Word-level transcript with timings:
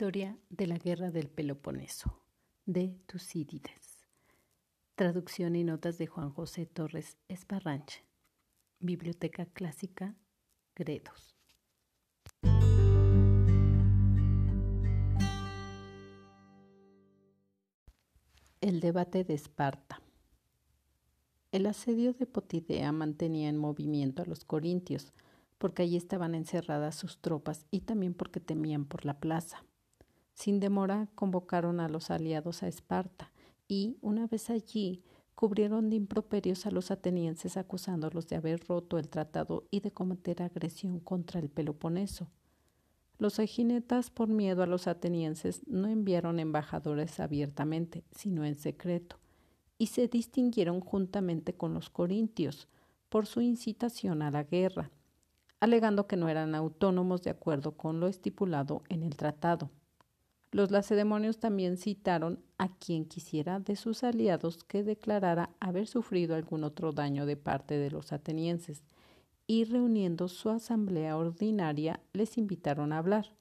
Historia 0.00 0.38
de 0.48 0.68
la 0.68 0.78
Guerra 0.78 1.10
del 1.10 1.28
Peloponeso, 1.28 2.22
de 2.66 2.96
Tucídides. 3.06 4.06
Traducción 4.94 5.56
y 5.56 5.64
notas 5.64 5.98
de 5.98 6.06
Juan 6.06 6.30
José 6.30 6.66
Torres 6.66 7.18
Esparranche. 7.26 8.04
Biblioteca 8.78 9.46
Clásica, 9.46 10.14
Gredos. 10.76 11.34
El 18.60 18.78
debate 18.78 19.24
de 19.24 19.34
Esparta. 19.34 20.00
El 21.50 21.66
asedio 21.66 22.12
de 22.12 22.26
Potidea 22.26 22.92
mantenía 22.92 23.48
en 23.48 23.58
movimiento 23.58 24.22
a 24.22 24.26
los 24.26 24.44
corintios, 24.44 25.12
porque 25.58 25.82
allí 25.82 25.96
estaban 25.96 26.36
encerradas 26.36 26.94
sus 26.94 27.18
tropas 27.18 27.66
y 27.72 27.80
también 27.80 28.14
porque 28.14 28.38
temían 28.38 28.84
por 28.84 29.04
la 29.04 29.18
plaza. 29.18 29.64
Sin 30.38 30.60
demora 30.60 31.08
convocaron 31.16 31.80
a 31.80 31.88
los 31.88 32.12
aliados 32.12 32.62
a 32.62 32.68
Esparta 32.68 33.32
y, 33.66 33.96
una 34.02 34.28
vez 34.28 34.50
allí, 34.50 35.02
cubrieron 35.34 35.90
de 35.90 35.96
improperios 35.96 36.64
a 36.64 36.70
los 36.70 36.92
atenienses 36.92 37.56
acusándolos 37.56 38.28
de 38.28 38.36
haber 38.36 38.64
roto 38.68 38.98
el 38.98 39.08
tratado 39.08 39.64
y 39.72 39.80
de 39.80 39.90
cometer 39.90 40.44
agresión 40.44 41.00
contra 41.00 41.40
el 41.40 41.48
Peloponeso. 41.48 42.30
Los 43.18 43.40
eginetas, 43.40 44.10
por 44.10 44.28
miedo 44.28 44.62
a 44.62 44.68
los 44.68 44.86
atenienses, 44.86 45.66
no 45.66 45.88
enviaron 45.88 46.38
embajadores 46.38 47.18
abiertamente, 47.18 48.04
sino 48.12 48.44
en 48.44 48.54
secreto, 48.54 49.18
y 49.76 49.86
se 49.88 50.06
distinguieron 50.06 50.80
juntamente 50.80 51.54
con 51.54 51.74
los 51.74 51.90
corintios 51.90 52.68
por 53.08 53.26
su 53.26 53.40
incitación 53.40 54.22
a 54.22 54.30
la 54.30 54.44
guerra, 54.44 54.92
alegando 55.58 56.06
que 56.06 56.16
no 56.16 56.28
eran 56.28 56.54
autónomos 56.54 57.22
de 57.22 57.30
acuerdo 57.30 57.72
con 57.72 57.98
lo 57.98 58.06
estipulado 58.06 58.84
en 58.88 59.02
el 59.02 59.16
tratado. 59.16 59.72
Los 60.50 60.70
lacedemonios 60.70 61.38
también 61.38 61.76
citaron 61.76 62.42
a 62.56 62.74
quien 62.74 63.04
quisiera 63.04 63.60
de 63.60 63.76
sus 63.76 64.02
aliados 64.02 64.64
que 64.64 64.82
declarara 64.82 65.50
haber 65.60 65.86
sufrido 65.86 66.34
algún 66.34 66.64
otro 66.64 66.92
daño 66.92 67.26
de 67.26 67.36
parte 67.36 67.76
de 67.78 67.90
los 67.90 68.12
atenienses, 68.12 68.82
y 69.46 69.64
reuniendo 69.64 70.28
su 70.28 70.48
asamblea 70.50 71.16
ordinaria 71.16 72.00
les 72.12 72.38
invitaron 72.38 72.92
a 72.92 72.98
hablar. 72.98 73.34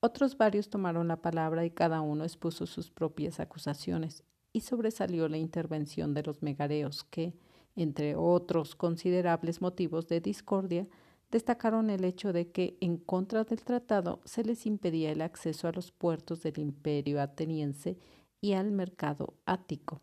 Otros 0.00 0.38
varios 0.38 0.70
tomaron 0.70 1.08
la 1.08 1.20
palabra 1.20 1.64
y 1.66 1.70
cada 1.70 2.00
uno 2.00 2.24
expuso 2.24 2.66
sus 2.66 2.90
propias 2.90 3.38
acusaciones, 3.38 4.24
y 4.52 4.60
sobresalió 4.60 5.28
la 5.28 5.36
intervención 5.36 6.14
de 6.14 6.22
los 6.22 6.42
megareos 6.42 7.04
que, 7.04 7.34
entre 7.76 8.16
otros 8.16 8.74
considerables 8.74 9.60
motivos 9.60 10.08
de 10.08 10.22
discordia, 10.22 10.88
destacaron 11.30 11.90
el 11.90 12.04
hecho 12.04 12.32
de 12.32 12.50
que, 12.50 12.76
en 12.80 12.96
contra 12.96 13.44
del 13.44 13.62
tratado, 13.62 14.20
se 14.24 14.44
les 14.44 14.66
impedía 14.66 15.12
el 15.12 15.22
acceso 15.22 15.68
a 15.68 15.72
los 15.72 15.92
puertos 15.92 16.42
del 16.42 16.58
imperio 16.58 17.20
ateniense 17.20 17.98
y 18.40 18.54
al 18.54 18.72
mercado 18.72 19.34
ático. 19.46 20.00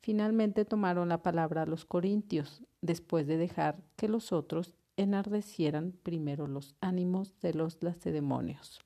Finalmente 0.00 0.64
tomaron 0.64 1.08
la 1.08 1.22
palabra 1.22 1.66
los 1.66 1.84
corintios, 1.84 2.62
después 2.82 3.26
de 3.26 3.38
dejar 3.38 3.82
que 3.96 4.08
los 4.08 4.32
otros 4.32 4.74
enardecieran 4.96 5.92
primero 6.02 6.46
los 6.46 6.76
ánimos 6.80 7.40
de 7.40 7.54
los 7.54 7.82
lacedemonios. 7.82 8.80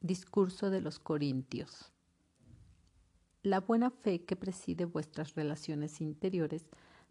Discurso 0.00 0.70
de 0.70 0.80
los 0.80 0.98
Corintios 0.98 1.92
la 3.42 3.60
buena 3.60 3.90
fe 3.90 4.24
que 4.24 4.36
preside 4.36 4.84
vuestras 4.84 5.34
relaciones 5.34 6.00
interiores, 6.00 6.68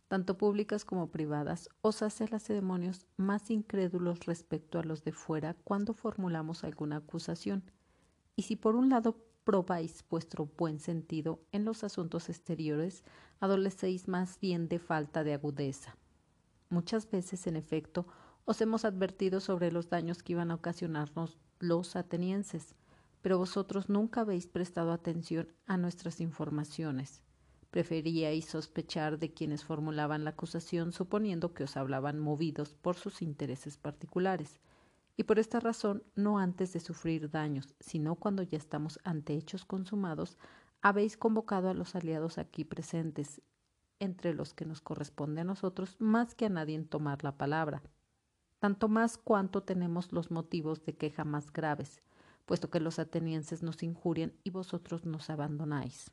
tanto 0.08 0.38
públicas 0.38 0.85
como 0.85 1.11
privadas, 1.11 1.69
os 1.81 2.02
hace 2.02 2.25
a 2.25 2.53
demonios 2.53 3.05
más 3.17 3.49
incrédulos 3.52 4.25
respecto 4.25 4.79
a 4.79 4.84
los 4.84 5.03
de 5.03 5.12
fuera 5.12 5.56
cuando 5.63 5.94
formulamos 5.94 6.63
alguna 6.63 6.97
acusación. 6.97 7.63
Y 8.35 8.44
si 8.44 8.56
por 8.56 8.75
un 8.75 8.89
lado 8.89 9.18
probáis 9.44 10.03
vuestro 10.09 10.45
buen 10.57 10.79
sentido 10.79 11.41
en 11.51 11.66
los 11.66 11.84
asuntos 11.84 12.29
exteriores, 12.29 13.03
adolecéis 13.39 14.07
más 14.07 14.39
bien 14.39 14.68
de 14.68 14.79
falta 14.79 15.23
de 15.23 15.34
agudeza. 15.34 15.97
Muchas 16.69 17.09
veces, 17.09 17.47
en 17.47 17.56
efecto, 17.56 18.06
os 18.45 18.62
hemos 18.62 18.85
advertido 18.85 19.39
sobre 19.39 19.72
los 19.72 19.89
daños 19.89 20.22
que 20.22 20.34
iban 20.34 20.51
a 20.51 20.56
ocasionarnos 20.56 21.39
los 21.59 21.95
atenienses, 21.95 22.75
pero 23.22 23.38
vosotros 23.38 23.90
nunca 23.90 24.22
habéis 24.22 24.47
prestado 24.47 24.91
atención 24.91 25.47
a 25.66 25.78
nuestras 25.78 26.22
informaciones. 26.22 27.22
Preferíais 27.72 28.46
sospechar 28.46 29.19
de 29.19 29.34
quienes 29.34 29.63
formulaban 29.63 30.24
la 30.24 30.31
acusación 30.31 30.91
suponiendo 30.91 31.53
que 31.53 31.63
os 31.63 31.78
hablaban 31.78 32.19
movidos 32.19 32.74
por 32.74 32.96
sus 32.96 33.22
intereses 33.22 33.78
particulares, 33.78 34.59
y 35.16 35.24
por 35.24 35.38
esta 35.38 35.59
razón, 35.59 36.03
no 36.16 36.40
antes 36.40 36.72
de 36.72 36.80
sufrir 36.80 37.30
daños, 37.30 37.75
sino 37.81 38.16
cuando 38.16 38.41
ya 38.41 38.57
estamos 38.57 39.00
ante 39.03 39.34
hechos 39.34 39.66
consumados, 39.66 40.38
habéis 40.81 41.18
convocado 41.18 41.69
a 41.69 41.74
los 41.74 41.94
aliados 41.94 42.38
aquí 42.38 42.63
presentes, 42.63 43.41
entre 44.00 44.34
los 44.34 44.53
que 44.53 44.66
nos 44.66 44.80
corresponde 44.80 45.41
a 45.41 45.44
nosotros 45.44 45.97
más 46.00 46.36
que 46.36 46.46
a 46.46 46.50
nadie 46.50 46.75
en 46.75 46.88
tomar 46.88 47.24
la 47.25 47.38
palabra, 47.38 47.84
tanto 48.59 48.88
más 48.88 49.18
cuanto 49.18 49.63
tenemos 49.63 50.13
los 50.13 50.31
motivos 50.31 50.86
de 50.86 50.96
queja 50.96 51.25
más 51.25 51.51
graves, 51.51 52.01
puesto 52.50 52.72
que 52.72 52.80
los 52.80 52.98
atenienses 52.98 53.62
nos 53.62 53.84
injurian 53.84 54.34
y 54.44 54.50
vosotros 54.50 55.06
nos 55.06 55.30
abandonáis. 55.30 56.10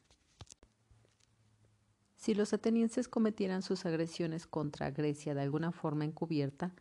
Si 2.15 2.35
los 2.35 2.53
atenienses 2.53 3.09
cometieran 3.09 3.63
sus 3.63 3.87
agresiones 3.87 4.47
contra 4.47 4.91
Grecia 4.91 5.35
de 5.35 5.41
alguna 5.41 5.73
forma 5.73 6.05
encubierta, 6.05 6.75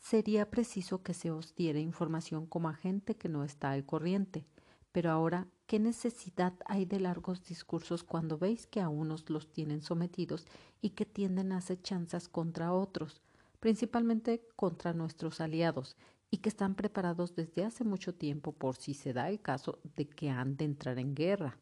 sería 0.00 0.50
preciso 0.50 1.04
que 1.04 1.14
se 1.14 1.30
os 1.30 1.54
diera 1.54 1.78
información 1.78 2.44
como 2.46 2.70
a 2.70 2.74
gente 2.74 3.14
que 3.14 3.28
no 3.28 3.44
está 3.44 3.70
al 3.70 3.86
corriente. 3.86 4.44
Pero 4.90 5.12
ahora, 5.12 5.46
¿qué 5.68 5.78
necesidad 5.78 6.54
hay 6.66 6.84
de 6.84 6.98
largos 6.98 7.44
discursos 7.44 8.02
cuando 8.02 8.36
veis 8.36 8.66
que 8.66 8.80
a 8.80 8.88
unos 8.88 9.30
los 9.30 9.52
tienen 9.52 9.80
sometidos 9.80 10.44
y 10.80 10.90
que 10.90 11.06
tienden 11.06 11.52
a 11.52 11.58
acechanzas 11.58 12.28
contra 12.28 12.72
otros, 12.72 13.22
principalmente 13.60 14.42
contra 14.56 14.92
nuestros 14.92 15.40
aliados, 15.40 15.94
y 16.30 16.38
que 16.38 16.48
están 16.48 16.74
preparados 16.74 17.34
desde 17.34 17.64
hace 17.64 17.84
mucho 17.84 18.14
tiempo 18.14 18.52
por 18.52 18.76
si 18.76 18.94
se 18.94 19.12
da 19.12 19.28
el 19.28 19.40
caso 19.40 19.78
de 19.96 20.08
que 20.08 20.30
han 20.30 20.56
de 20.56 20.64
entrar 20.64 20.98
en 20.98 21.14
guerra. 21.14 21.58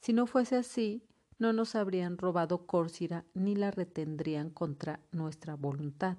Si 0.00 0.12
no 0.12 0.26
fuese 0.26 0.56
así, 0.56 1.06
no 1.38 1.52
nos 1.52 1.74
habrían 1.74 2.16
robado 2.18 2.66
Córcira 2.66 3.24
ni 3.34 3.56
la 3.56 3.70
retendrían 3.70 4.50
contra 4.50 5.00
nuestra 5.12 5.56
voluntad, 5.56 6.18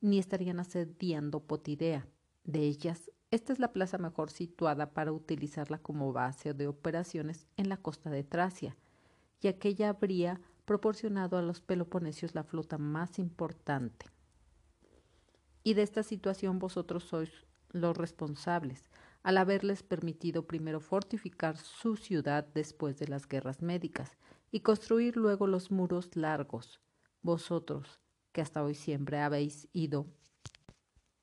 ni 0.00 0.18
estarían 0.18 0.60
asediando 0.60 1.40
Potidea. 1.40 2.06
De 2.44 2.60
ellas, 2.60 3.10
esta 3.30 3.52
es 3.52 3.58
la 3.58 3.72
plaza 3.72 3.98
mejor 3.98 4.30
situada 4.30 4.92
para 4.92 5.12
utilizarla 5.12 5.78
como 5.78 6.12
base 6.12 6.54
de 6.54 6.66
operaciones 6.66 7.46
en 7.56 7.68
la 7.68 7.76
costa 7.76 8.10
de 8.10 8.24
Tracia, 8.24 8.76
y 9.40 9.48
aquella 9.48 9.90
habría 9.90 10.40
proporcionado 10.64 11.38
a 11.38 11.42
los 11.42 11.60
peloponesios 11.60 12.34
la 12.34 12.44
flota 12.44 12.78
más 12.78 13.18
importante 13.18 14.06
y 15.68 15.74
de 15.74 15.82
esta 15.82 16.02
situación 16.02 16.58
vosotros 16.58 17.04
sois 17.04 17.30
los 17.72 17.94
responsables, 17.94 18.88
al 19.22 19.36
haberles 19.36 19.82
permitido 19.82 20.46
primero 20.46 20.80
fortificar 20.80 21.58
su 21.58 21.96
ciudad 21.96 22.46
después 22.54 22.98
de 22.98 23.06
las 23.06 23.28
guerras 23.28 23.60
médicas 23.60 24.16
y 24.50 24.60
construir 24.60 25.18
luego 25.18 25.46
los 25.46 25.70
muros 25.70 26.16
largos. 26.16 26.80
Vosotros, 27.20 28.00
que 28.32 28.40
hasta 28.40 28.64
hoy 28.64 28.74
siempre 28.74 29.20
habéis 29.20 29.68
ido 29.74 30.06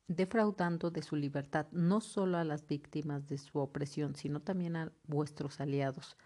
defraudando 0.07 0.91
de 0.91 1.01
su 1.01 1.15
libertad 1.15 1.65
no 1.71 1.99
solo 1.99 2.37
a 2.37 2.43
las 2.43 2.67
víctimas 2.67 3.25
de 3.25 3.39
su 3.39 3.57
opresión, 3.57 4.15
sino 4.15 4.43
también 4.43 4.75
a 4.75 4.91
vuestros 5.07 5.59
aliados, 5.59 6.17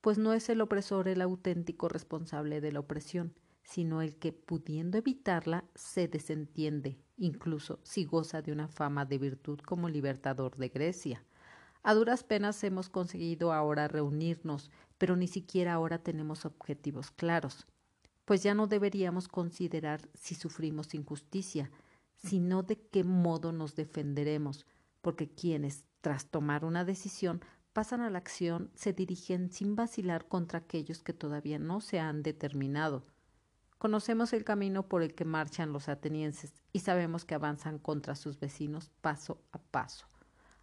pues 0.00 0.16
no 0.16 0.32
es 0.32 0.48
el 0.48 0.62
opresor 0.62 1.08
el 1.08 1.20
auténtico 1.20 1.90
responsable 1.90 2.62
de 2.62 2.72
la 2.72 2.80
opresión, 2.80 3.34
sino 3.64 4.00
el 4.00 4.16
que, 4.16 4.32
pudiendo 4.32 4.96
evitarla, 4.96 5.66
se 5.74 6.08
desentiende, 6.08 7.02
incluso 7.16 7.80
si 7.82 8.04
goza 8.04 8.42
de 8.42 8.52
una 8.52 8.68
fama 8.68 9.04
de 9.04 9.18
virtud 9.18 9.60
como 9.60 9.88
libertador 9.88 10.56
de 10.56 10.68
Grecia. 10.68 11.24
A 11.82 11.94
duras 11.94 12.24
penas 12.24 12.62
hemos 12.64 12.88
conseguido 12.88 13.52
ahora 13.52 13.88
reunirnos, 13.88 14.70
pero 14.98 15.16
ni 15.16 15.28
siquiera 15.28 15.74
ahora 15.74 15.98
tenemos 15.98 16.44
objetivos 16.44 17.10
claros, 17.10 17.66
pues 18.24 18.42
ya 18.42 18.54
no 18.54 18.66
deberíamos 18.66 19.28
considerar 19.28 20.00
si 20.14 20.34
sufrimos 20.34 20.94
injusticia, 20.94 21.70
sino 22.16 22.62
de 22.62 22.76
qué 22.76 23.04
modo 23.04 23.52
nos 23.52 23.76
defenderemos, 23.76 24.66
porque 25.00 25.28
quienes, 25.30 25.84
tras 26.00 26.26
tomar 26.26 26.64
una 26.64 26.84
decisión, 26.84 27.40
pasan 27.72 28.00
a 28.00 28.10
la 28.10 28.18
acción, 28.18 28.70
se 28.74 28.92
dirigen 28.92 29.52
sin 29.52 29.76
vacilar 29.76 30.26
contra 30.26 30.60
aquellos 30.60 31.02
que 31.04 31.12
todavía 31.12 31.58
no 31.58 31.80
se 31.80 32.00
han 32.00 32.22
determinado. 32.22 33.04
Conocemos 33.78 34.32
el 34.32 34.44
camino 34.44 34.88
por 34.88 35.02
el 35.02 35.14
que 35.14 35.26
marchan 35.26 35.72
los 35.72 35.88
atenienses 35.88 36.54
y 36.72 36.80
sabemos 36.80 37.24
que 37.24 37.34
avanzan 37.34 37.78
contra 37.78 38.14
sus 38.14 38.40
vecinos 38.40 38.90
paso 39.02 39.42
a 39.52 39.58
paso. 39.58 40.06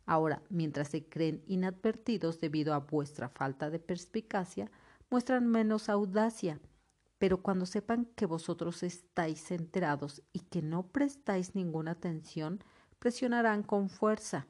Ahora, 0.06 0.42
mientras 0.50 0.90
se 0.90 1.08
creen 1.08 1.44
inadvertidos 1.46 2.40
debido 2.40 2.74
a 2.74 2.80
vuestra 2.80 3.30
falta 3.30 3.70
de 3.70 3.80
perspicacia, 3.80 4.72
muestran 5.10 5.48
menos 5.48 5.90
audacia, 5.90 6.60
Pero 7.20 7.42
cuando 7.42 7.66
sepan 7.66 8.06
que 8.18 8.26
vosotros 8.26 8.84
estáis 8.84 9.50
enterados 9.52 10.24
y 10.34 10.40
que 10.40 10.62
no 10.62 10.88
prestáis 10.88 11.56
ninguna 11.56 11.92
atención, 11.92 12.62
presionarán 13.00 13.64
con 13.64 13.88
fuerza. 13.88 14.48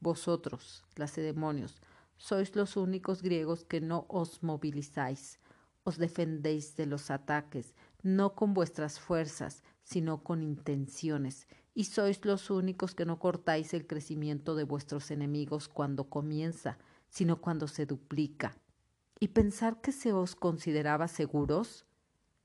Vosotros, 0.00 0.82
lacedemonios, 0.96 1.80
sois 2.16 2.56
los 2.56 2.76
únicos 2.76 3.22
griegos 3.22 3.64
que 3.64 3.80
no 3.80 4.06
os 4.08 4.42
movilizáis, 4.42 5.38
os 5.84 5.98
defendéis 5.98 6.76
de 6.76 6.86
los 6.86 7.10
ataques, 7.10 7.74
no 8.02 8.34
con 8.34 8.54
vuestras 8.54 8.98
fuerzas, 8.98 9.62
sino 9.82 10.22
con 10.22 10.42
intenciones, 10.42 11.46
y 11.74 11.84
sois 11.84 12.24
los 12.24 12.50
únicos 12.50 12.94
que 12.94 13.04
no 13.04 13.18
cortáis 13.18 13.74
el 13.74 13.86
crecimiento 13.86 14.54
de 14.54 14.64
vuestros 14.64 15.10
enemigos 15.10 15.68
cuando 15.68 16.08
comienza, 16.08 16.78
sino 17.08 17.40
cuando 17.40 17.68
se 17.68 17.84
duplica. 17.84 18.56
¿Y 19.20 19.28
pensar 19.28 19.80
que 19.80 19.92
se 19.92 20.12
os 20.12 20.36
consideraba 20.36 21.06
seguros? 21.08 21.84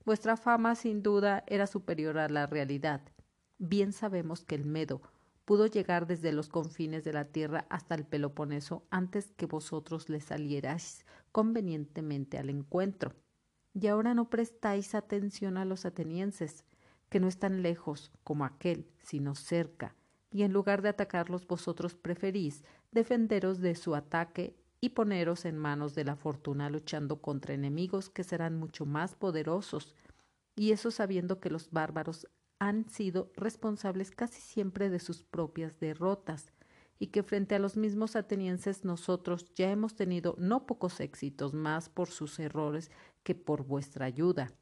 Vuestra 0.04 0.36
fama 0.36 0.74
sin 0.74 1.02
duda 1.02 1.44
era 1.46 1.66
superior 1.66 2.18
a 2.18 2.28
la 2.28 2.46
realidad. 2.46 3.00
Bien 3.58 3.92
sabemos 3.92 4.44
que 4.44 4.54
el 4.54 4.64
Medo 4.64 5.00
pudo 5.44 5.66
llegar 5.66 6.06
desde 6.06 6.32
los 6.32 6.48
confines 6.48 7.04
de 7.04 7.12
la 7.12 7.24
tierra 7.24 7.66
hasta 7.70 7.94
el 7.94 8.04
Peloponeso 8.04 8.84
antes 8.90 9.32
que 9.32 9.46
vosotros 9.46 10.08
le 10.08 10.20
salierais 10.20 11.04
convenientemente 11.32 12.38
al 12.38 12.50
encuentro. 12.50 13.14
Y 13.74 13.86
ahora 13.86 14.14
no 14.14 14.30
prestáis 14.30 14.94
atención 14.94 15.56
a 15.56 15.64
los 15.64 15.84
atenienses, 15.84 16.64
que 17.08 17.20
no 17.20 17.28
están 17.28 17.62
lejos 17.62 18.12
como 18.24 18.44
aquel, 18.44 18.88
sino 19.02 19.34
cerca, 19.34 19.94
y 20.30 20.42
en 20.42 20.52
lugar 20.52 20.80
de 20.80 20.88
atacarlos 20.88 21.46
vosotros 21.46 21.94
preferís 21.94 22.64
defenderos 22.92 23.60
de 23.60 23.74
su 23.74 23.94
ataque 23.94 24.56
y 24.80 24.90
poneros 24.90 25.44
en 25.44 25.58
manos 25.58 25.94
de 25.94 26.04
la 26.04 26.16
fortuna 26.16 26.70
luchando 26.70 27.20
contra 27.20 27.54
enemigos 27.54 28.08
que 28.08 28.24
serán 28.24 28.56
mucho 28.56 28.86
más 28.86 29.14
poderosos, 29.14 29.94
y 30.56 30.72
eso 30.72 30.90
sabiendo 30.90 31.40
que 31.40 31.50
los 31.50 31.70
bárbaros 31.70 32.26
han 32.58 32.88
sido 32.88 33.32
responsables 33.36 34.10
casi 34.10 34.40
siempre 34.40 34.88
de 34.88 35.00
sus 35.00 35.22
propias 35.22 35.78
derrotas, 35.80 36.52
y 36.98 37.08
que 37.08 37.22
frente 37.22 37.54
a 37.54 37.58
los 37.58 37.76
mismos 37.76 38.14
atenienses 38.14 38.84
nosotros 38.84 39.46
ya 39.54 39.70
hemos 39.70 39.96
tenido 39.96 40.36
no 40.38 40.66
pocos 40.66 41.00
éxitos 41.00 41.54
más 41.54 41.88
por 41.88 42.08
sus 42.08 42.38
errores 42.38 42.90
que 43.22 43.34
por 43.34 43.64
vuestra 43.64 44.06
ayuda 44.06 44.54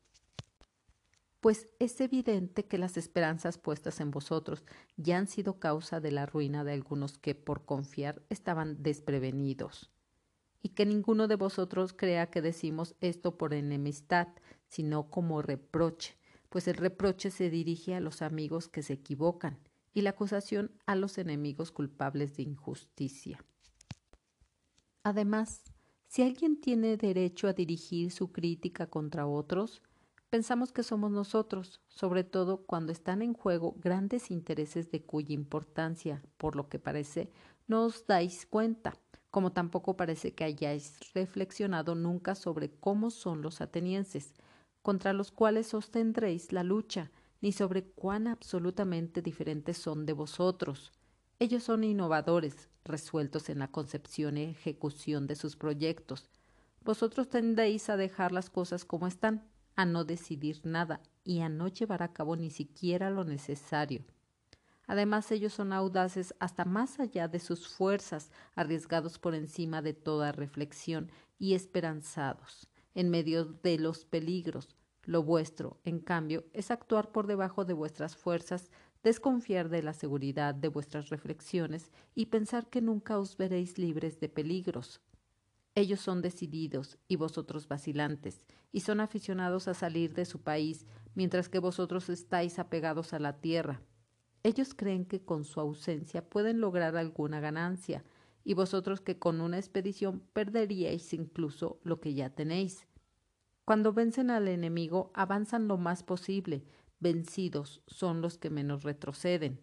pues 1.40 1.68
es 1.78 2.00
evidente 2.00 2.66
que 2.66 2.78
las 2.78 2.96
esperanzas 2.96 3.58
puestas 3.58 4.00
en 4.00 4.10
vosotros 4.10 4.64
ya 4.96 5.18
han 5.18 5.28
sido 5.28 5.60
causa 5.60 6.00
de 6.00 6.10
la 6.10 6.26
ruina 6.26 6.64
de 6.64 6.72
algunos 6.72 7.18
que 7.18 7.34
por 7.34 7.64
confiar 7.64 8.22
estaban 8.28 8.82
desprevenidos. 8.82 9.90
Y 10.60 10.70
que 10.70 10.84
ninguno 10.84 11.28
de 11.28 11.36
vosotros 11.36 11.92
crea 11.92 12.26
que 12.26 12.42
decimos 12.42 12.96
esto 13.00 13.38
por 13.38 13.54
enemistad, 13.54 14.28
sino 14.66 15.08
como 15.10 15.40
reproche, 15.40 16.16
pues 16.48 16.66
el 16.66 16.74
reproche 16.74 17.30
se 17.30 17.50
dirige 17.50 17.94
a 17.94 18.00
los 18.00 18.22
amigos 18.22 18.66
que 18.66 18.82
se 18.82 18.94
equivocan 18.94 19.58
y 19.94 20.02
la 20.02 20.10
acusación 20.10 20.72
a 20.86 20.96
los 20.96 21.18
enemigos 21.18 21.70
culpables 21.70 22.36
de 22.36 22.42
injusticia. 22.42 23.44
Además, 25.04 25.62
si 26.08 26.22
alguien 26.22 26.60
tiene 26.60 26.96
derecho 26.96 27.48
a 27.48 27.52
dirigir 27.52 28.10
su 28.10 28.32
crítica 28.32 28.86
contra 28.88 29.26
otros, 29.26 29.82
pensamos 30.30 30.72
que 30.72 30.82
somos 30.82 31.10
nosotros, 31.10 31.80
sobre 31.88 32.24
todo 32.24 32.64
cuando 32.66 32.92
están 32.92 33.22
en 33.22 33.34
juego 33.34 33.74
grandes 33.78 34.30
intereses 34.30 34.90
de 34.90 35.04
cuya 35.04 35.34
importancia, 35.34 36.22
por 36.36 36.56
lo 36.56 36.68
que 36.68 36.78
parece, 36.78 37.30
no 37.66 37.84
os 37.84 38.06
dais 38.06 38.46
cuenta, 38.46 38.94
como 39.30 39.52
tampoco 39.52 39.96
parece 39.96 40.34
que 40.34 40.44
hayáis 40.44 40.98
reflexionado 41.14 41.94
nunca 41.94 42.34
sobre 42.34 42.70
cómo 42.70 43.10
son 43.10 43.42
los 43.42 43.60
atenienses, 43.60 44.34
contra 44.82 45.12
los 45.12 45.30
cuales 45.30 45.68
sostendréis 45.68 46.52
la 46.52 46.64
lucha, 46.64 47.10
ni 47.40 47.52
sobre 47.52 47.84
cuán 47.84 48.26
absolutamente 48.26 49.22
diferentes 49.22 49.76
son 49.78 50.06
de 50.06 50.12
vosotros. 50.14 50.92
Ellos 51.40 51.62
son 51.62 51.84
innovadores, 51.84 52.68
resueltos 52.84 53.48
en 53.48 53.60
la 53.60 53.68
concepción 53.68 54.36
y 54.36 54.42
ejecución 54.44 55.28
de 55.28 55.36
sus 55.36 55.54
proyectos. 55.54 56.28
Vosotros 56.82 57.28
tendéis 57.28 57.88
a 57.90 57.96
dejar 57.96 58.32
las 58.32 58.50
cosas 58.50 58.84
como 58.84 59.06
están, 59.06 59.48
a 59.76 59.84
no 59.84 60.04
decidir 60.04 60.60
nada 60.64 61.00
y 61.22 61.40
a 61.40 61.48
no 61.48 61.68
llevar 61.68 62.02
a 62.02 62.12
cabo 62.12 62.34
ni 62.34 62.50
siquiera 62.50 63.10
lo 63.10 63.22
necesario. 63.22 64.04
Además, 64.88 65.30
ellos 65.30 65.52
son 65.52 65.72
audaces 65.72 66.34
hasta 66.40 66.64
más 66.64 66.98
allá 66.98 67.28
de 67.28 67.38
sus 67.38 67.68
fuerzas, 67.68 68.32
arriesgados 68.56 69.20
por 69.20 69.36
encima 69.36 69.80
de 69.80 69.92
toda 69.92 70.32
reflexión 70.32 71.12
y 71.38 71.54
esperanzados, 71.54 72.68
en 72.94 73.10
medio 73.10 73.44
de 73.44 73.78
los 73.78 74.04
peligros. 74.06 74.74
Lo 75.04 75.22
vuestro, 75.22 75.78
en 75.84 76.00
cambio, 76.00 76.44
es 76.52 76.70
actuar 76.70 77.12
por 77.12 77.26
debajo 77.26 77.64
de 77.64 77.74
vuestras 77.74 78.16
fuerzas, 78.16 78.70
desconfiar 79.02 79.68
de 79.68 79.82
la 79.82 79.92
seguridad 79.92 80.54
de 80.54 80.68
vuestras 80.68 81.08
reflexiones 81.08 81.90
y 82.14 82.26
pensar 82.26 82.68
que 82.68 82.80
nunca 82.80 83.18
os 83.18 83.36
veréis 83.36 83.78
libres 83.78 84.20
de 84.20 84.28
peligros. 84.28 85.00
Ellos 85.74 86.00
son 86.00 86.22
decididos 86.22 86.98
y 87.06 87.16
vosotros 87.16 87.68
vacilantes, 87.68 88.44
y 88.72 88.80
son 88.80 89.00
aficionados 89.00 89.68
a 89.68 89.74
salir 89.74 90.12
de 90.12 90.24
su 90.24 90.40
país, 90.40 90.86
mientras 91.14 91.48
que 91.48 91.60
vosotros 91.60 92.08
estáis 92.08 92.58
apegados 92.58 93.12
a 93.12 93.20
la 93.20 93.40
tierra. 93.40 93.80
Ellos 94.42 94.74
creen 94.74 95.04
que 95.04 95.20
con 95.24 95.44
su 95.44 95.60
ausencia 95.60 96.28
pueden 96.28 96.60
lograr 96.60 96.96
alguna 96.96 97.38
ganancia, 97.38 98.04
y 98.44 98.54
vosotros 98.54 99.00
que 99.00 99.18
con 99.18 99.40
una 99.40 99.58
expedición 99.58 100.20
perderíais 100.32 101.12
incluso 101.12 101.78
lo 101.84 102.00
que 102.00 102.14
ya 102.14 102.30
tenéis. 102.30 102.86
Cuando 103.64 103.92
vencen 103.92 104.30
al 104.30 104.48
enemigo, 104.48 105.10
avanzan 105.14 105.68
lo 105.68 105.76
más 105.76 106.02
posible, 106.02 106.64
vencidos 107.00 107.82
son 107.86 108.20
los 108.20 108.38
que 108.38 108.50
menos 108.50 108.82
retroceden, 108.82 109.60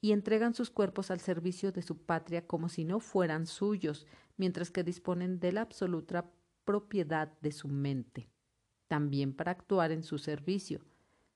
y 0.00 0.12
entregan 0.12 0.52
sus 0.52 0.70
cuerpos 0.70 1.10
al 1.10 1.20
servicio 1.20 1.72
de 1.72 1.80
su 1.80 1.96
patria 1.96 2.46
como 2.46 2.68
si 2.68 2.84
no 2.84 3.00
fueran 3.00 3.46
suyos, 3.46 4.06
mientras 4.36 4.70
que 4.70 4.84
disponen 4.84 5.40
de 5.40 5.52
la 5.52 5.62
absoluta 5.62 6.30
propiedad 6.64 7.32
de 7.40 7.52
su 7.52 7.68
mente, 7.68 8.28
también 8.86 9.32
para 9.32 9.52
actuar 9.52 9.92
en 9.92 10.02
su 10.02 10.18
servicio. 10.18 10.80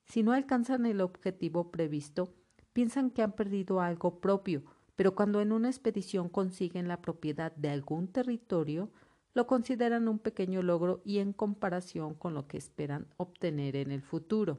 Si 0.04 0.22
no 0.22 0.32
alcanzan 0.32 0.84
el 0.86 1.00
objetivo 1.00 1.70
previsto, 1.70 2.34
piensan 2.72 3.10
que 3.10 3.22
han 3.22 3.32
perdido 3.32 3.80
algo 3.80 4.20
propio, 4.20 4.64
pero 4.96 5.14
cuando 5.14 5.40
en 5.40 5.52
una 5.52 5.68
expedición 5.68 6.28
consiguen 6.28 6.88
la 6.88 7.00
propiedad 7.00 7.54
de 7.56 7.70
algún 7.70 8.08
territorio, 8.08 8.90
lo 9.34 9.46
consideran 9.46 10.08
un 10.08 10.18
pequeño 10.18 10.62
logro 10.62 11.00
y 11.04 11.18
en 11.18 11.32
comparación 11.32 12.14
con 12.14 12.34
lo 12.34 12.48
que 12.48 12.58
esperan 12.58 13.06
obtener 13.16 13.76
en 13.76 13.92
el 13.92 14.02
futuro. 14.02 14.58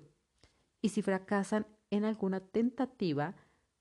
Y 0.81 0.89
si 0.89 1.01
fracasan 1.01 1.67
en 1.89 2.05
alguna 2.05 2.39
tentativa, 2.39 3.35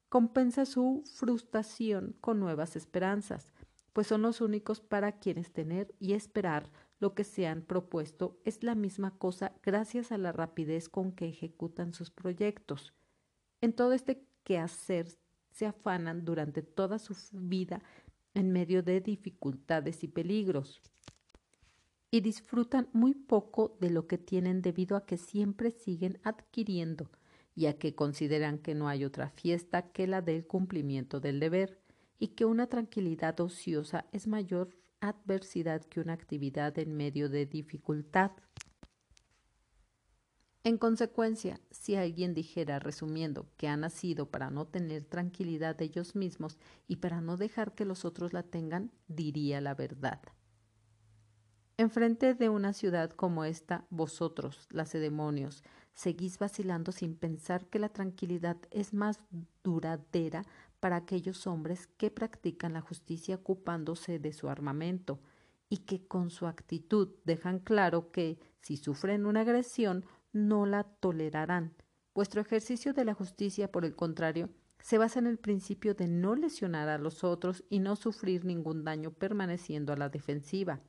compensa 0.08 0.64
su 0.64 1.04
frustración 1.14 2.16
con 2.20 2.40
nuevas 2.40 2.76
esperanzas, 2.76 3.52
pues 3.92 4.06
son 4.06 4.22
los 4.22 4.40
únicos 4.40 4.80
para 4.80 5.18
quienes 5.18 5.52
tener 5.52 5.94
y 5.98 6.14
esperar 6.14 6.70
lo 7.00 7.14
que 7.14 7.24
se 7.24 7.46
han 7.46 7.62
propuesto 7.62 8.40
es 8.44 8.62
la 8.62 8.74
misma 8.74 9.16
cosa 9.18 9.52
gracias 9.62 10.10
a 10.10 10.18
la 10.18 10.32
rapidez 10.32 10.88
con 10.88 11.12
que 11.12 11.28
ejecutan 11.28 11.92
sus 11.92 12.10
proyectos. 12.10 12.92
En 13.60 13.72
todo 13.72 13.92
este 13.92 14.26
quehacer 14.42 15.08
se 15.50 15.66
afanan 15.66 16.24
durante 16.24 16.62
toda 16.62 16.98
su 16.98 17.14
vida 17.32 17.82
en 18.34 18.52
medio 18.52 18.82
de 18.82 19.00
dificultades 19.00 20.02
y 20.04 20.08
peligros 20.08 20.80
y 22.10 22.20
disfrutan 22.20 22.88
muy 22.92 23.14
poco 23.14 23.76
de 23.80 23.90
lo 23.90 24.06
que 24.06 24.18
tienen 24.18 24.62
debido 24.62 24.96
a 24.96 25.04
que 25.04 25.16
siempre 25.16 25.70
siguen 25.70 26.18
adquiriendo 26.22 27.10
y 27.54 27.66
a 27.66 27.78
que 27.78 27.94
consideran 27.94 28.58
que 28.58 28.74
no 28.74 28.88
hay 28.88 29.04
otra 29.04 29.30
fiesta 29.30 29.90
que 29.90 30.06
la 30.06 30.22
del 30.22 30.46
cumplimiento 30.46 31.20
del 31.20 31.40
deber 31.40 31.80
y 32.18 32.28
que 32.28 32.44
una 32.44 32.68
tranquilidad 32.68 33.38
ociosa 33.40 34.06
es 34.12 34.26
mayor 34.26 34.76
adversidad 35.00 35.84
que 35.84 36.00
una 36.00 36.12
actividad 36.12 36.78
en 36.78 36.96
medio 36.96 37.28
de 37.28 37.46
dificultad. 37.46 38.32
En 40.64 40.76
consecuencia, 40.76 41.60
si 41.70 41.94
alguien 41.94 42.34
dijera, 42.34 42.78
resumiendo, 42.78 43.48
que 43.56 43.68
ha 43.68 43.76
nacido 43.76 44.30
para 44.30 44.50
no 44.50 44.66
tener 44.66 45.04
tranquilidad 45.04 45.76
de 45.76 45.86
ellos 45.86 46.14
mismos 46.14 46.58
y 46.88 46.96
para 46.96 47.20
no 47.20 47.36
dejar 47.36 47.74
que 47.74 47.84
los 47.84 48.04
otros 48.04 48.32
la 48.32 48.42
tengan, 48.42 48.90
diría 49.06 49.60
la 49.60 49.74
verdad. 49.74 50.20
Enfrente 51.80 52.34
de 52.34 52.48
una 52.48 52.72
ciudad 52.72 53.12
como 53.12 53.44
esta, 53.44 53.86
vosotros, 53.88 54.66
lacedemonios, 54.72 55.62
seguís 55.94 56.36
vacilando 56.36 56.90
sin 56.90 57.14
pensar 57.14 57.66
que 57.66 57.78
la 57.78 57.88
tranquilidad 57.88 58.56
es 58.72 58.92
más 58.94 59.20
duradera 59.62 60.44
para 60.80 60.96
aquellos 60.96 61.46
hombres 61.46 61.86
que 61.86 62.10
practican 62.10 62.72
la 62.72 62.80
justicia 62.80 63.36
ocupándose 63.36 64.18
de 64.18 64.32
su 64.32 64.48
armamento 64.48 65.20
y 65.68 65.76
que 65.76 66.04
con 66.04 66.30
su 66.30 66.48
actitud 66.48 67.10
dejan 67.24 67.60
claro 67.60 68.10
que 68.10 68.40
si 68.60 68.76
sufren 68.76 69.24
una 69.24 69.42
agresión 69.42 70.04
no 70.32 70.66
la 70.66 70.82
tolerarán. 70.82 71.76
Vuestro 72.12 72.40
ejercicio 72.40 72.92
de 72.92 73.04
la 73.04 73.14
justicia, 73.14 73.70
por 73.70 73.84
el 73.84 73.94
contrario, 73.94 74.50
se 74.80 74.98
basa 74.98 75.20
en 75.20 75.28
el 75.28 75.38
principio 75.38 75.94
de 75.94 76.08
no 76.08 76.34
lesionar 76.34 76.88
a 76.88 76.98
los 76.98 77.22
otros 77.22 77.62
y 77.70 77.78
no 77.78 77.94
sufrir 77.94 78.44
ningún 78.44 78.82
daño 78.82 79.12
permaneciendo 79.12 79.92
a 79.92 79.96
la 79.96 80.08
defensiva. 80.08 80.80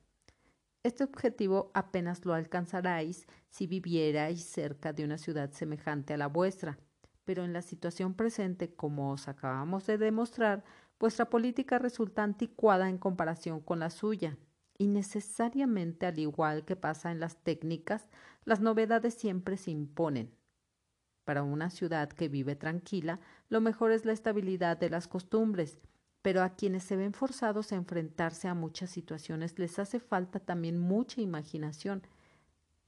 Este 0.82 1.04
objetivo 1.04 1.72
apenas 1.74 2.24
lo 2.26 2.34
alcanzaráis 2.34 3.28
si 3.50 3.68
vivierais 3.68 4.44
cerca 4.46 4.94
de 4.94 5.04
una 5.04 5.18
ciudad 5.18 5.52
semejante 5.52 6.14
a 6.14 6.18
la 6.18 6.28
vuestra, 6.28 6.80
pero 7.26 7.44
en 7.44 7.52
la 7.52 7.62
situación 7.62 8.14
presente, 8.14 8.74
como 8.74 9.12
os 9.12 9.28
acabamos 9.28 9.86
de 9.86 9.98
demostrar, 9.98 10.64
vuestra 10.98 11.30
política 11.30 11.80
resulta 11.80 12.24
anticuada 12.24 12.88
en 12.88 12.98
comparación 12.98 13.60
con 13.60 13.80
la 13.80 13.90
suya, 13.90 14.38
y 14.78 14.88
necesariamente, 14.88 16.06
al 16.06 16.18
igual 16.18 16.64
que 16.64 16.78
pasa 16.78 17.12
en 17.12 17.20
las 17.20 17.44
técnicas, 17.44 18.08
las 18.46 18.62
novedades 18.62 19.16
siempre 19.16 19.58
se 19.58 19.72
imponen. 19.72 20.34
Para 21.26 21.44
una 21.44 21.70
ciudad 21.70 22.10
que 22.10 22.30
vive 22.30 22.56
tranquila, 22.56 23.20
lo 23.50 23.60
mejor 23.60 23.92
es 23.92 24.06
la 24.06 24.14
estabilidad 24.14 24.78
de 24.78 24.90
las 24.90 25.10
costumbres, 25.10 25.78
pero 26.22 26.42
a 26.44 26.50
quienes 26.50 26.84
se 26.84 26.96
ven 26.96 27.14
forzados 27.14 27.72
a 27.72 27.76
enfrentarse 27.76 28.48
a 28.48 28.54
muchas 28.54 28.90
situaciones 28.90 29.58
les 29.58 29.80
hace 29.80 30.00
falta 30.00 30.40
también 30.40 30.78
mucha 30.78 31.22
imaginación. 31.22 32.04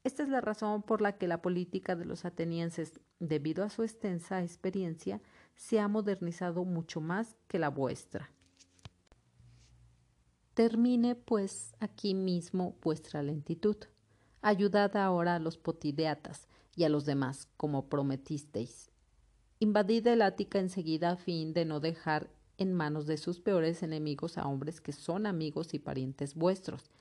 Esta 0.03 0.23
es 0.23 0.29
la 0.29 0.41
razón 0.41 0.81
por 0.81 1.01
la 1.01 1.17
que 1.17 1.27
la 1.27 1.41
política 1.41 1.95
de 1.95 2.05
los 2.05 2.25
atenienses, 2.25 2.99
debido 3.19 3.63
a 3.63 3.69
su 3.69 3.83
extensa 3.83 4.41
experiencia, 4.43 5.21
se 5.55 5.79
ha 5.79 5.87
modernizado 5.87 6.65
mucho 6.65 7.01
más 7.01 7.35
que 7.47 7.59
la 7.59 7.69
vuestra. 7.69 8.31
Termine, 10.55 11.15
pues, 11.15 11.75
aquí 11.79 12.13
mismo 12.13 12.75
vuestra 12.81 13.23
lentitud. 13.23 13.77
Ayudad 14.41 14.97
ahora 14.97 15.35
a 15.35 15.39
los 15.39 15.57
potideatas 15.57 16.47
y 16.75 16.83
a 16.83 16.89
los 16.89 17.05
demás, 17.05 17.47
como 17.55 17.87
prometisteis. 17.87 18.91
Invadid 19.59 20.07
el 20.07 20.23
Ática 20.23 20.59
enseguida 20.59 21.11
a 21.11 21.15
fin 21.15 21.53
de 21.53 21.65
no 21.65 21.79
dejar 21.79 22.31
en 22.61 22.73
manos 22.73 23.07
de 23.07 23.17
sus 23.17 23.39
peores 23.39 23.81
enemigos 23.81 24.37
a 24.37 24.47
hombres 24.47 24.81
que 24.81 24.91
son 24.91 25.25
amigos 25.25 25.73
y 25.73 25.79
parientes 25.79 26.35
vuestros, 26.35 26.91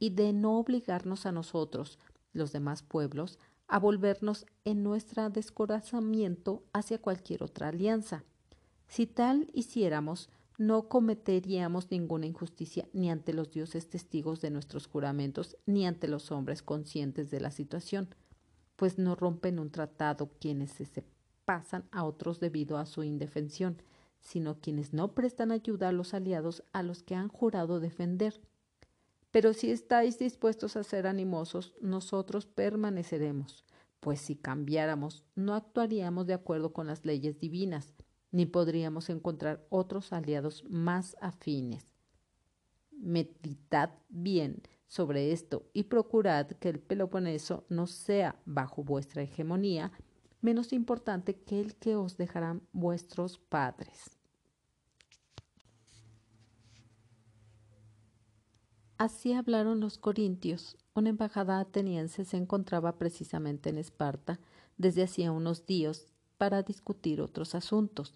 y 0.00 0.10
de 0.10 0.32
no 0.32 0.58
obligarnos 0.58 1.24
a 1.24 1.30
nosotros, 1.30 2.00
los 2.32 2.50
demás 2.50 2.82
pueblos, 2.82 3.38
a 3.68 3.78
volvernos 3.78 4.44
en 4.64 4.82
nuestro 4.82 5.30
descorazamiento 5.30 6.64
hacia 6.72 7.00
cualquier 7.00 7.44
otra 7.44 7.68
alianza. 7.68 8.24
Si 8.88 9.06
tal 9.06 9.48
hiciéramos, 9.54 10.30
no 10.58 10.88
cometeríamos 10.88 11.92
ninguna 11.92 12.26
injusticia 12.26 12.88
ni 12.92 13.08
ante 13.08 13.32
los 13.32 13.52
dioses 13.52 13.88
testigos 13.88 14.40
de 14.40 14.50
nuestros 14.50 14.88
juramentos, 14.88 15.56
ni 15.64 15.86
ante 15.86 16.08
los 16.08 16.32
hombres 16.32 16.60
conscientes 16.60 17.30
de 17.30 17.38
la 17.38 17.52
situación, 17.52 18.08
pues 18.74 18.98
no 18.98 19.14
rompen 19.14 19.60
un 19.60 19.70
tratado 19.70 20.32
quienes 20.40 20.72
se 20.72 21.04
pasan 21.44 21.84
a 21.92 22.02
otros 22.02 22.40
debido 22.40 22.78
a 22.78 22.86
su 22.86 23.04
indefensión, 23.04 23.76
sino 24.24 24.58
quienes 24.58 24.92
no 24.92 25.14
prestan 25.14 25.52
ayuda 25.52 25.88
a 25.88 25.92
los 25.92 26.14
aliados 26.14 26.64
a 26.72 26.82
los 26.82 27.02
que 27.02 27.14
han 27.14 27.28
jurado 27.28 27.78
defender. 27.78 28.40
Pero 29.30 29.52
si 29.52 29.70
estáis 29.70 30.18
dispuestos 30.18 30.76
a 30.76 30.82
ser 30.82 31.06
animosos, 31.06 31.74
nosotros 31.80 32.46
permaneceremos, 32.46 33.64
pues 34.00 34.20
si 34.20 34.36
cambiáramos, 34.36 35.24
no 35.34 35.54
actuaríamos 35.54 36.26
de 36.26 36.34
acuerdo 36.34 36.72
con 36.72 36.86
las 36.86 37.04
leyes 37.04 37.38
divinas, 37.38 37.94
ni 38.30 38.46
podríamos 38.46 39.10
encontrar 39.10 39.66
otros 39.68 40.12
aliados 40.12 40.64
más 40.68 41.16
afines. 41.20 41.94
Meditad 42.90 43.90
bien 44.08 44.62
sobre 44.86 45.32
esto 45.32 45.68
y 45.72 45.84
procurad 45.84 46.46
que 46.46 46.68
el 46.68 46.78
Peloponeso 46.78 47.64
no 47.68 47.86
sea, 47.86 48.40
bajo 48.44 48.82
vuestra 48.84 49.22
hegemonía, 49.22 49.92
menos 50.44 50.74
importante 50.74 51.36
que 51.36 51.58
el 51.58 51.74
que 51.74 51.96
os 51.96 52.18
dejarán 52.18 52.60
vuestros 52.72 53.38
padres. 53.38 54.18
Así 58.98 59.32
hablaron 59.32 59.80
los 59.80 59.96
corintios. 59.96 60.76
Una 60.94 61.08
embajada 61.08 61.60
ateniense 61.60 62.26
se 62.26 62.36
encontraba 62.36 62.98
precisamente 62.98 63.70
en 63.70 63.78
Esparta 63.78 64.38
desde 64.76 65.02
hacía 65.04 65.32
unos 65.32 65.64
días 65.64 66.08
para 66.36 66.62
discutir 66.62 67.22
otros 67.22 67.54
asuntos, 67.54 68.14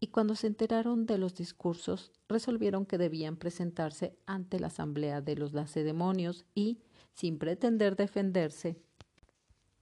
y 0.00 0.06
cuando 0.06 0.36
se 0.36 0.46
enteraron 0.46 1.04
de 1.04 1.18
los 1.18 1.34
discursos 1.34 2.12
resolvieron 2.28 2.86
que 2.86 2.96
debían 2.96 3.36
presentarse 3.36 4.16
ante 4.24 4.58
la 4.58 4.68
asamblea 4.68 5.20
de 5.20 5.36
los 5.36 5.52
lacedemonios 5.52 6.46
y, 6.54 6.80
sin 7.12 7.38
pretender 7.38 7.94
defenderse, 7.94 8.80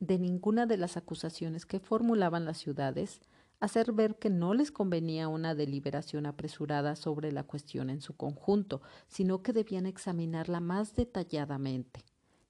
de 0.01 0.19
ninguna 0.19 0.67
de 0.67 0.77
las 0.77 0.97
acusaciones 0.97 1.67
que 1.67 1.81
formulaban 1.81 2.45
las 2.45 2.59
ciudades, 2.59 3.21
hacer 3.61 3.93
ver 3.93 4.17
que 4.17 4.31
no 4.31 4.55
les 4.55 4.71
convenía 4.71 5.29
una 5.29 5.55
deliberación 5.55 6.27
apresurada 6.27 6.97
sobre 6.97 7.33
la 7.33 7.45
cuestión 7.45 7.91
en 7.91 8.01
su 8.01 8.17
conjunto, 8.17 8.83
sino 9.09 9.43
que 9.43 9.53
debían 9.53 9.87
examinarla 9.87 10.61
más 10.61 10.95
detalladamente. 10.95 12.05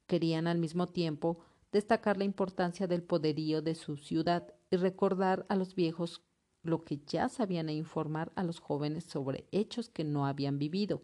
Querían 0.06 0.46
al 0.46 0.58
mismo 0.58 0.86
tiempo 0.88 1.38
destacar 1.72 2.16
la 2.16 2.24
importancia 2.24 2.86
del 2.86 3.02
poderío 3.02 3.62
de 3.62 3.74
su 3.74 3.96
ciudad 3.96 4.52
y 4.70 4.76
recordar 4.76 5.46
a 5.48 5.56
los 5.56 5.74
viejos 5.74 6.22
lo 6.62 6.84
que 6.84 6.98
ya 7.06 7.28
sabían 7.28 7.68
e 7.68 7.74
informar 7.74 8.32
a 8.34 8.42
los 8.42 8.58
jóvenes 8.58 9.04
sobre 9.04 9.46
hechos 9.52 9.88
que 9.88 10.04
no 10.04 10.26
habían 10.26 10.58
vivido. 10.58 11.02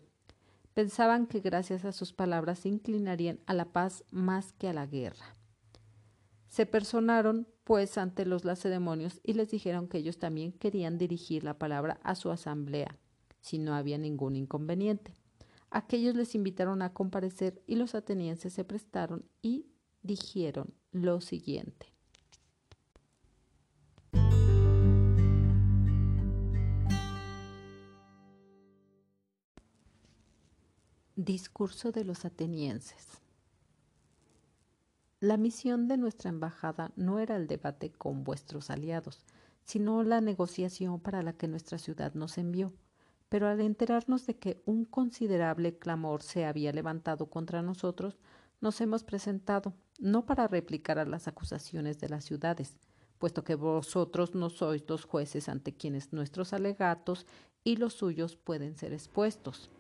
Pensaban 0.75 1.27
que 1.27 1.41
gracias 1.41 1.85
a 1.85 1.93
sus 1.93 2.13
palabras 2.13 2.61
se 2.61 2.69
inclinarían 2.69 3.39
a 3.47 3.55
la 3.55 3.67
paz 3.67 4.05
más 4.11 4.53
que 4.53 4.69
a 4.69 4.73
la 4.73 4.87
guerra. 4.87 5.37
Se 6.53 6.67
personaron, 6.67 7.49
pues, 7.65 7.97
ante 7.97 8.27
los 8.27 8.45
lacedemonios 8.45 9.23
y 9.25 9.33
les 9.33 9.51
dijeron 9.51 9.89
que 9.89 9.97
ellos 9.97 10.19
también 10.19 10.53
querían 10.53 10.99
dirigir 10.99 11.45
la 11.45 11.59
palabra 11.59 11.99
a 12.03 12.15
su 12.15 12.31
asamblea, 12.31 12.99
si 13.41 13.59
no 13.59 13.75
había 13.75 13.97
ningún 13.97 14.37
inconveniente. 14.37 15.15
Aquellos 15.71 16.15
les 16.15 16.35
invitaron 16.35 16.83
a 16.83 16.93
comparecer 16.93 17.63
y 17.67 17.77
los 17.77 17.95
atenienses 17.95 18.53
se 18.53 18.65
prestaron 18.65 19.25
y 19.41 19.65
dijeron 20.03 20.75
lo 20.91 21.23
siguiente. 21.23 21.87
Discurso 31.17 31.93
de 31.93 32.05
los 32.05 32.27
atenienses. 32.27 33.22
La 35.23 35.37
misión 35.37 35.87
de 35.87 35.99
nuestra 35.99 36.31
embajada 36.31 36.91
no 36.97 37.21
era 37.21 37.37
el 37.37 37.47
debate 37.47 37.93
con 37.93 38.25
vuestros 38.25 38.71
aliados, 38.71 39.25
sino 39.63 40.03
la 40.03 40.21
negociación 40.21 40.99
para 40.99 41.23
la 41.23 41.33
que 41.33 41.47
nuestra 41.47 41.79
ciudad 41.79 42.13
nos 42.15 42.39
envió. 42.39 42.73
Pero 43.29 43.47
al 43.47 43.61
enterarnos 43.61 44.27
de 44.27 44.35
que 44.35 44.61
un 44.67 44.85
considerable 44.85 45.79
clamor 45.79 46.25
se 46.25 46.45
había 46.45 46.73
levantado 46.73 47.27
contra 47.27 47.63
nosotros, 47.63 48.19
nos 48.61 48.81
hemos 48.81 49.05
presentado, 49.05 49.75
no 50.01 50.27
para 50.27 50.49
replicar 50.49 50.99
a 50.99 51.05
las 51.05 51.29
acusaciones 51.29 52.01
de 52.01 52.09
las 52.09 52.25
ciudades, 52.25 52.77
puesto 53.19 53.45
que 53.45 53.55
vosotros 53.55 54.35
no 54.35 54.51
sois 54.51 54.83
los 54.89 55.05
jueces 55.05 55.49
ante 55.49 55.73
quienes 55.73 56.13
nuestros 56.13 56.53
alegatos 56.53 57.29
y 57.63 57.77
los 57.77 57.93
suyos 57.93 58.35
pueden 58.35 58.75
ser 58.75 58.93
expuestos 58.93 59.71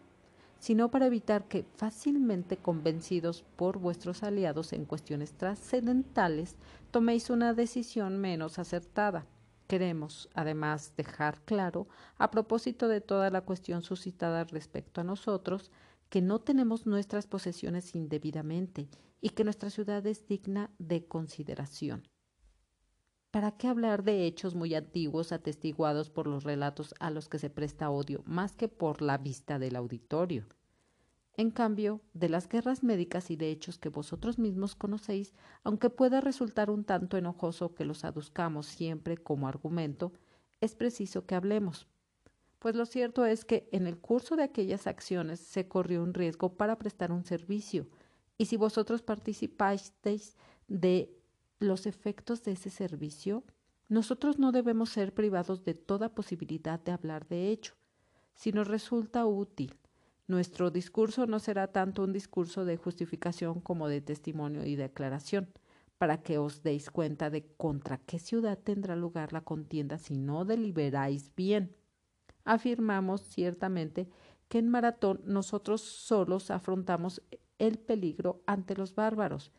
sino 0.62 0.92
para 0.92 1.06
evitar 1.06 1.48
que, 1.48 1.64
fácilmente 1.74 2.56
convencidos 2.56 3.42
por 3.56 3.78
vuestros 3.78 4.22
aliados 4.22 4.72
en 4.72 4.84
cuestiones 4.84 5.32
trascendentales, 5.32 6.54
toméis 6.92 7.30
una 7.30 7.52
decisión 7.52 8.18
menos 8.18 8.60
acertada. 8.60 9.26
Queremos, 9.66 10.28
además, 10.34 10.92
dejar 10.96 11.40
claro, 11.44 11.88
a 12.16 12.30
propósito 12.30 12.86
de 12.86 13.00
toda 13.00 13.28
la 13.30 13.40
cuestión 13.40 13.82
suscitada 13.82 14.44
respecto 14.44 15.00
a 15.00 15.04
nosotros, 15.04 15.72
que 16.08 16.22
no 16.22 16.38
tenemos 16.38 16.86
nuestras 16.86 17.26
posesiones 17.26 17.96
indebidamente 17.96 18.88
y 19.20 19.30
que 19.30 19.42
nuestra 19.42 19.68
ciudad 19.68 20.06
es 20.06 20.28
digna 20.28 20.70
de 20.78 21.04
consideración. 21.04 22.06
¿Para 23.32 23.52
qué 23.52 23.66
hablar 23.66 24.04
de 24.04 24.26
hechos 24.26 24.54
muy 24.54 24.74
antiguos 24.74 25.32
atestiguados 25.32 26.10
por 26.10 26.26
los 26.26 26.44
relatos 26.44 26.94
a 27.00 27.10
los 27.10 27.30
que 27.30 27.38
se 27.38 27.48
presta 27.48 27.88
odio 27.88 28.22
más 28.26 28.54
que 28.54 28.68
por 28.68 29.00
la 29.00 29.16
vista 29.16 29.58
del 29.58 29.74
auditorio? 29.76 30.44
En 31.38 31.50
cambio, 31.50 32.02
de 32.12 32.28
las 32.28 32.46
guerras 32.46 32.82
médicas 32.82 33.30
y 33.30 33.36
de 33.36 33.50
hechos 33.50 33.78
que 33.78 33.88
vosotros 33.88 34.38
mismos 34.38 34.74
conocéis, 34.74 35.32
aunque 35.64 35.88
pueda 35.88 36.20
resultar 36.20 36.68
un 36.68 36.84
tanto 36.84 37.16
enojoso 37.16 37.74
que 37.74 37.86
los 37.86 38.04
aduzcamos 38.04 38.66
siempre 38.66 39.16
como 39.16 39.48
argumento, 39.48 40.12
es 40.60 40.74
preciso 40.74 41.24
que 41.24 41.34
hablemos. 41.34 41.86
Pues 42.58 42.76
lo 42.76 42.84
cierto 42.84 43.24
es 43.24 43.46
que 43.46 43.66
en 43.72 43.86
el 43.86 43.96
curso 43.96 44.36
de 44.36 44.42
aquellas 44.42 44.86
acciones 44.86 45.40
se 45.40 45.68
corrió 45.68 46.02
un 46.02 46.12
riesgo 46.12 46.58
para 46.58 46.78
prestar 46.78 47.10
un 47.10 47.24
servicio, 47.24 47.88
y 48.36 48.44
si 48.44 48.58
vosotros 48.58 49.00
participasteis 49.00 50.36
de 50.68 51.21
los 51.62 51.86
efectos 51.86 52.42
de 52.42 52.52
ese 52.52 52.70
servicio, 52.70 53.44
nosotros 53.88 54.38
no 54.38 54.52
debemos 54.52 54.90
ser 54.90 55.12
privados 55.12 55.64
de 55.64 55.74
toda 55.74 56.14
posibilidad 56.14 56.80
de 56.80 56.92
hablar 56.92 57.26
de 57.28 57.48
ello. 57.50 57.72
Si 58.34 58.52
nos 58.52 58.68
resulta 58.68 59.26
útil, 59.26 59.76
nuestro 60.26 60.70
discurso 60.70 61.26
no 61.26 61.38
será 61.38 61.68
tanto 61.68 62.02
un 62.02 62.12
discurso 62.12 62.64
de 62.64 62.76
justificación 62.76 63.60
como 63.60 63.88
de 63.88 64.00
testimonio 64.00 64.64
y 64.64 64.76
declaración, 64.76 65.48
para 65.98 66.22
que 66.22 66.38
os 66.38 66.62
deis 66.62 66.90
cuenta 66.90 67.30
de 67.30 67.44
contra 67.56 67.98
qué 67.98 68.18
ciudad 68.18 68.58
tendrá 68.58 68.96
lugar 68.96 69.32
la 69.32 69.42
contienda 69.42 69.98
si 69.98 70.16
no 70.16 70.44
deliberáis 70.44 71.34
bien. 71.36 71.76
Afirmamos 72.44 73.20
ciertamente 73.22 74.08
que 74.48 74.58
en 74.58 74.68
Maratón 74.68 75.20
nosotros 75.24 75.80
solos 75.80 76.50
afrontamos 76.50 77.22
el 77.58 77.78
peligro 77.78 78.42
ante 78.46 78.74
los 78.74 78.94
bárbaros, 78.94 79.52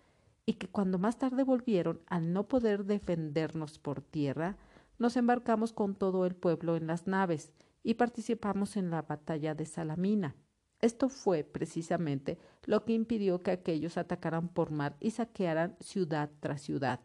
y 0.46 0.54
que 0.54 0.68
cuando 0.68 0.98
más 1.00 1.18
tarde 1.18 1.44
volvieron, 1.44 2.02
al 2.08 2.34
no 2.34 2.48
poder 2.48 2.86
defendernos 2.86 3.80
por 3.80 4.02
tierra, 4.02 4.58
nos 5.00 5.18
embarcamos 5.18 5.74
con 5.74 5.96
todo 5.96 6.26
el 6.26 6.36
pueblo 6.36 6.76
en 6.76 6.88
las 6.88 7.08
naves 7.08 7.54
y 7.84 7.96
participamos 7.96 8.78
en 8.78 8.90
la 8.90 9.02
batalla 9.02 9.56
de 9.56 9.66
Salamina. 9.66 10.36
Esto 10.80 11.08
fue 11.08 11.44
precisamente 11.44 12.38
lo 12.66 12.84
que 12.84 12.94
impidió 12.94 13.42
que 13.42 13.52
aquellos 13.52 13.98
atacaran 13.98 14.50
por 14.50 14.72
mar 14.72 14.98
y 15.00 15.12
saquearan 15.12 15.78
ciudad 15.80 16.30
tras 16.42 16.62
ciudad. 16.62 17.00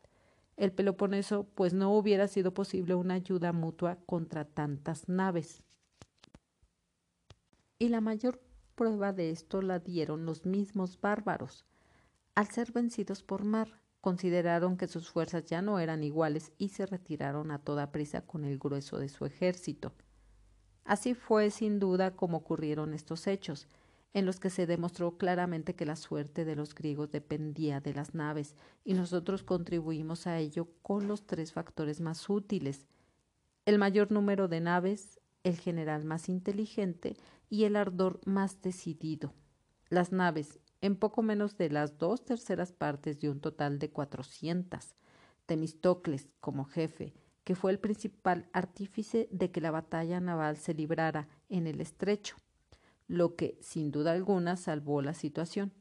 El 0.56 0.72
Peloponeso, 0.72 1.44
pues 1.54 1.72
no 1.72 1.96
hubiera 1.96 2.26
sido 2.26 2.52
posible 2.52 2.96
una 2.96 3.14
ayuda 3.14 3.52
mutua 3.52 3.98
contra 4.06 4.44
tantas 4.44 5.08
naves. 5.08 5.62
Y 7.78 7.90
la 7.90 8.00
mayor 8.00 8.42
prueba 8.74 9.12
de 9.12 9.30
esto 9.30 9.62
la 9.62 9.78
dieron 9.78 10.26
los 10.26 10.44
mismos 10.44 11.00
bárbaros. 11.00 11.64
Al 12.38 12.46
ser 12.46 12.70
vencidos 12.70 13.24
por 13.24 13.42
mar, 13.42 13.80
consideraron 14.00 14.76
que 14.76 14.86
sus 14.86 15.10
fuerzas 15.10 15.46
ya 15.46 15.60
no 15.60 15.80
eran 15.80 16.04
iguales 16.04 16.52
y 16.56 16.68
se 16.68 16.86
retiraron 16.86 17.50
a 17.50 17.58
toda 17.58 17.90
prisa 17.90 18.20
con 18.20 18.44
el 18.44 18.60
grueso 18.60 19.00
de 19.00 19.08
su 19.08 19.26
ejército. 19.26 19.92
Así 20.84 21.14
fue 21.14 21.50
sin 21.50 21.80
duda 21.80 22.14
como 22.14 22.36
ocurrieron 22.36 22.94
estos 22.94 23.26
hechos, 23.26 23.66
en 24.12 24.24
los 24.24 24.38
que 24.38 24.50
se 24.50 24.68
demostró 24.68 25.18
claramente 25.18 25.74
que 25.74 25.84
la 25.84 25.96
suerte 25.96 26.44
de 26.44 26.54
los 26.54 26.76
griegos 26.76 27.10
dependía 27.10 27.80
de 27.80 27.92
las 27.92 28.14
naves, 28.14 28.54
y 28.84 28.94
nosotros 28.94 29.42
contribuimos 29.42 30.28
a 30.28 30.38
ello 30.38 30.68
con 30.82 31.08
los 31.08 31.26
tres 31.26 31.52
factores 31.52 32.00
más 32.00 32.30
útiles 32.30 32.86
el 33.66 33.80
mayor 33.80 34.12
número 34.12 34.46
de 34.46 34.60
naves, 34.60 35.18
el 35.42 35.56
general 35.56 36.04
más 36.04 36.28
inteligente 36.28 37.16
y 37.50 37.64
el 37.64 37.74
ardor 37.74 38.20
más 38.26 38.62
decidido. 38.62 39.34
Las 39.90 40.12
naves, 40.12 40.60
en 40.80 40.96
poco 40.96 41.22
menos 41.22 41.56
de 41.56 41.70
las 41.70 41.98
dos 41.98 42.24
terceras 42.24 42.72
partes 42.72 43.20
de 43.20 43.30
un 43.30 43.40
total 43.40 43.78
de 43.78 43.90
cuatrocientas. 43.90 44.94
Temistocles, 45.46 46.28
como 46.40 46.64
jefe, 46.64 47.14
que 47.44 47.54
fue 47.54 47.70
el 47.70 47.78
principal 47.78 48.48
artífice 48.52 49.28
de 49.32 49.50
que 49.50 49.60
la 49.60 49.70
batalla 49.70 50.20
naval 50.20 50.56
se 50.58 50.74
librara 50.74 51.28
en 51.48 51.66
el 51.66 51.80
estrecho, 51.80 52.36
lo 53.06 53.36
que, 53.36 53.58
sin 53.62 53.90
duda 53.90 54.12
alguna, 54.12 54.56
salvó 54.56 55.00
la 55.00 55.14
situación. 55.14 55.72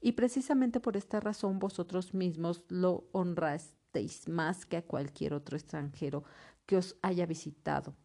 Y 0.00 0.12
precisamente 0.12 0.78
por 0.78 0.96
esta 0.96 1.18
razón 1.20 1.58
vosotros 1.58 2.14
mismos 2.14 2.64
lo 2.68 3.08
honrasteis 3.12 4.28
más 4.28 4.66
que 4.66 4.76
a 4.76 4.86
cualquier 4.86 5.34
otro 5.34 5.56
extranjero 5.56 6.22
que 6.64 6.76
os 6.76 6.96
haya 7.02 7.26
visitado. 7.26 7.96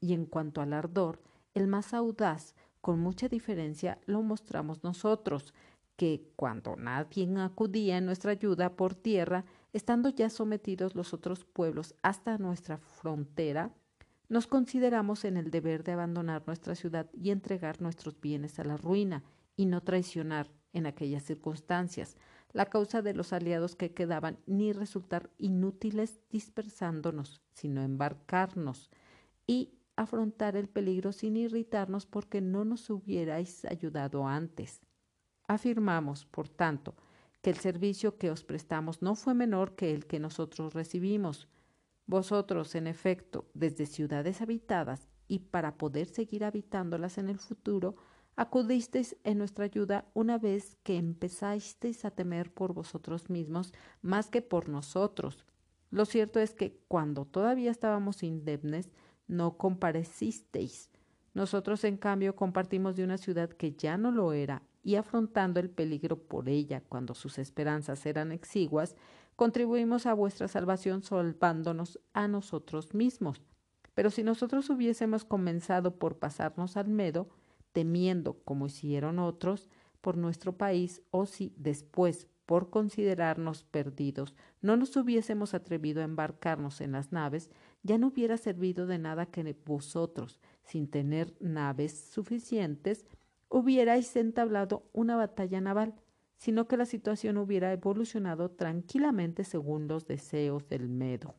Y 0.00 0.12
en 0.12 0.26
cuanto 0.26 0.60
al 0.60 0.72
ardor, 0.72 1.22
el 1.54 1.68
más 1.68 1.94
audaz, 1.94 2.54
con 2.82 3.00
mucha 3.00 3.28
diferencia, 3.28 3.98
lo 4.04 4.22
mostramos 4.22 4.84
nosotros, 4.84 5.54
que 5.96 6.30
cuando 6.36 6.76
nadie 6.76 7.28
acudía 7.38 7.98
en 7.98 8.06
nuestra 8.06 8.32
ayuda 8.32 8.76
por 8.76 8.94
tierra, 8.94 9.44
estando 9.72 10.08
ya 10.10 10.30
sometidos 10.30 10.94
los 10.94 11.14
otros 11.14 11.44
pueblos 11.44 11.94
hasta 12.02 12.38
nuestra 12.38 12.78
frontera, 12.78 13.74
nos 14.28 14.46
consideramos 14.46 15.24
en 15.24 15.36
el 15.36 15.50
deber 15.50 15.84
de 15.84 15.92
abandonar 15.92 16.42
nuestra 16.46 16.74
ciudad 16.74 17.08
y 17.12 17.30
entregar 17.30 17.80
nuestros 17.80 18.20
bienes 18.20 18.58
a 18.58 18.64
la 18.64 18.76
ruina, 18.76 19.22
y 19.56 19.66
no 19.66 19.82
traicionar, 19.82 20.50
en 20.72 20.84
aquellas 20.84 21.22
circunstancias, 21.22 22.16
la 22.52 22.66
causa 22.66 23.00
de 23.00 23.14
los 23.14 23.32
aliados 23.32 23.76
que 23.76 23.94
quedaban, 23.94 24.38
ni 24.46 24.72
resultar 24.72 25.30
inútiles 25.38 26.20
dispersándonos, 26.30 27.40
sino 27.54 27.82
embarcarnos 27.82 28.90
y 29.46 29.72
afrontar 29.96 30.56
el 30.56 30.68
peligro 30.68 31.12
sin 31.12 31.36
irritarnos 31.38 32.04
porque 32.04 32.42
no 32.42 32.66
nos 32.66 32.90
hubierais 32.90 33.64
ayudado 33.64 34.26
antes. 34.26 34.82
Afirmamos, 35.48 36.24
por 36.26 36.48
tanto, 36.48 36.94
que 37.40 37.50
el 37.50 37.56
servicio 37.56 38.18
que 38.18 38.30
os 38.30 38.42
prestamos 38.42 39.02
no 39.02 39.14
fue 39.14 39.34
menor 39.34 39.76
que 39.76 39.92
el 39.92 40.06
que 40.06 40.18
nosotros 40.18 40.74
recibimos. 40.74 41.48
Vosotros, 42.06 42.74
en 42.74 42.86
efecto, 42.88 43.46
desde 43.54 43.86
ciudades 43.86 44.40
habitadas 44.40 45.08
y 45.28 45.40
para 45.40 45.78
poder 45.78 46.08
seguir 46.08 46.44
habitándolas 46.44 47.18
en 47.18 47.28
el 47.28 47.38
futuro, 47.38 47.96
acudisteis 48.34 49.16
en 49.24 49.38
nuestra 49.38 49.64
ayuda 49.64 50.06
una 50.14 50.38
vez 50.38 50.76
que 50.82 50.96
empezasteis 50.96 52.04
a 52.04 52.10
temer 52.10 52.52
por 52.52 52.74
vosotros 52.74 53.30
mismos 53.30 53.72
más 54.02 54.28
que 54.28 54.42
por 54.42 54.68
nosotros. 54.68 55.44
Lo 55.90 56.04
cierto 56.04 56.40
es 56.40 56.52
que 56.52 56.80
cuando 56.88 57.24
todavía 57.24 57.70
estábamos 57.70 58.22
indemnes, 58.22 58.90
no 59.28 59.56
comparecisteis. 59.56 60.90
Nosotros, 61.32 61.84
en 61.84 61.96
cambio, 61.96 62.34
compartimos 62.34 62.96
de 62.96 63.04
una 63.04 63.18
ciudad 63.18 63.50
que 63.50 63.72
ya 63.72 63.96
no 63.96 64.10
lo 64.10 64.32
era 64.32 64.62
y 64.86 64.94
afrontando 64.94 65.58
el 65.58 65.68
peligro 65.68 66.16
por 66.16 66.48
ella 66.48 66.80
cuando 66.80 67.16
sus 67.16 67.40
esperanzas 67.40 68.06
eran 68.06 68.30
exiguas, 68.30 68.94
contribuimos 69.34 70.06
a 70.06 70.14
vuestra 70.14 70.46
salvación 70.46 71.02
salvándonos 71.02 71.98
a 72.12 72.28
nosotros 72.28 72.94
mismos. 72.94 73.42
Pero 73.94 74.10
si 74.10 74.22
nosotros 74.22 74.70
hubiésemos 74.70 75.24
comenzado 75.24 75.98
por 75.98 76.20
pasarnos 76.20 76.76
al 76.76 76.86
medo, 76.86 77.28
temiendo, 77.72 78.34
como 78.44 78.66
hicieron 78.66 79.18
otros, 79.18 79.68
por 80.00 80.16
nuestro 80.16 80.56
país, 80.56 81.02
o 81.10 81.26
si 81.26 81.52
después, 81.56 82.28
por 82.46 82.70
considerarnos 82.70 83.64
perdidos, 83.64 84.36
no 84.62 84.76
nos 84.76 84.96
hubiésemos 84.96 85.52
atrevido 85.52 86.00
a 86.00 86.04
embarcarnos 86.04 86.80
en 86.80 86.92
las 86.92 87.10
naves, 87.10 87.50
ya 87.82 87.98
no 87.98 88.06
hubiera 88.06 88.36
servido 88.36 88.86
de 88.86 88.98
nada 88.98 89.26
que 89.26 89.56
vosotros, 89.64 90.38
sin 90.62 90.88
tener 90.88 91.34
naves 91.40 92.08
suficientes, 92.12 93.04
hubierais 93.48 94.14
entablado 94.16 94.88
una 94.92 95.16
batalla 95.16 95.60
naval, 95.60 95.94
sino 96.36 96.68
que 96.68 96.76
la 96.76 96.86
situación 96.86 97.38
hubiera 97.38 97.72
evolucionado 97.72 98.50
tranquilamente 98.50 99.44
según 99.44 99.88
los 99.88 100.06
deseos 100.06 100.68
del 100.68 100.88
Medo. 100.88 101.34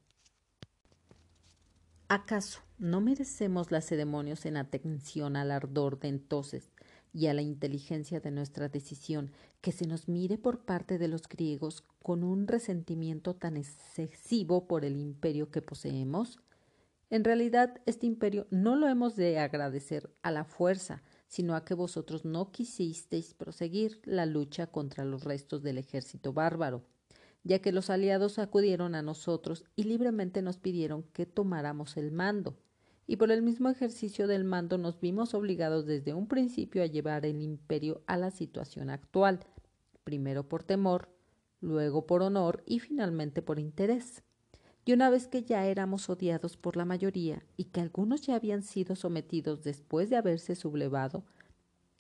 ¿Acaso 2.09 2.61
no 2.77 3.01
merecemos 3.01 3.69
lacedemonios 3.69 4.45
en 4.45 4.55
atención 4.55 5.35
al 5.35 5.51
ardor 5.51 5.99
de 5.99 6.07
entonces 6.07 6.71
y 7.11 7.27
a 7.27 7.33
la 7.33 7.41
inteligencia 7.41 8.19
de 8.19 8.31
nuestra 8.31 8.69
decisión 8.69 9.31
que 9.61 9.71
se 9.71 9.87
nos 9.87 10.07
mire 10.07 10.37
por 10.37 10.59
parte 10.59 10.97
de 10.97 11.07
los 11.09 11.23
griegos 11.23 11.83
con 12.01 12.23
un 12.23 12.47
resentimiento 12.47 13.35
tan 13.35 13.57
excesivo 13.57 14.67
por 14.67 14.85
el 14.85 14.95
imperio 14.95 15.51
que 15.51 15.61
poseemos? 15.61 16.39
En 17.09 17.23
realidad, 17.23 17.81
este 17.85 18.05
imperio 18.05 18.47
no 18.51 18.75
lo 18.75 18.87
hemos 18.87 19.15
de 19.15 19.39
agradecer 19.39 20.09
a 20.21 20.31
la 20.31 20.43
fuerza, 20.43 21.03
sino 21.27 21.55
a 21.55 21.65
que 21.65 21.73
vosotros 21.73 22.25
no 22.25 22.51
quisisteis 22.51 23.33
proseguir 23.33 23.99
la 24.03 24.25
lucha 24.25 24.67
contra 24.67 25.05
los 25.05 25.23
restos 25.23 25.61
del 25.63 25.77
ejército 25.77 26.33
bárbaro, 26.33 26.83
ya 27.43 27.59
que 27.59 27.71
los 27.71 27.89
aliados 27.89 28.39
acudieron 28.39 28.95
a 28.95 29.01
nosotros 29.01 29.65
y 29.75 29.83
libremente 29.83 30.41
nos 30.41 30.57
pidieron 30.57 31.03
que 31.13 31.25
tomáramos 31.25 31.97
el 31.97 32.11
mando, 32.11 32.57
y 33.07 33.15
por 33.15 33.31
el 33.31 33.41
mismo 33.41 33.69
ejercicio 33.69 34.27
del 34.27 34.43
mando 34.43 34.77
nos 34.77 34.99
vimos 34.99 35.33
obligados 35.33 35.85
desde 35.85 36.13
un 36.13 36.27
principio 36.27 36.83
a 36.83 36.87
llevar 36.87 37.25
el 37.25 37.41
imperio 37.41 38.01
a 38.05 38.17
la 38.17 38.31
situación 38.31 38.89
actual, 38.89 39.39
primero 40.03 40.47
por 40.47 40.63
temor, 40.63 41.09
luego 41.61 42.05
por 42.05 42.21
honor 42.21 42.63
y 42.65 42.79
finalmente 42.79 43.41
por 43.41 43.59
interés. 43.59 44.23
Y 44.87 44.93
una 44.93 45.09
vez 45.09 45.27
que 45.27 45.43
ya 45.43 45.65
éramos 45.65 46.09
odiados 46.09 46.55
por 46.55 46.77
la 46.77 46.85
mayoría 46.85 47.43
y 47.57 47.65
que 47.65 47.81
algunos 47.81 48.21
ya 48.21 48.35
habían 48.35 48.63
sido 48.63 48.95
sometidos 48.95 49.65
después 49.65 50.09
de 50.09 50.15
haberse 50.15 50.55
sublevado, 50.55 51.25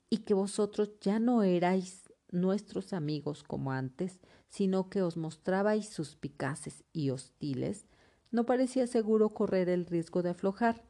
y 0.09 0.19
que 0.19 0.33
vosotros 0.33 0.91
ya 1.01 1.19
no 1.19 1.43
erais 1.43 2.09
nuestros 2.31 2.93
amigos 2.93 3.43
como 3.43 3.73
antes, 3.73 4.21
sino 4.47 4.89
que 4.89 5.01
os 5.01 5.17
mostrabais 5.17 5.89
suspicaces 5.89 6.85
y 6.93 7.09
hostiles, 7.09 7.87
no 8.31 8.45
parecía 8.45 8.87
seguro 8.87 9.33
correr 9.33 9.67
el 9.67 9.85
riesgo 9.85 10.23
de 10.23 10.29
aflojar, 10.29 10.85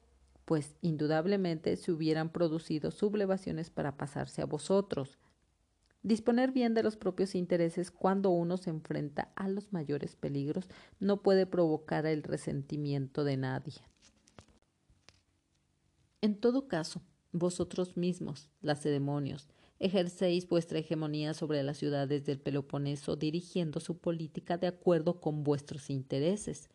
pues 0.45 0.75
indudablemente 0.81 1.77
se 1.77 1.91
hubieran 1.91 2.29
producido 2.31 2.91
sublevaciones 2.91 3.71
para 3.71 3.97
pasarse 3.97 4.43
a 4.43 4.45
vosotros, 4.45 5.17
Disponer 6.07 6.53
bien 6.53 6.73
de 6.73 6.83
los 6.83 6.95
propios 6.95 7.35
intereses 7.35 7.91
cuando 7.91 8.29
uno 8.29 8.55
se 8.55 8.69
enfrenta 8.69 9.29
a 9.35 9.49
los 9.49 9.73
mayores 9.73 10.15
peligros 10.15 10.69
no 11.01 11.21
puede 11.21 11.45
provocar 11.45 12.05
el 12.05 12.23
resentimiento 12.23 13.25
de 13.25 13.35
nadie. 13.35 13.73
En 16.21 16.37
todo 16.39 16.69
caso, 16.69 17.01
vosotros 17.33 17.97
mismos, 17.97 18.49
lacedemonios, 18.61 19.49
ejercéis 19.79 20.47
vuestra 20.47 20.79
hegemonía 20.79 21.33
sobre 21.33 21.61
las 21.61 21.75
ciudades 21.75 22.23
del 22.23 22.39
Peloponeso 22.39 23.17
dirigiendo 23.17 23.81
su 23.81 23.97
política 23.97 24.57
de 24.57 24.67
acuerdo 24.67 25.19
con 25.19 25.43
vuestros 25.43 25.89
intereses. 25.89 26.69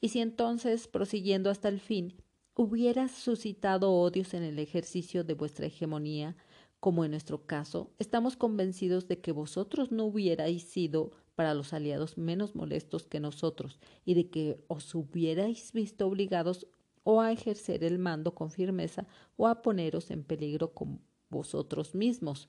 Y 0.00 0.08
si 0.08 0.20
entonces, 0.20 0.88
prosiguiendo 0.88 1.50
hasta 1.50 1.68
el 1.68 1.80
fin, 1.80 2.14
hubieras 2.54 3.10
suscitado 3.10 3.92
odios 3.92 4.32
en 4.32 4.42
el 4.42 4.58
ejercicio 4.58 5.22
de 5.22 5.34
vuestra 5.34 5.66
hegemonía, 5.66 6.34
como 6.80 7.04
en 7.04 7.10
nuestro 7.10 7.46
caso, 7.46 7.90
estamos 7.98 8.36
convencidos 8.36 9.06
de 9.06 9.20
que 9.20 9.32
vosotros 9.32 9.92
no 9.92 10.06
hubierais 10.06 10.62
sido 10.62 11.12
para 11.34 11.54
los 11.54 11.72
aliados 11.72 12.18
menos 12.18 12.54
molestos 12.54 13.06
que 13.06 13.20
nosotros 13.20 13.78
y 14.04 14.14
de 14.14 14.30
que 14.30 14.64
os 14.66 14.94
hubierais 14.94 15.72
visto 15.72 16.06
obligados 16.06 16.66
o 17.02 17.20
a 17.20 17.32
ejercer 17.32 17.84
el 17.84 17.98
mando 17.98 18.34
con 18.34 18.50
firmeza 18.50 19.06
o 19.36 19.46
a 19.46 19.62
poneros 19.62 20.10
en 20.10 20.24
peligro 20.24 20.72
con 20.72 21.00
vosotros 21.28 21.94
mismos. 21.94 22.48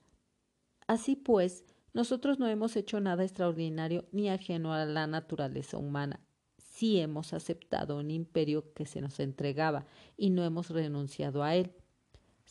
Así 0.88 1.16
pues, 1.16 1.66
Nosotros 1.94 2.40
no 2.40 2.48
hemos 2.48 2.78
hecho 2.78 3.02
nada 3.02 3.24
extraordinario 3.24 4.06
ni 4.14 4.30
ajeno 4.30 4.74
a 4.74 4.86
la 4.86 5.08
naturaleza 5.08 5.78
humana. 5.78 6.22
Sí 6.58 7.00
hemos 7.00 7.34
aceptado 7.34 7.98
un 7.98 8.12
imperio 8.12 8.74
que 8.74 8.86
se 8.86 9.02
nos 9.02 9.20
entregaba 9.20 9.86
y 10.16 10.30
no 10.30 10.46
hemos 10.46 10.70
renunciado 10.70 11.44
a 11.44 11.56
él, 11.56 11.74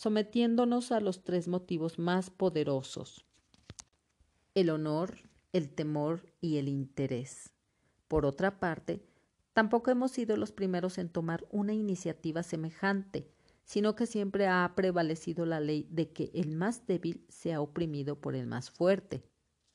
sometiéndonos 0.01 0.93
a 0.93 1.01
los 1.01 1.25
tres 1.25 1.47
motivos 1.47 1.99
más 1.99 2.31
poderosos 2.31 3.27
el 4.55 4.71
honor, 4.71 5.19
el 5.53 5.69
temor 5.69 6.33
y 6.41 6.57
el 6.57 6.69
interés. 6.69 7.51
Por 8.09 8.25
otra 8.25 8.61
parte, 8.61 9.05
tampoco 9.53 9.91
hemos 9.91 10.11
sido 10.11 10.39
los 10.39 10.53
primeros 10.53 10.97
en 10.97 11.11
tomar 11.11 11.47
una 11.51 11.75
iniciativa 11.75 12.43
semejante, 12.43 13.31
sino 13.65 13.95
que 13.95 14.07
siempre 14.07 14.47
ha 14.49 14.73
prevalecido 14.75 15.45
la 15.45 15.61
ley 15.61 15.87
de 15.91 16.11
que 16.11 16.31
el 16.33 16.57
más 16.57 16.87
débil 16.87 17.27
sea 17.29 17.61
oprimido 17.61 18.19
por 18.23 18.35
el 18.35 18.47
más 18.47 18.71
fuerte. 18.71 19.23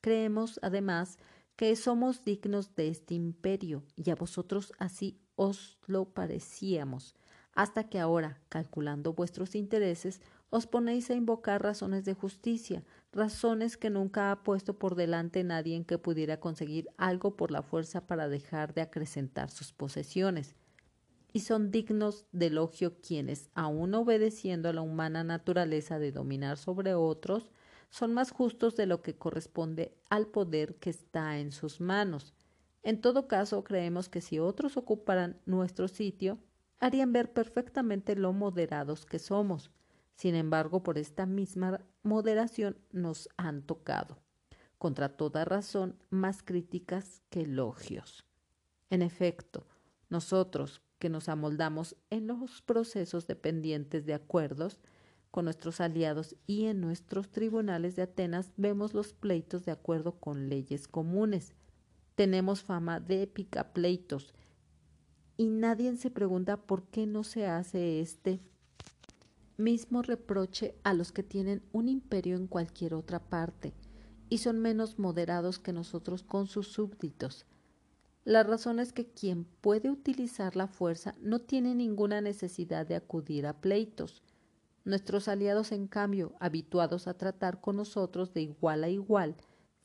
Creemos, 0.02 0.60
además, 0.64 1.20
que 1.56 1.76
somos 1.76 2.26
dignos 2.26 2.74
de 2.74 2.88
este 2.88 3.14
imperio, 3.14 3.84
y 3.96 4.10
a 4.10 4.16
vosotros 4.16 4.74
así 4.80 5.22
os 5.36 5.78
lo 5.86 6.06
parecíamos, 6.06 7.16
hasta 7.56 7.86
que 7.86 8.00
ahora, 8.00 8.42
calculando 8.50 9.14
vuestros 9.14 9.56
intereses, 9.56 10.22
os 10.50 10.68
ponéis 10.68 11.10
a 11.10 11.16
invocar 11.16 11.64
razones 11.64 12.06
de 12.06 12.14
justicia, 12.14 12.84
razones 13.12 13.78
que 13.78 13.90
nunca 13.90 14.32
ha 14.32 14.44
puesto 14.44 14.78
por 14.78 14.96
delante 14.96 15.44
nadie 15.44 15.76
en 15.76 15.86
que 15.86 15.98
pudiera 15.98 16.40
conseguir 16.40 16.90
algo 16.98 17.36
por 17.36 17.52
la 17.52 17.64
fuerza 17.64 18.06
para 18.08 18.28
dejar 18.28 18.74
de 18.74 18.82
acrecentar 18.82 19.50
sus 19.50 19.72
posesiones. 19.72 20.56
Y 21.32 21.42
son 21.42 21.72
dignos 21.72 22.26
de 22.32 22.48
elogio 22.48 23.00
quienes, 23.02 23.50
aun 23.56 23.94
obedeciendo 23.96 24.70
a 24.70 24.74
la 24.74 24.82
humana 24.82 25.24
naturaleza 25.24 25.98
de 25.98 26.12
dominar 26.12 26.58
sobre 26.58 26.94
otros, 26.94 27.52
son 27.90 28.14
más 28.14 28.32
justos 28.32 28.76
de 28.76 28.86
lo 28.86 29.02
que 29.02 29.16
corresponde 29.16 29.96
al 30.10 30.28
poder 30.28 30.76
que 30.76 30.90
está 30.90 31.40
en 31.40 31.52
sus 31.52 31.80
manos. 31.80 32.34
En 32.84 33.02
todo 33.02 33.28
caso, 33.28 33.64
creemos 33.64 34.10
que 34.10 34.22
si 34.22 34.40
otros 34.40 34.78
ocuparan 34.78 35.40
nuestro 35.46 35.88
sitio, 35.88 36.38
harían 36.86 37.14
ver 37.14 37.34
perfectamente 37.34 38.16
lo 38.16 38.32
moderados 38.32 39.08
que 39.08 39.18
somos. 39.18 39.72
Sin 40.14 40.36
embargo, 40.36 40.84
por 40.84 41.00
esta 41.00 41.26
misma 41.26 41.82
moderación 42.04 42.78
nos 42.92 43.28
han 43.38 43.64
tocado, 43.64 44.20
contra 44.78 45.10
toda 45.10 45.46
razón, 45.46 45.98
más 46.12 46.44
críticas 46.44 47.24
que 47.32 47.42
elogios. 47.42 48.24
En 48.92 49.02
efecto, 49.02 49.66
nosotros, 50.10 50.84
que 51.00 51.10
nos 51.10 51.28
amoldamos 51.28 51.96
en 52.12 52.28
los 52.28 52.62
procesos 52.62 53.26
dependientes 53.26 54.06
de 54.06 54.14
acuerdos 54.14 54.80
con 55.32 55.46
nuestros 55.46 55.82
aliados 55.82 56.36
y 56.46 56.66
en 56.66 56.82
nuestros 56.82 57.32
tribunales 57.32 57.96
de 57.96 58.04
Atenas 58.04 58.54
vemos 58.58 58.94
los 58.94 59.12
pleitos 59.12 59.66
de 59.66 59.72
acuerdo 59.72 60.20
con 60.20 60.50
leyes 60.50 60.88
comunes. 60.88 61.56
Tenemos 62.14 62.62
fama 62.62 63.00
de 63.00 63.24
épica 63.24 63.74
pleitos 63.74 64.36
y 65.38 65.48
nadie 65.48 65.96
se 65.98 66.12
pregunta 66.12 66.58
por 66.58 66.84
qué 66.84 67.06
no 67.06 67.24
se 67.24 67.48
hace 67.48 68.00
este 68.00 68.40
mismo 69.58 70.02
reproche 70.02 70.76
a 70.84 70.94
los 70.94 71.12
que 71.12 71.24
tienen 71.24 71.64
un 71.72 71.88
imperio 71.88 72.36
en 72.36 72.48
cualquier 72.48 72.94
otra 72.94 73.20
parte 73.20 73.74
y 74.30 74.40
son 74.40 74.60
menos 74.60 75.00
moderados 75.00 75.60
que 75.60 75.74
nosotros 75.74 76.24
con 76.24 76.48
sus 76.48 76.68
súbditos. 76.68 77.46
La 78.24 78.44
razón 78.44 78.80
es 78.80 78.92
que 78.92 79.06
quien 79.06 79.46
puede 79.62 79.92
utilizar 79.92 80.56
la 80.56 80.68
fuerza 80.68 81.16
no 81.22 81.40
tiene 81.40 81.76
ninguna 81.76 82.22
necesidad 82.22 82.88
de 82.88 82.96
acudir 82.96 83.46
a 83.46 83.62
pleitos. 83.62 84.24
Nuestros 84.84 85.28
aliados, 85.28 85.72
en 85.72 85.88
cambio, 85.88 86.34
habituados 86.40 87.08
a 87.08 87.18
tratar 87.18 87.62
con 87.62 87.76
nosotros 87.76 88.34
de 88.34 88.42
igual 88.42 88.84
a 88.84 88.90
igual, 88.90 89.36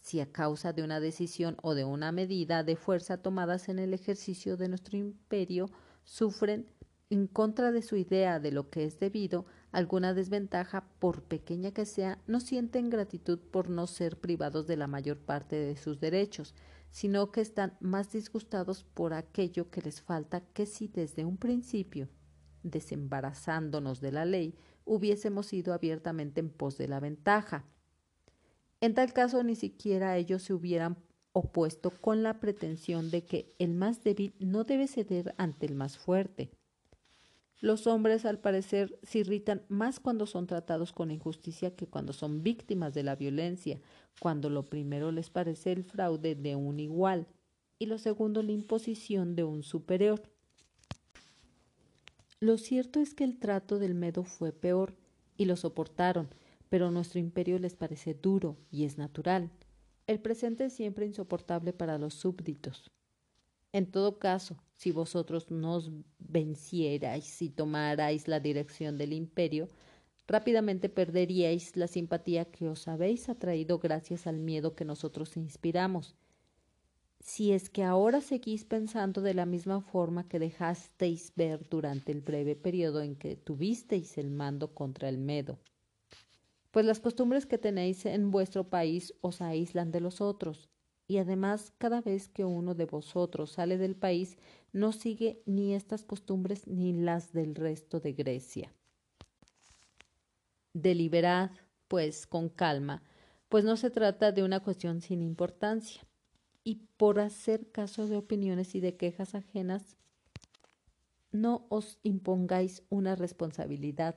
si 0.00 0.20
a 0.20 0.32
causa 0.32 0.72
de 0.72 0.82
una 0.82 1.00
decisión 1.00 1.56
o 1.62 1.74
de 1.74 1.84
una 1.84 2.12
medida 2.12 2.64
de 2.64 2.76
fuerza 2.76 3.18
tomadas 3.18 3.68
en 3.68 3.78
el 3.78 3.94
ejercicio 3.94 4.56
de 4.56 4.68
nuestro 4.68 4.96
imperio, 4.96 5.70
sufren, 6.04 6.66
en 7.10 7.26
contra 7.26 7.72
de 7.72 7.82
su 7.82 7.96
idea 7.96 8.38
de 8.38 8.52
lo 8.52 8.70
que 8.70 8.84
es 8.84 8.98
debido, 9.00 9.44
alguna 9.72 10.14
desventaja, 10.14 10.88
por 10.98 11.22
pequeña 11.24 11.72
que 11.72 11.84
sea, 11.84 12.18
no 12.26 12.40
sienten 12.40 12.88
gratitud 12.88 13.38
por 13.38 13.68
no 13.68 13.86
ser 13.86 14.18
privados 14.18 14.66
de 14.66 14.76
la 14.76 14.86
mayor 14.86 15.18
parte 15.18 15.56
de 15.56 15.76
sus 15.76 16.00
derechos, 16.00 16.54
sino 16.90 17.30
que 17.30 17.40
están 17.40 17.76
más 17.80 18.12
disgustados 18.12 18.84
por 18.84 19.12
aquello 19.12 19.70
que 19.70 19.82
les 19.82 20.00
falta 20.00 20.40
que 20.40 20.66
si 20.66 20.88
desde 20.88 21.24
un 21.24 21.36
principio, 21.36 22.08
desembarazándonos 22.62 24.00
de 24.00 24.12
la 24.12 24.24
ley, 24.24 24.54
hubiésemos 24.84 25.52
ido 25.52 25.72
abiertamente 25.72 26.40
en 26.40 26.50
pos 26.50 26.78
de 26.78 26.88
la 26.88 27.00
ventaja. 27.00 27.64
En 28.80 28.94
tal 28.94 29.12
caso, 29.12 29.42
ni 29.42 29.56
siquiera 29.56 30.16
ellos 30.16 30.42
se 30.42 30.54
hubieran 30.54 30.96
opuesto 31.32 31.90
con 31.90 32.22
la 32.22 32.40
pretensión 32.40 33.10
de 33.10 33.22
que 33.22 33.54
el 33.58 33.74
más 33.74 34.02
débil 34.02 34.34
no 34.38 34.64
debe 34.64 34.88
ceder 34.88 35.34
ante 35.38 35.66
el 35.66 35.74
más 35.74 35.98
fuerte. 35.98 36.50
Los 37.60 37.86
hombres, 37.86 38.24
al 38.24 38.38
parecer, 38.38 38.98
se 39.02 39.18
irritan 39.18 39.62
más 39.68 40.00
cuando 40.00 40.26
son 40.26 40.46
tratados 40.46 40.92
con 40.92 41.10
injusticia 41.10 41.76
que 41.76 41.86
cuando 41.86 42.14
son 42.14 42.42
víctimas 42.42 42.94
de 42.94 43.02
la 43.02 43.16
violencia, 43.16 43.80
cuando 44.18 44.48
lo 44.48 44.64
primero 44.64 45.12
les 45.12 45.28
parece 45.28 45.72
el 45.72 45.84
fraude 45.84 46.34
de 46.34 46.56
un 46.56 46.80
igual 46.80 47.26
y 47.78 47.86
lo 47.86 47.98
segundo 47.98 48.42
la 48.42 48.52
imposición 48.52 49.36
de 49.36 49.44
un 49.44 49.62
superior. 49.62 50.22
Lo 52.40 52.56
cierto 52.56 53.00
es 53.00 53.12
que 53.12 53.24
el 53.24 53.38
trato 53.38 53.78
del 53.78 53.94
Medo 53.94 54.24
fue 54.24 54.52
peor 54.52 54.94
y 55.36 55.44
lo 55.44 55.56
soportaron, 55.56 56.28
pero 56.70 56.90
nuestro 56.90 57.20
imperio 57.20 57.58
les 57.58 57.74
parece 57.74 58.14
duro 58.14 58.56
y 58.70 58.84
es 58.84 58.96
natural. 58.96 59.50
El 60.06 60.20
presente 60.20 60.64
es 60.64 60.72
siempre 60.72 61.04
insoportable 61.04 61.72
para 61.72 61.98
los 61.98 62.14
súbditos. 62.14 62.90
En 63.72 63.90
todo 63.90 64.18
caso, 64.18 64.56
si 64.76 64.92
vosotros 64.92 65.50
nos 65.50 65.90
vencierais 66.18 67.42
y 67.42 67.50
tomarais 67.50 68.26
la 68.26 68.40
dirección 68.40 68.98
del 68.98 69.12
imperio, 69.12 69.68
rápidamente 70.26 70.88
perderíais 70.88 71.76
la 71.76 71.86
simpatía 71.86 72.44
que 72.46 72.68
os 72.68 72.88
habéis 72.88 73.28
atraído 73.28 73.78
gracias 73.78 74.26
al 74.26 74.38
miedo 74.38 74.74
que 74.74 74.84
nosotros 74.84 75.36
inspiramos. 75.36 76.16
Si 77.20 77.52
es 77.52 77.68
que 77.68 77.84
ahora 77.84 78.20
seguís 78.20 78.64
pensando 78.64 79.20
de 79.20 79.34
la 79.34 79.44
misma 79.44 79.80
forma 79.80 80.26
que 80.26 80.38
dejasteis 80.38 81.32
ver 81.36 81.68
durante 81.68 82.12
el 82.12 82.22
breve 82.22 82.56
periodo 82.56 83.02
en 83.02 83.14
que 83.16 83.36
tuvisteis 83.36 84.18
el 84.18 84.30
mando 84.30 84.72
contra 84.72 85.08
el 85.08 85.18
Medo, 85.18 85.58
pues 86.70 86.86
las 86.86 87.00
costumbres 87.00 87.46
que 87.46 87.58
tenéis 87.58 88.06
en 88.06 88.30
vuestro 88.30 88.68
país 88.68 89.14
os 89.20 89.40
aíslan 89.40 89.90
de 89.90 90.00
los 90.00 90.20
otros, 90.20 90.70
y 91.06 91.18
además 91.18 91.72
cada 91.78 92.00
vez 92.00 92.28
que 92.28 92.44
uno 92.44 92.74
de 92.74 92.84
vosotros 92.84 93.50
sale 93.50 93.78
del 93.78 93.96
país 93.96 94.36
no 94.72 94.92
sigue 94.92 95.42
ni 95.44 95.74
estas 95.74 96.04
costumbres 96.04 96.68
ni 96.68 96.92
las 96.92 97.32
del 97.32 97.56
resto 97.56 97.98
de 97.98 98.12
Grecia. 98.12 98.72
Deliberad, 100.72 101.50
pues, 101.88 102.28
con 102.28 102.48
calma, 102.48 103.02
pues 103.48 103.64
no 103.64 103.76
se 103.76 103.90
trata 103.90 104.30
de 104.30 104.44
una 104.44 104.60
cuestión 104.60 105.00
sin 105.00 105.20
importancia. 105.20 106.06
Y 106.62 106.76
por 106.96 107.18
hacer 107.18 107.72
caso 107.72 108.06
de 108.06 108.16
opiniones 108.16 108.76
y 108.76 108.80
de 108.80 108.96
quejas 108.96 109.34
ajenas, 109.34 109.96
no 111.32 111.66
os 111.70 111.98
impongáis 112.04 112.84
una 112.88 113.16
responsabilidad 113.16 114.14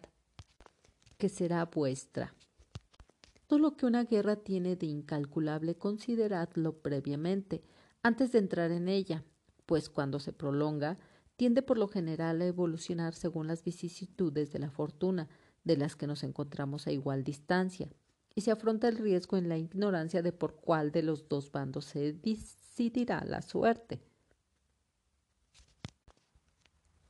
que 1.17 1.29
será 1.29 1.65
vuestra. 1.65 2.35
Todo 3.53 3.61
lo 3.61 3.77
que 3.77 3.85
una 3.85 4.03
guerra 4.03 4.37
tiene 4.37 4.75
de 4.75 4.87
incalculable 4.87 5.75
consideradlo 5.75 6.81
previamente, 6.81 7.61
antes 8.01 8.31
de 8.31 8.39
entrar 8.39 8.71
en 8.71 8.89
ella, 8.89 9.23
pues 9.67 9.91
cuando 9.91 10.17
se 10.17 10.33
prolonga, 10.33 10.97
tiende 11.35 11.61
por 11.61 11.77
lo 11.77 11.87
general 11.87 12.41
a 12.41 12.47
evolucionar 12.47 13.13
según 13.13 13.45
las 13.45 13.63
vicisitudes 13.63 14.51
de 14.51 14.57
la 14.57 14.71
fortuna, 14.71 15.29
de 15.63 15.77
las 15.77 15.95
que 15.95 16.07
nos 16.07 16.23
encontramos 16.23 16.87
a 16.87 16.91
igual 16.91 17.23
distancia, 17.23 17.89
y 18.33 18.41
se 18.41 18.49
afronta 18.49 18.87
el 18.87 18.97
riesgo 18.97 19.37
en 19.37 19.49
la 19.49 19.59
ignorancia 19.59 20.23
de 20.23 20.31
por 20.31 20.55
cuál 20.55 20.91
de 20.91 21.03
los 21.03 21.29
dos 21.29 21.51
bandos 21.51 21.85
se 21.85 22.11
decidirá 22.11 23.23
la 23.23 23.43
suerte. 23.43 24.01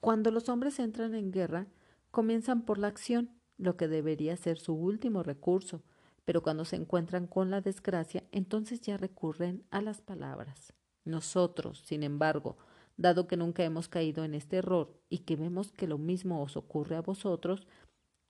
Cuando 0.02 0.30
los 0.30 0.50
hombres 0.50 0.78
entran 0.80 1.16
en 1.16 1.32
guerra, 1.32 1.68
comienzan 2.12 2.66
por 2.66 2.80
la 2.80 2.88
acción, 2.88 3.32
lo 3.58 3.78
que 3.78 3.88
debería 3.88 4.36
ser 4.36 4.58
su 4.58 4.74
último 4.74 5.24
recurso, 5.24 5.84
pero 6.26 6.42
cuando 6.42 6.66
se 6.66 6.76
encuentran 6.76 7.28
con 7.28 7.52
la 7.52 7.62
desgracia, 7.62 8.24
entonces 8.32 8.82
ya 8.82 8.98
recurren 8.98 9.64
a 9.72 9.82
las 9.82 10.02
palabras. 10.02 10.74
Nosotros, 11.06 11.84
sin 11.86 12.04
embargo, 12.04 12.58
dado 12.96 13.28
que 13.28 13.38
nunca 13.38 13.64
hemos 13.64 13.90
caído 13.90 14.24
en 14.24 14.34
este 14.34 14.58
error 14.58 14.94
y 15.10 15.20
que 15.20 15.36
vemos 15.36 15.72
que 15.72 15.88
lo 15.88 15.98
mismo 15.98 16.42
os 16.42 16.56
ocurre 16.56 16.96
a 16.96 17.02
vosotros, 17.02 17.68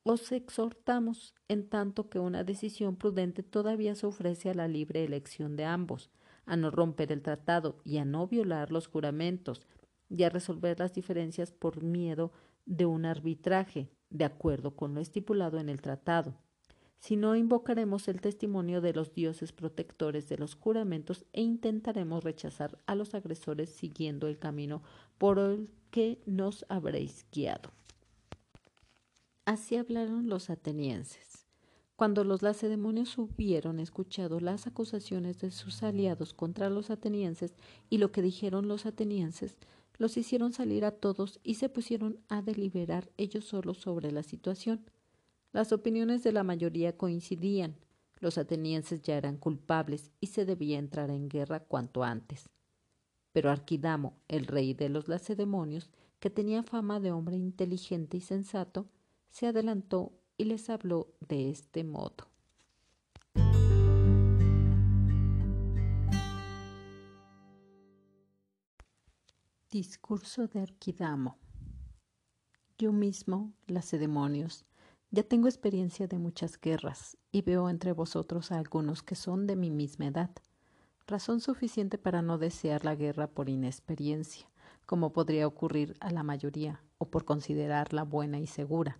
os 0.03 0.31
exhortamos, 0.31 1.35
en 1.47 1.69
tanto 1.69 2.09
que 2.09 2.19
una 2.19 2.43
decisión 2.43 2.95
prudente 2.95 3.43
todavía 3.43 3.95
se 3.95 4.07
ofrece 4.07 4.49
a 4.49 4.53
la 4.53 4.67
libre 4.67 5.03
elección 5.03 5.55
de 5.55 5.65
ambos, 5.65 6.09
a 6.45 6.57
no 6.57 6.71
romper 6.71 7.11
el 7.11 7.21
tratado 7.21 7.79
y 7.85 7.97
a 7.97 8.05
no 8.05 8.27
violar 8.27 8.71
los 8.71 8.87
juramentos, 8.87 9.65
y 10.09 10.23
a 10.23 10.29
resolver 10.29 10.79
las 10.79 10.93
diferencias 10.93 11.51
por 11.51 11.83
miedo 11.83 12.33
de 12.65 12.85
un 12.85 13.05
arbitraje, 13.05 13.89
de 14.09 14.25
acuerdo 14.25 14.75
con 14.75 14.93
lo 14.93 14.99
estipulado 14.99 15.57
en 15.59 15.69
el 15.69 15.81
tratado 15.81 16.42
sino 16.99 17.35
invocaremos 17.35 18.07
el 18.07 18.21
testimonio 18.21 18.79
de 18.79 18.93
los 18.93 19.13
dioses 19.13 19.51
protectores 19.51 20.29
de 20.29 20.37
los 20.37 20.55
juramentos 20.55 21.25
e 21.33 21.41
intentaremos 21.41 22.23
rechazar 22.23 22.79
a 22.85 22.95
los 22.95 23.13
agresores 23.13 23.69
siguiendo 23.69 24.27
el 24.27 24.39
camino 24.39 24.81
por 25.17 25.39
el 25.39 25.69
que 25.91 26.21
nos 26.25 26.65
habréis 26.69 27.25
guiado. 27.31 27.71
Así 29.45 29.75
hablaron 29.75 30.29
los 30.29 30.49
atenienses. 30.49 31.45
Cuando 31.95 32.23
los 32.23 32.41
lacedemonios 32.41 33.17
hubieron 33.17 33.79
escuchado 33.79 34.39
las 34.39 34.65
acusaciones 34.65 35.39
de 35.39 35.51
sus 35.51 35.83
aliados 35.83 36.33
contra 36.33 36.69
los 36.69 36.89
atenienses 36.89 37.53
y 37.89 37.97
lo 37.97 38.11
que 38.11 38.21
dijeron 38.21 38.67
los 38.67 38.85
atenienses, 38.85 39.57
los 39.97 40.17
hicieron 40.17 40.53
salir 40.53 40.85
a 40.85 40.91
todos 40.91 41.39
y 41.43 41.55
se 41.55 41.69
pusieron 41.69 42.19
a 42.29 42.41
deliberar 42.41 43.11
ellos 43.17 43.45
solos 43.45 43.77
sobre 43.77 44.11
la 44.11 44.23
situación. 44.23 44.83
Las 45.53 45.71
opiniones 45.71 46.23
de 46.23 46.31
la 46.31 46.43
mayoría 46.43 46.97
coincidían. 46.97 47.75
Los 48.19 48.39
atenienses 48.39 49.03
ya 49.03 49.17
eran 49.17 49.37
culpables 49.37 50.09
y 50.19 50.27
se 50.27 50.45
debía 50.45 50.79
entrar 50.79 51.11
en 51.11 51.29
guerra 51.29 51.59
cuanto 51.59 52.03
antes. 52.03 52.49
Pero 53.33 53.51
Arquidamo, 53.51 54.17
el 54.27 54.47
rey 54.47 54.73
de 54.73 54.89
los 54.89 55.07
lacedemonios, 55.07 55.91
que 56.19 56.31
tenía 56.31 56.63
fama 56.63 56.99
de 56.99 57.11
hombre 57.11 57.35
inteligente 57.35 58.17
y 58.17 58.21
sensato, 58.21 58.87
se 59.29 59.45
adelantó 59.45 60.11
y 60.37 60.45
les 60.45 60.71
habló 60.71 61.13
de 61.19 61.51
este 61.51 61.83
modo. 61.83 62.27
Discurso 69.69 70.47
de 70.47 70.61
Arquidamo. 70.61 71.37
Yo 72.79 72.91
mismo, 72.91 73.53
lacedemonios, 73.67 74.65
ya 75.13 75.21
tengo 75.21 75.47
experiencia 75.47 76.07
de 76.07 76.17
muchas 76.17 76.59
guerras 76.59 77.17
y 77.31 77.43
veo 77.43 77.69
entre 77.69 77.91
vosotros 77.91 78.51
a 78.51 78.57
algunos 78.57 79.03
que 79.03 79.13
son 79.13 79.45
de 79.45 79.55
mi 79.55 79.69
misma 79.69 80.07
edad, 80.07 80.31
razón 81.05 81.39
suficiente 81.39 81.99
para 81.99 82.23
no 82.23 82.39
desear 82.39 82.83
la 82.83 82.95
guerra 82.95 83.27
por 83.27 83.47
inexperiencia, 83.47 84.49
como 84.87 85.13
podría 85.13 85.45
ocurrir 85.45 85.95
a 85.99 86.09
la 86.09 86.23
mayoría, 86.23 86.81
o 86.97 87.11
por 87.11 87.25
considerarla 87.25 88.01
buena 88.01 88.39
y 88.39 88.47
segura. 88.47 88.97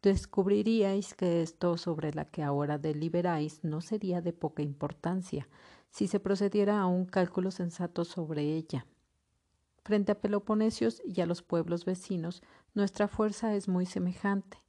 Descubriríais 0.00 1.12
que 1.12 1.42
esto 1.42 1.76
sobre 1.76 2.14
la 2.14 2.24
que 2.24 2.42
ahora 2.42 2.78
deliberáis 2.78 3.62
no 3.62 3.82
sería 3.82 4.22
de 4.22 4.32
poca 4.32 4.62
importancia, 4.62 5.46
si 5.90 6.06
se 6.06 6.20
procediera 6.20 6.80
a 6.80 6.86
un 6.86 7.04
cálculo 7.04 7.50
sensato 7.50 8.06
sobre 8.06 8.44
ella. 8.54 8.86
Frente 9.84 10.12
a 10.12 10.20
Peloponesios 10.22 11.02
y 11.04 11.20
a 11.20 11.26
los 11.26 11.42
pueblos 11.42 11.84
vecinos, 11.84 12.42
nuestra 12.72 13.08
fuerza 13.08 13.54
es 13.54 13.68
muy 13.68 13.84
semejante, 13.84 14.62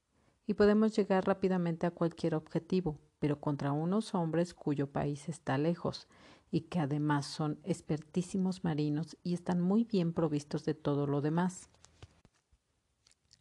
y 0.49 0.55
podemos 0.55 0.95
llegar 0.95 1.27
rápidamente 1.27 1.85
a 1.85 1.91
cualquier 1.91 2.33
objetivo, 2.33 2.97
pero 3.19 3.39
contra 3.39 3.71
unos 3.71 4.15
hombres 4.15 4.55
cuyo 4.55 4.91
país 4.91 5.29
está 5.29 5.59
lejos 5.59 6.07
y 6.49 6.61
que 6.61 6.79
además 6.79 7.27
son 7.27 7.59
expertísimos 7.63 8.63
marinos 8.63 9.15
y 9.21 9.35
están 9.35 9.61
muy 9.61 9.83
bien 9.83 10.11
provistos 10.11 10.65
de 10.65 10.73
todo 10.73 11.05
lo 11.05 11.21
demás. 11.21 11.69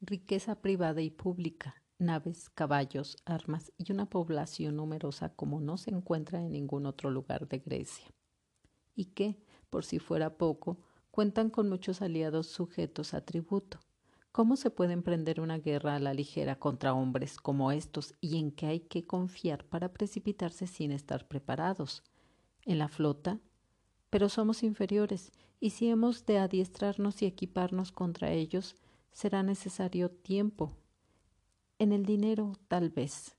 Riqueza 0.02 0.60
privada 0.60 1.00
y 1.00 1.08
pública, 1.08 1.82
naves, 1.98 2.50
caballos, 2.50 3.16
armas 3.24 3.72
y 3.78 3.90
una 3.90 4.10
población 4.10 4.76
numerosa 4.76 5.30
como 5.30 5.62
no 5.62 5.78
se 5.78 5.92
encuentra 5.92 6.42
en 6.42 6.52
ningún 6.52 6.84
otro 6.84 7.10
lugar 7.10 7.48
de 7.48 7.60
Grecia. 7.60 8.06
Y 8.94 9.06
que, 9.06 9.42
por 9.70 9.86
si 9.86 9.98
fuera 9.98 10.36
poco, 10.36 10.76
cuentan 11.10 11.48
con 11.48 11.70
muchos 11.70 12.02
aliados 12.02 12.48
sujetos 12.48 13.14
a 13.14 13.24
tributo 13.24 13.80
¿Cómo 14.32 14.56
se 14.56 14.70
puede 14.70 14.92
emprender 14.92 15.40
una 15.40 15.58
guerra 15.58 15.96
a 15.96 15.98
la 15.98 16.14
ligera 16.14 16.58
contra 16.58 16.94
hombres 16.94 17.38
como 17.38 17.72
estos 17.72 18.14
y 18.20 18.38
en 18.38 18.52
qué 18.52 18.66
hay 18.66 18.80
que 18.80 19.06
confiar 19.06 19.64
para 19.64 19.92
precipitarse 19.92 20.66
sin 20.66 20.92
estar 20.92 21.26
preparados? 21.26 22.04
¿En 22.64 22.78
la 22.78 22.88
flota? 22.88 23.40
Pero 24.10 24.28
somos 24.28 24.62
inferiores 24.62 25.32
y 25.60 25.70
si 25.70 25.88
hemos 25.88 26.24
de 26.26 26.38
adiestrarnos 26.38 27.20
y 27.22 27.26
equiparnos 27.26 27.90
contra 27.90 28.30
ellos, 28.30 28.76
será 29.10 29.42
necesario 29.42 30.10
tiempo. 30.10 30.76
En 31.78 31.92
el 31.92 32.04
dinero, 32.04 32.52
tal 32.68 32.90
vez. 32.90 33.34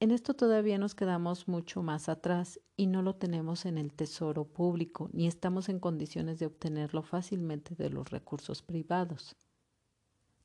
En 0.00 0.10
esto 0.10 0.34
todavía 0.34 0.76
nos 0.76 0.94
quedamos 0.94 1.48
mucho 1.48 1.82
más 1.82 2.08
atrás 2.08 2.60
y 2.76 2.86
no 2.86 3.00
lo 3.02 3.14
tenemos 3.14 3.64
en 3.64 3.78
el 3.78 3.92
tesoro 3.92 4.44
público 4.44 5.08
ni 5.12 5.26
estamos 5.26 5.68
en 5.68 5.80
condiciones 5.80 6.38
de 6.38 6.46
obtenerlo 6.46 7.02
fácilmente 7.02 7.74
de 7.74 7.90
los 7.90 8.10
recursos 8.10 8.60
privados. 8.60 9.34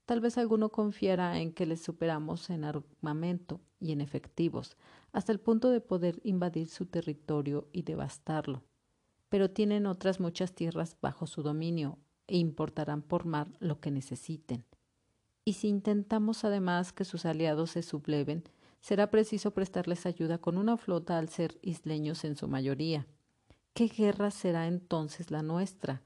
Tal 0.09 0.21
vez 0.21 0.39
alguno 0.39 0.69
confiara 0.69 1.37
en 1.37 1.53
que 1.53 1.67
les 1.67 1.83
superamos 1.83 2.49
en 2.49 2.63
armamento 2.63 3.61
y 3.79 3.91
en 3.91 4.01
efectivos, 4.01 4.75
hasta 5.11 5.31
el 5.31 5.39
punto 5.39 5.69
de 5.69 5.81
poder 5.81 6.19
invadir 6.23 6.67
su 6.67 6.87
territorio 6.87 7.67
y 7.73 7.83
devastarlo. 7.83 8.63
Pero 9.29 9.51
tienen 9.51 9.85
otras 9.85 10.19
muchas 10.19 10.53
tierras 10.53 10.97
bajo 10.99 11.27
su 11.27 11.43
dominio 11.43 11.99
e 12.25 12.37
importarán 12.37 13.03
por 13.03 13.25
mar 13.25 13.51
lo 13.59 13.79
que 13.81 13.91
necesiten. 13.91 14.65
Y 15.45 15.53
si 15.53 15.67
intentamos 15.67 16.43
además 16.43 16.91
que 16.91 17.05
sus 17.05 17.27
aliados 17.27 17.69
se 17.69 17.83
subleven, 17.83 18.45
será 18.81 19.11
preciso 19.11 19.51
prestarles 19.51 20.07
ayuda 20.07 20.39
con 20.39 20.57
una 20.57 20.75
flota 20.77 21.19
al 21.19 21.29
ser 21.29 21.59
isleños 21.61 22.25
en 22.25 22.35
su 22.35 22.47
mayoría. 22.47 23.05
¿Qué 23.75 23.85
guerra 23.85 24.31
será 24.31 24.65
entonces 24.65 25.29
la 25.29 25.43
nuestra? 25.43 26.01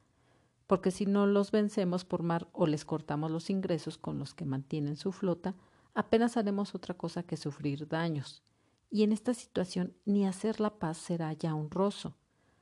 Porque 0.67 0.91
si 0.91 1.05
no 1.05 1.27
los 1.27 1.51
vencemos 1.51 2.05
por 2.05 2.23
mar 2.23 2.47
o 2.51 2.67
les 2.67 2.85
cortamos 2.85 3.31
los 3.31 3.49
ingresos 3.49 3.97
con 3.97 4.19
los 4.19 4.33
que 4.33 4.45
mantienen 4.45 4.95
su 4.95 5.11
flota, 5.11 5.55
apenas 5.93 6.37
haremos 6.37 6.75
otra 6.75 6.95
cosa 6.95 7.23
que 7.23 7.37
sufrir 7.37 7.87
daños. 7.87 8.43
Y 8.89 9.03
en 9.03 9.11
esta 9.11 9.33
situación 9.33 9.95
ni 10.05 10.25
hacer 10.25 10.59
la 10.59 10.77
paz 10.77 10.97
será 10.97 11.33
ya 11.33 11.55
honroso, 11.55 12.15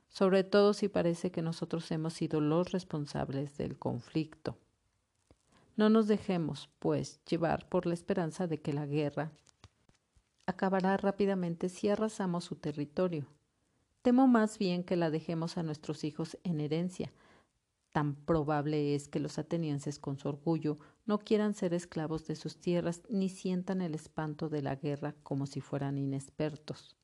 sobre 0.08 0.44
todo 0.44 0.74
si 0.74 0.88
parece 0.88 1.30
que 1.30 1.42
nosotros 1.42 1.90
hemos 1.90 2.14
sido 2.14 2.40
los 2.40 2.72
responsables 2.72 3.56
del 3.56 3.78
conflicto. 3.78 4.56
No 5.76 5.88
nos 5.88 6.06
dejemos, 6.06 6.68
pues, 6.78 7.24
llevar 7.24 7.68
por 7.68 7.86
la 7.86 7.94
esperanza 7.94 8.46
de 8.46 8.60
que 8.60 8.72
la 8.72 8.86
guerra 8.86 9.32
acabará 10.46 10.96
rápidamente 10.96 11.68
si 11.68 11.88
arrasamos 11.88 12.44
su 12.44 12.56
territorio. 12.56 13.26
Temo 14.02 14.26
más 14.26 14.58
bien 14.58 14.84
que 14.84 14.96
la 14.96 15.10
dejemos 15.10 15.56
a 15.56 15.62
nuestros 15.62 16.04
hijos 16.04 16.36
en 16.42 16.60
herencia, 16.60 17.12
Tan 17.92 18.14
probable 18.14 18.94
es 18.94 19.06
que 19.06 19.20
los 19.20 19.38
atenienses 19.38 19.98
con 19.98 20.18
su 20.18 20.28
orgullo 20.28 20.78
no 21.04 21.18
quieran 21.18 21.52
ser 21.52 21.74
esclavos 21.74 22.26
de 22.26 22.36
sus 22.36 22.56
tierras 22.58 23.02
ni 23.10 23.28
sientan 23.28 23.82
el 23.82 23.94
espanto 23.94 24.48
de 24.48 24.62
la 24.62 24.76
guerra 24.76 25.14
como 25.22 25.44
si 25.46 25.60
fueran 25.60 25.98
inexpertos. 25.98 26.96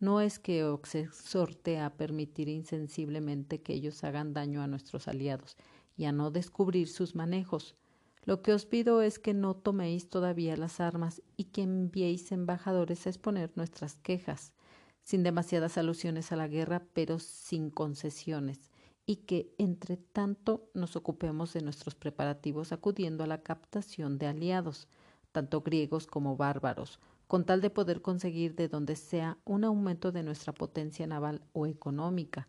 No 0.00 0.20
es 0.20 0.40
que 0.40 0.64
os 0.64 0.94
exhorte 0.96 1.78
a 1.78 1.96
permitir 1.96 2.48
insensiblemente 2.48 3.62
que 3.62 3.74
ellos 3.74 4.02
hagan 4.02 4.32
daño 4.32 4.60
a 4.60 4.66
nuestros 4.66 5.06
aliados 5.06 5.56
y 5.96 6.06
a 6.06 6.12
no 6.12 6.32
descubrir 6.32 6.88
sus 6.88 7.14
manejos. 7.14 7.76
Lo 8.24 8.42
que 8.42 8.52
os 8.52 8.66
pido 8.66 9.02
es 9.02 9.20
que 9.20 9.34
no 9.34 9.54
toméis 9.54 10.08
todavía 10.08 10.56
las 10.56 10.80
armas 10.80 11.22
y 11.36 11.44
que 11.44 11.62
enviéis 11.62 12.32
embajadores 12.32 13.06
a 13.06 13.10
exponer 13.10 13.52
nuestras 13.54 13.96
quejas, 13.96 14.52
sin 15.02 15.22
demasiadas 15.22 15.78
alusiones 15.78 16.32
a 16.32 16.36
la 16.36 16.48
guerra, 16.48 16.84
pero 16.92 17.20
sin 17.20 17.70
concesiones 17.70 18.70
y 19.08 19.16
que 19.16 19.54
entre 19.56 19.96
tanto 19.96 20.68
nos 20.74 20.94
ocupemos 20.94 21.54
de 21.54 21.62
nuestros 21.62 21.94
preparativos 21.94 22.72
acudiendo 22.72 23.24
a 23.24 23.26
la 23.26 23.42
captación 23.42 24.18
de 24.18 24.26
aliados, 24.26 24.86
tanto 25.32 25.62
griegos 25.62 26.06
como 26.06 26.36
bárbaros, 26.36 27.00
con 27.26 27.46
tal 27.46 27.62
de 27.62 27.70
poder 27.70 28.02
conseguir 28.02 28.54
de 28.54 28.68
donde 28.68 28.96
sea 28.96 29.38
un 29.46 29.64
aumento 29.64 30.12
de 30.12 30.22
nuestra 30.22 30.52
potencia 30.52 31.06
naval 31.06 31.40
o 31.54 31.66
económica. 31.66 32.48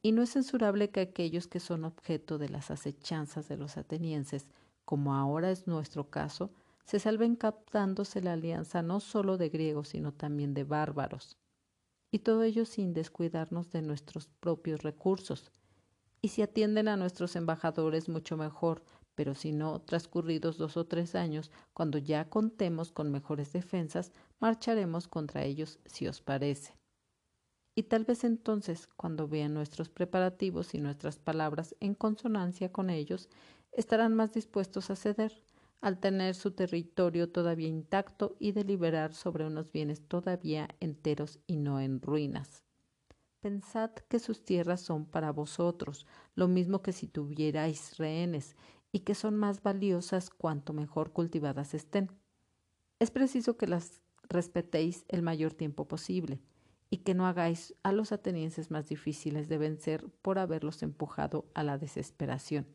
Y 0.00 0.12
no 0.12 0.22
es 0.22 0.30
censurable 0.30 0.90
que 0.90 1.00
aquellos 1.00 1.48
que 1.48 1.58
son 1.58 1.84
objeto 1.84 2.38
de 2.38 2.50
las 2.50 2.70
acechanzas 2.70 3.48
de 3.48 3.56
los 3.56 3.76
atenienses, 3.76 4.46
como 4.84 5.12
ahora 5.12 5.50
es 5.50 5.66
nuestro 5.66 6.08
caso, 6.08 6.52
se 6.84 7.00
salven 7.00 7.34
captándose 7.34 8.22
la 8.22 8.34
alianza 8.34 8.80
no 8.80 9.00
solo 9.00 9.38
de 9.38 9.48
griegos, 9.48 9.88
sino 9.88 10.12
también 10.12 10.54
de 10.54 10.62
bárbaros. 10.62 11.36
Y 12.12 12.20
todo 12.20 12.44
ello 12.44 12.64
sin 12.64 12.94
descuidarnos 12.94 13.72
de 13.72 13.82
nuestros 13.82 14.28
propios 14.38 14.84
recursos, 14.84 15.50
y 16.26 16.28
si 16.28 16.42
atienden 16.42 16.88
a 16.88 16.96
nuestros 16.96 17.36
embajadores 17.36 18.08
mucho 18.08 18.36
mejor, 18.36 18.82
pero 19.14 19.36
si 19.36 19.52
no, 19.52 19.80
transcurridos 19.82 20.58
dos 20.58 20.76
o 20.76 20.84
tres 20.84 21.14
años, 21.14 21.52
cuando 21.72 21.98
ya 21.98 22.28
contemos 22.28 22.90
con 22.90 23.12
mejores 23.12 23.52
defensas, 23.52 24.10
marcharemos 24.40 25.06
contra 25.06 25.44
ellos 25.44 25.78
si 25.86 26.08
os 26.08 26.20
parece. 26.20 26.74
Y 27.76 27.84
tal 27.84 28.02
vez 28.02 28.24
entonces, 28.24 28.88
cuando 28.96 29.28
vean 29.28 29.54
nuestros 29.54 29.88
preparativos 29.88 30.74
y 30.74 30.80
nuestras 30.80 31.20
palabras 31.20 31.76
en 31.78 31.94
consonancia 31.94 32.72
con 32.72 32.90
ellos, 32.90 33.28
estarán 33.70 34.16
más 34.16 34.32
dispuestos 34.32 34.90
a 34.90 34.96
ceder, 34.96 35.44
al 35.80 36.00
tener 36.00 36.34
su 36.34 36.50
territorio 36.50 37.30
todavía 37.30 37.68
intacto 37.68 38.34
y 38.40 38.50
deliberar 38.50 39.14
sobre 39.14 39.46
unos 39.46 39.70
bienes 39.70 40.02
todavía 40.08 40.66
enteros 40.80 41.38
y 41.46 41.54
no 41.54 41.78
en 41.78 42.02
ruinas. 42.02 42.65
Pensad 43.46 43.92
que 44.08 44.18
sus 44.18 44.44
tierras 44.44 44.80
son 44.80 45.04
para 45.04 45.30
vosotros, 45.30 46.04
lo 46.34 46.48
mismo 46.48 46.82
que 46.82 46.90
si 46.90 47.06
tuvierais 47.06 47.96
rehenes, 47.96 48.56
y 48.90 49.02
que 49.04 49.14
son 49.14 49.36
más 49.36 49.62
valiosas 49.62 50.30
cuanto 50.30 50.72
mejor 50.72 51.12
cultivadas 51.12 51.72
estén. 51.72 52.10
Es 52.98 53.12
preciso 53.12 53.56
que 53.56 53.68
las 53.68 54.02
respetéis 54.28 55.04
el 55.06 55.22
mayor 55.22 55.54
tiempo 55.54 55.86
posible, 55.86 56.40
y 56.90 57.04
que 57.04 57.14
no 57.14 57.24
hagáis 57.24 57.76
a 57.84 57.92
los 57.92 58.10
atenienses 58.10 58.72
más 58.72 58.88
difíciles 58.88 59.48
de 59.48 59.58
vencer 59.58 60.08
por 60.22 60.40
haberlos 60.40 60.82
empujado 60.82 61.46
a 61.54 61.62
la 61.62 61.78
desesperación. 61.78 62.66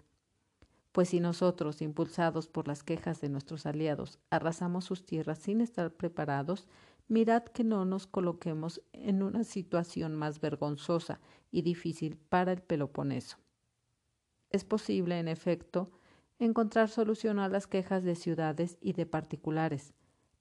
Pues 0.94 1.10
si 1.10 1.20
nosotros, 1.20 1.82
impulsados 1.82 2.48
por 2.48 2.70
las 2.70 2.82
quejas 2.82 3.20
de 3.20 3.28
nuestros 3.28 3.66
aliados, 3.66 4.20
arrasamos 4.30 4.86
sus 4.86 5.06
tierras 5.06 5.40
sin 5.40 5.60
estar 5.60 5.92
preparados, 5.92 6.70
mirad 7.12 7.44
que 7.44 7.66
no 7.66 7.84
nos 7.84 8.08
coloquemos 8.08 8.82
en 8.94 9.22
una 9.22 9.44
situación 9.44 10.16
más 10.16 10.40
vergonzosa 10.40 11.20
y 11.52 11.62
difícil 11.62 12.16
para 12.16 12.54
el 12.54 12.62
Peloponeso. 12.62 13.38
Es 14.50 14.64
posible, 14.64 15.20
en 15.20 15.28
efecto, 15.28 15.92
encontrar 16.40 16.88
solución 16.88 17.40
a 17.40 17.50
las 17.50 17.68
quejas 17.68 18.04
de 18.04 18.16
ciudades 18.16 18.78
y 18.80 18.94
de 18.94 19.06
particulares, 19.06 19.94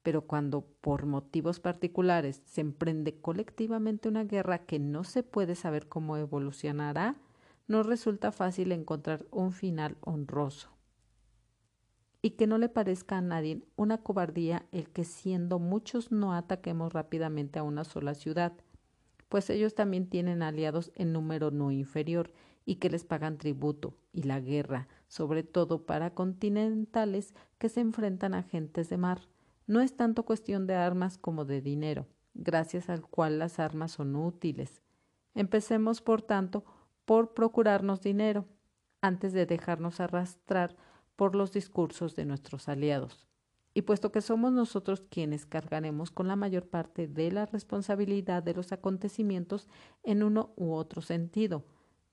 pero 0.04 0.28
cuando 0.28 0.61
por 0.80 1.06
motivos 1.06 1.59
particulares 1.59 2.40
se 2.46 2.61
emprende 2.61 3.20
colectivamente 3.20 4.09
una 4.09 4.22
guerra 4.22 4.59
que 4.59 4.78
no 4.78 5.02
se 5.02 5.24
puede 5.24 5.56
saber 5.56 5.88
cómo 5.88 6.18
evolucionará, 6.18 7.16
no 7.66 7.83
resulta 7.83 8.30
fácil 8.30 8.70
encontrar 8.70 9.26
un 9.33 9.50
final 9.50 9.96
honroso. 10.02 10.70
Y 12.22 12.30
que 12.30 12.46
no 12.46 12.59
le 12.59 12.68
parezca 12.68 13.18
a 13.18 13.22
nadie 13.22 13.62
una 13.76 13.98
cobardía 13.98 14.66
el 14.72 14.90
que 14.90 15.04
siendo 15.04 15.59
muchos 15.59 16.12
no 16.12 16.35
ataquemos 16.35 16.92
rápidamente 16.92 17.59
a 17.59 17.62
una 17.62 17.85
sola 17.85 18.14
ciudad, 18.14 18.52
pues 19.28 19.48
ellos 19.48 19.74
también 19.74 20.09
tienen 20.09 20.42
aliados 20.42 20.92
en 20.96 21.12
número 21.12 21.50
no 21.50 21.70
inferior 21.70 22.33
y 22.66 22.76
que 22.76 22.90
les 22.90 23.04
pagan 23.04 23.38
tributo, 23.38 23.94
y 24.12 24.24
la 24.24 24.40
guerra, 24.40 24.88
sobre 25.09 25.42
todo 25.42 25.87
para 25.87 26.14
continentales 26.14 27.35
que 27.59 27.68
se 27.68 27.80
enfrentan 27.80 28.35
a 28.35 28.42
gentes 28.42 28.90
de 28.90 28.96
mar, 28.96 29.22
no 29.66 29.80
es 29.80 29.96
tanto 29.96 30.24
cuestión 30.24 30.66
de 30.66 30.74
armas 30.74 31.16
como 31.16 31.44
de 31.44 31.62
dinero, 31.62 32.06
gracias 32.35 32.90
al 32.90 33.02
cual 33.02 33.38
las 33.38 33.59
armas 33.59 33.92
son 33.92 34.16
útiles. 34.16 34.83
Empecemos, 35.35 36.00
por 36.02 36.22
tanto, 36.22 36.64
por 37.04 37.35
procurarnos 37.35 38.02
dinero, 38.02 38.46
antes 39.00 39.33
de 39.33 39.46
dejarnos 39.46 40.00
arrastrar 40.00 40.76
por 41.20 41.37
los 41.37 41.52
discursos 41.52 42.16
de 42.16 42.24
nuestros 42.24 42.66
aliados. 42.66 43.26
Y 43.74 43.83
puesto 43.83 44.11
que 44.11 44.22
somos 44.22 44.52
nosotros 44.52 45.02
quienes 45.11 45.44
cargaremos 45.44 46.11
con 46.11 46.28
la 46.28 46.35
mayor 46.35 46.70
parte 46.70 47.09
de 47.09 47.30
la 47.30 47.44
responsabilidad 47.44 48.42
de 48.42 48.54
los 48.54 48.72
acontecimientos 48.72 49.68
en 50.02 50.22
uno 50.22 50.54
u 50.56 50.72
otro 50.72 51.02
sentido, 51.02 51.66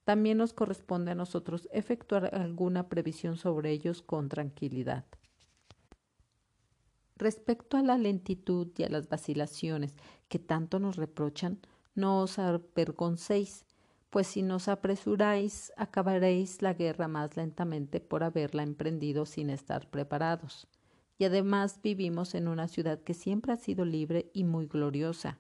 también 0.04 0.40
nos 0.40 0.52
corresponde 0.52 1.12
a 1.12 1.16
nosotros 1.16 1.70
efectuar 1.72 2.36
alguna 2.36 2.90
previsión 2.90 3.38
sobre 3.38 3.72
ellos 3.72 4.02
con 4.02 4.28
tranquilidad. 4.28 5.06
Respecto 7.16 7.78
a 7.78 7.84
la 7.84 7.98
lentitud 7.98 8.68
y 8.76 8.84
a 8.84 8.90
las 8.90 9.08
vacilaciones 9.08 9.96
que 10.28 10.38
tanto 10.38 10.80
nos 10.80 10.98
reprochan, 10.98 11.62
no 11.96 12.24
os 12.24 12.40
avergoncéis, 12.40 13.66
pues 14.10 14.28
si 14.28 14.42
nos 14.42 14.68
apresuráis, 14.68 15.72
acabaréis 15.78 16.62
la 16.62 16.74
guerra 16.74 17.08
más 17.08 17.36
lentamente 17.36 18.00
por 18.00 18.24
haberla 18.24 18.64
emprendido 18.64 19.26
sin 19.26 19.50
estar 19.50 19.90
preparados. 19.90 20.68
Y 21.18 21.26
además 21.26 21.82
vivimos 21.82 22.36
en 22.36 22.48
una 22.48 22.68
ciudad 22.68 23.02
que 23.02 23.14
siempre 23.14 23.54
ha 23.54 23.58
sido 23.58 23.86
libre 23.86 24.30
y 24.34 24.44
muy 24.44 24.68
gloriosa, 24.68 25.40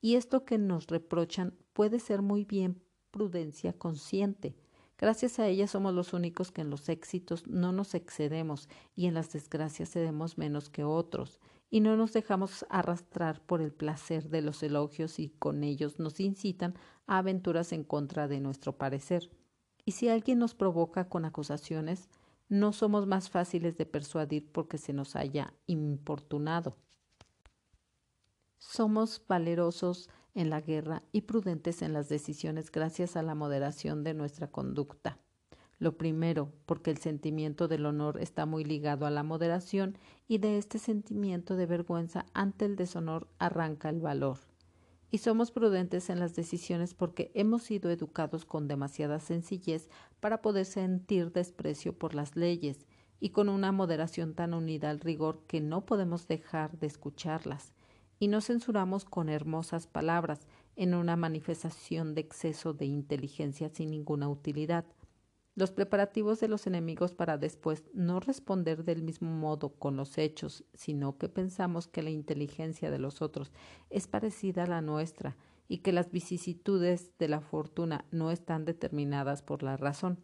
y 0.00 0.16
esto 0.16 0.44
que 0.44 0.58
nos 0.58 0.88
reprochan 0.88 1.54
puede 1.72 2.00
ser 2.00 2.22
muy 2.22 2.44
bien 2.44 2.82
prudencia 3.10 3.72
consciente, 3.72 4.56
Gracias 5.02 5.40
a 5.40 5.48
ella 5.48 5.66
somos 5.66 5.92
los 5.94 6.12
únicos 6.12 6.52
que 6.52 6.60
en 6.60 6.70
los 6.70 6.88
éxitos 6.88 7.48
no 7.48 7.72
nos 7.72 7.96
excedemos 7.96 8.68
y 8.94 9.06
en 9.06 9.14
las 9.14 9.32
desgracias 9.32 9.90
cedemos 9.90 10.38
menos 10.38 10.70
que 10.70 10.84
otros, 10.84 11.40
y 11.72 11.80
no 11.80 11.96
nos 11.96 12.12
dejamos 12.12 12.66
arrastrar 12.68 13.40
por 13.40 13.62
el 13.62 13.72
placer 13.72 14.28
de 14.28 14.42
los 14.42 14.62
elogios 14.62 15.18
y 15.18 15.30
con 15.30 15.64
ellos 15.64 15.98
nos 15.98 16.20
incitan 16.20 16.74
a 17.06 17.16
aventuras 17.16 17.72
en 17.72 17.82
contra 17.82 18.28
de 18.28 18.40
nuestro 18.40 18.76
parecer. 18.76 19.30
Y 19.86 19.92
si 19.92 20.10
alguien 20.10 20.38
nos 20.38 20.54
provoca 20.54 21.08
con 21.08 21.24
acusaciones, 21.24 22.10
no 22.50 22.74
somos 22.74 23.06
más 23.06 23.30
fáciles 23.30 23.78
de 23.78 23.86
persuadir 23.86 24.52
porque 24.52 24.76
se 24.76 24.92
nos 24.92 25.16
haya 25.16 25.54
importunado. 25.66 26.76
Somos 28.58 29.22
valerosos 29.26 30.10
en 30.34 30.50
la 30.50 30.60
guerra 30.60 31.02
y 31.10 31.22
prudentes 31.22 31.80
en 31.80 31.94
las 31.94 32.10
decisiones 32.10 32.70
gracias 32.70 33.16
a 33.16 33.22
la 33.22 33.34
moderación 33.34 34.04
de 34.04 34.12
nuestra 34.12 34.46
conducta. 34.46 35.21
Lo 35.82 35.96
primero, 35.98 36.52
porque 36.64 36.92
el 36.92 36.98
sentimiento 36.98 37.66
del 37.66 37.86
honor 37.86 38.20
está 38.20 38.46
muy 38.46 38.62
ligado 38.62 39.04
a 39.04 39.10
la 39.10 39.24
moderación 39.24 39.98
y 40.28 40.38
de 40.38 40.56
este 40.56 40.78
sentimiento 40.78 41.56
de 41.56 41.66
vergüenza 41.66 42.24
ante 42.34 42.66
el 42.66 42.76
deshonor 42.76 43.26
arranca 43.40 43.88
el 43.88 44.00
valor. 44.00 44.38
Y 45.10 45.18
somos 45.18 45.50
prudentes 45.50 46.08
en 46.08 46.20
las 46.20 46.36
decisiones 46.36 46.94
porque 46.94 47.32
hemos 47.34 47.64
sido 47.64 47.90
educados 47.90 48.44
con 48.44 48.68
demasiada 48.68 49.18
sencillez 49.18 49.88
para 50.20 50.40
poder 50.40 50.66
sentir 50.66 51.32
desprecio 51.32 51.98
por 51.98 52.14
las 52.14 52.36
leyes 52.36 52.86
y 53.18 53.30
con 53.30 53.48
una 53.48 53.72
moderación 53.72 54.34
tan 54.34 54.54
unida 54.54 54.88
al 54.88 55.00
rigor 55.00 55.40
que 55.48 55.60
no 55.60 55.84
podemos 55.84 56.28
dejar 56.28 56.78
de 56.78 56.86
escucharlas 56.86 57.72
y 58.20 58.28
no 58.28 58.40
censuramos 58.40 59.04
con 59.04 59.28
hermosas 59.28 59.88
palabras 59.88 60.46
en 60.76 60.94
una 60.94 61.16
manifestación 61.16 62.14
de 62.14 62.20
exceso 62.20 62.72
de 62.72 62.84
inteligencia 62.84 63.68
sin 63.68 63.90
ninguna 63.90 64.28
utilidad. 64.28 64.84
Los 65.54 65.70
preparativos 65.70 66.40
de 66.40 66.48
los 66.48 66.66
enemigos 66.66 67.12
para 67.12 67.36
después 67.36 67.84
no 67.92 68.20
responder 68.20 68.84
del 68.84 69.02
mismo 69.02 69.30
modo 69.30 69.68
con 69.70 69.96
los 69.96 70.16
hechos, 70.16 70.64
sino 70.72 71.18
que 71.18 71.28
pensamos 71.28 71.88
que 71.88 72.02
la 72.02 72.08
inteligencia 72.08 72.90
de 72.90 72.98
los 72.98 73.20
otros 73.20 73.52
es 73.90 74.06
parecida 74.06 74.64
a 74.64 74.66
la 74.66 74.80
nuestra 74.80 75.36
y 75.68 75.78
que 75.78 75.92
las 75.92 76.10
vicisitudes 76.10 77.12
de 77.18 77.28
la 77.28 77.40
fortuna 77.40 78.06
no 78.10 78.30
están 78.30 78.64
determinadas 78.64 79.42
por 79.42 79.62
la 79.62 79.76
razón. 79.76 80.18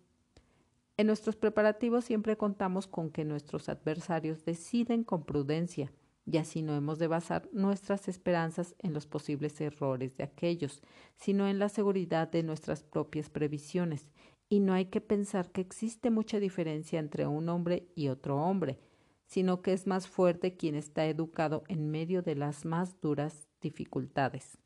En 0.97 1.07
nuestros 1.07 1.37
preparativos 1.37 2.07
siempre 2.07 2.37
contamos 2.37 2.87
con 2.87 3.11
que 3.11 3.25
nuestros 3.25 3.69
adversarios 3.69 4.45
deciden 4.47 5.05
con 5.05 5.25
prudencia, 5.25 5.93
y 6.25 6.39
así 6.39 6.61
no 6.61 6.75
hemos 6.75 6.99
de 6.99 7.07
basar 7.07 7.49
nuestras 7.53 8.09
esperanzas 8.09 8.75
en 8.81 8.93
los 8.93 9.07
posibles 9.07 9.61
errores 9.61 10.17
de 10.17 10.25
aquellos, 10.25 10.83
sino 11.17 11.49
en 11.49 11.59
la 11.59 11.69
seguridad 11.69 12.29
de 12.31 12.43
nuestras 12.43 12.83
propias 12.83 13.31
previsiones, 13.31 14.11
y 14.49 14.61
no 14.61 14.73
hay 14.73 14.87
que 14.87 15.01
pensar 15.01 15.51
que 15.51 15.61
existe 15.61 16.11
mucha 16.11 16.41
diferencia 16.41 16.99
entre 16.99 17.27
un 17.27 17.49
hombre 17.49 17.89
y 17.95 18.09
otro 18.09 18.37
hombre, 18.37 18.79
sino 19.27 19.61
que 19.61 19.73
es 19.73 19.87
más 19.87 20.09
fuerte 20.09 20.57
quien 20.57 20.75
está 20.75 21.07
educado 21.07 21.65
en 21.69 21.91
medio 21.91 22.23
de 22.23 22.35
las 22.35 22.65
más 22.65 23.01
duras 23.01 23.49
dificultades. 23.61 24.59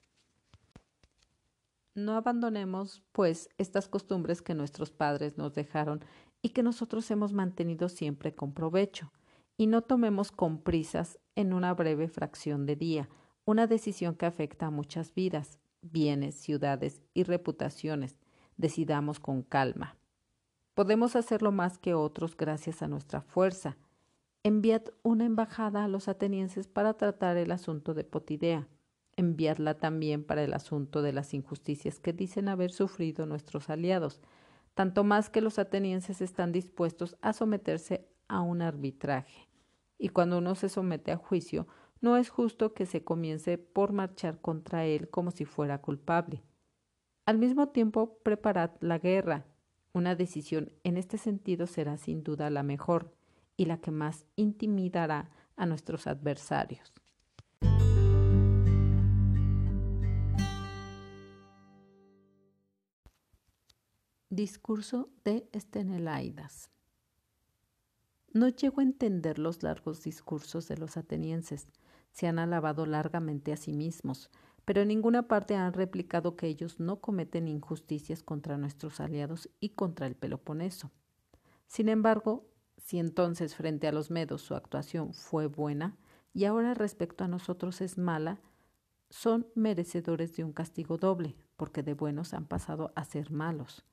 No 1.94 2.16
abandonemos, 2.16 3.02
pues, 3.12 3.48
estas 3.58 3.88
costumbres 3.88 4.40
que 4.40 4.54
nuestros 4.54 4.90
padres 4.90 5.36
nos 5.36 5.52
dejaron 5.52 6.00
y 6.40 6.50
que 6.50 6.62
nosotros 6.62 7.10
hemos 7.10 7.32
mantenido 7.32 7.88
siempre 7.88 8.34
con 8.34 8.54
provecho, 8.54 9.12
y 9.56 9.66
no 9.66 9.82
tomemos 9.82 10.32
con 10.32 10.62
prisas 10.62 11.18
en 11.34 11.52
una 11.52 11.74
breve 11.74 12.08
fracción 12.08 12.66
de 12.66 12.76
día 12.76 13.08
una 13.44 13.66
decisión 13.66 14.14
que 14.14 14.26
afecta 14.26 14.66
a 14.66 14.70
muchas 14.70 15.14
vidas, 15.14 15.58
bienes, 15.82 16.36
ciudades 16.36 17.02
y 17.12 17.24
reputaciones. 17.24 18.16
Decidamos 18.56 19.20
con 19.20 19.42
calma. 19.42 19.96
Podemos 20.74 21.16
hacerlo 21.16 21.52
más 21.52 21.78
que 21.78 21.94
otros 21.94 22.36
gracias 22.36 22.82
a 22.82 22.88
nuestra 22.88 23.20
fuerza. 23.20 23.76
Enviad 24.42 24.82
una 25.02 25.24
embajada 25.24 25.84
a 25.84 25.88
los 25.88 26.08
atenienses 26.08 26.66
para 26.66 26.94
tratar 26.94 27.36
el 27.36 27.52
asunto 27.52 27.94
de 27.94 28.04
Potidea. 28.04 28.68
Enviadla 29.16 29.74
también 29.74 30.24
para 30.24 30.42
el 30.42 30.54
asunto 30.54 31.02
de 31.02 31.12
las 31.12 31.34
injusticias 31.34 32.00
que 32.00 32.12
dicen 32.12 32.48
haber 32.48 32.72
sufrido 32.72 33.26
nuestros 33.26 33.68
aliados, 33.68 34.20
tanto 34.74 35.04
más 35.04 35.28
que 35.28 35.42
los 35.42 35.58
atenienses 35.58 36.22
están 36.22 36.52
dispuestos 36.52 37.16
a 37.20 37.34
someterse 37.34 38.08
a 38.28 38.40
un 38.40 38.62
arbitraje. 38.62 39.48
Y 39.98 40.08
cuando 40.08 40.38
uno 40.38 40.54
se 40.54 40.68
somete 40.68 41.12
a 41.12 41.18
juicio, 41.18 41.68
no 42.00 42.16
es 42.16 42.30
justo 42.30 42.72
que 42.74 42.86
se 42.86 43.04
comience 43.04 43.58
por 43.58 43.92
marchar 43.92 44.40
contra 44.40 44.86
él 44.86 45.08
como 45.08 45.30
si 45.30 45.44
fuera 45.44 45.80
culpable. 45.82 46.42
Al 47.24 47.38
mismo 47.38 47.68
tiempo, 47.68 48.18
preparad 48.24 48.72
la 48.80 48.98
guerra. 48.98 49.46
Una 49.92 50.16
decisión 50.16 50.72
en 50.82 50.96
este 50.96 51.18
sentido 51.18 51.66
será 51.66 51.96
sin 51.96 52.24
duda 52.24 52.50
la 52.50 52.62
mejor 52.62 53.14
y 53.56 53.66
la 53.66 53.80
que 53.80 53.90
más 53.92 54.26
intimidará 54.34 55.30
a 55.56 55.66
nuestros 55.66 56.06
adversarios. 56.06 56.92
Discurso 64.30 65.10
de 65.24 65.48
Estenelaidas 65.52 66.72
no 68.34 68.48
llego 68.48 68.80
a 68.80 68.84
entender 68.84 69.38
los 69.38 69.62
largos 69.62 70.02
discursos 70.02 70.66
de 70.66 70.78
los 70.78 70.96
atenienses. 70.96 71.68
Se 72.12 72.26
han 72.26 72.38
alabado 72.38 72.86
largamente 72.86 73.52
a 73.52 73.58
sí 73.58 73.74
mismos, 73.74 74.30
pero 74.64 74.82
en 74.82 74.88
ninguna 74.88 75.28
parte 75.28 75.54
han 75.54 75.72
replicado 75.72 76.36
que 76.36 76.46
ellos 76.46 76.78
no 76.78 77.00
cometen 77.00 77.48
injusticias 77.48 78.22
contra 78.22 78.58
nuestros 78.58 79.00
aliados 79.00 79.50
y 79.60 79.70
contra 79.70 80.06
el 80.06 80.14
Peloponeso. 80.14 80.90
Sin 81.66 81.88
embargo, 81.88 82.46
si 82.76 82.98
entonces 82.98 83.54
frente 83.54 83.88
a 83.88 83.92
los 83.92 84.10
medos 84.10 84.42
su 84.42 84.54
actuación 84.54 85.14
fue 85.14 85.46
buena, 85.46 85.96
y 86.34 86.44
ahora 86.44 86.74
respecto 86.74 87.24
a 87.24 87.28
nosotros 87.28 87.80
es 87.80 87.98
mala, 87.98 88.40
son 89.10 89.46
merecedores 89.54 90.34
de 90.36 90.44
un 90.44 90.52
castigo 90.52 90.96
doble, 90.96 91.36
porque 91.56 91.82
de 91.82 91.94
buenos 91.94 92.32
han 92.32 92.46
pasado 92.46 92.92
a 92.96 93.04
ser 93.04 93.30
malos. 93.30 93.84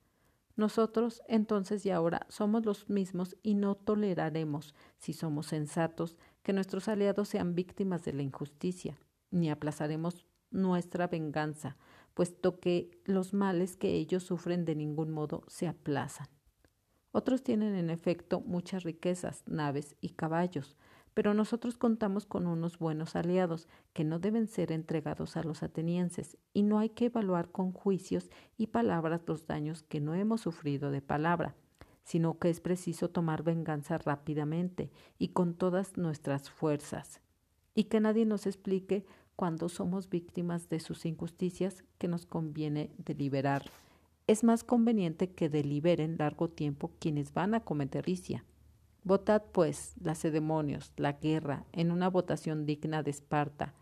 Nosotros 0.56 1.22
entonces 1.28 1.86
y 1.86 1.90
ahora 1.90 2.26
somos 2.30 2.66
los 2.66 2.90
mismos 2.90 3.38
y 3.44 3.54
no 3.56 3.76
toleraremos, 3.76 4.76
si 4.98 5.14
somos 5.14 5.48
sensatos, 5.48 6.18
que 6.44 6.54
nuestros 6.54 6.88
aliados 6.88 7.30
sean 7.30 7.56
víctimas 7.56 8.04
de 8.04 8.14
la 8.14 8.24
injusticia, 8.24 8.98
ni 9.32 9.50
aplazaremos 9.50 10.26
nuestra 10.52 11.08
venganza, 11.08 11.78
puesto 12.14 12.60
que 12.60 12.92
los 13.06 13.34
males 13.34 13.78
que 13.78 13.94
ellos 13.94 14.24
sufren 14.24 14.66
de 14.66 14.76
ningún 14.76 15.12
modo 15.12 15.44
se 15.48 15.68
aplazan. 15.68 16.28
Otros 17.12 17.44
tienen 17.44 17.76
en 17.76 17.90
efecto 17.90 18.42
muchas 18.42 18.84
riquezas, 18.84 19.44
naves 19.48 19.96
y 20.00 20.10
caballos, 20.10 20.76
pero 21.14 21.34
nosotros 21.34 21.78
contamos 21.78 22.26
con 22.26 22.46
unos 22.46 22.78
buenos 22.78 23.16
aliados 23.16 23.68
que 23.94 24.04
no 24.04 24.20
deben 24.20 24.48
ser 24.48 24.72
entregados 24.72 25.36
a 25.38 25.44
los 25.44 25.64
atenienses, 25.64 26.38
y 26.54 26.64
no 26.64 26.80
hay 26.80 26.90
que 26.90 27.06
evaluar 27.06 27.52
con 27.52 27.72
juicios 27.72 28.30
y 28.58 28.68
palabras 28.68 29.22
los 29.26 29.48
daños 29.48 29.84
que 29.84 30.00
no 30.00 30.14
hemos 30.14 30.42
sufrido 30.42 30.92
de 30.92 31.02
palabra, 31.02 31.56
sino 32.04 32.38
que 32.40 32.50
es 32.50 32.62
preciso 32.62 33.10
tomar 33.10 33.44
venganza 33.44 33.98
rápidamente 33.98 34.92
y 35.18 35.30
con 35.30 35.56
todas 35.56 35.98
nuestras 35.98 36.50
fuerzas, 36.50 37.22
y 37.76 37.86
que 37.86 38.00
nadie 38.00 38.26
nos 38.26 38.46
explique 38.46 39.06
cuando 39.40 39.70
somos 39.70 40.10
víctimas 40.10 40.68
de 40.68 40.82
sus 40.82 41.06
injusticias 41.06 41.86
que 41.98 42.10
nos 42.10 42.26
conviene 42.26 42.92
deliberar. 42.98 43.64
Es 44.28 44.44
más 44.44 44.66
conveniente 44.66 45.32
que 45.32 45.48
deliberen 45.48 46.18
largo 46.18 46.50
tiempo 46.50 46.92
quienes 47.00 47.34
van 47.34 47.54
a 47.56 47.62
cometer 47.62 48.06
ricia. 48.06 48.44
Votad, 49.06 49.44
pues, 49.54 49.94
lacedemonios, 50.04 50.92
la 50.98 51.14
guerra, 51.14 51.64
en 51.72 51.94
una 51.94 52.10
votación 52.10 52.66
digna 52.66 53.02
de 53.02 53.12
Esparta. 53.12 53.74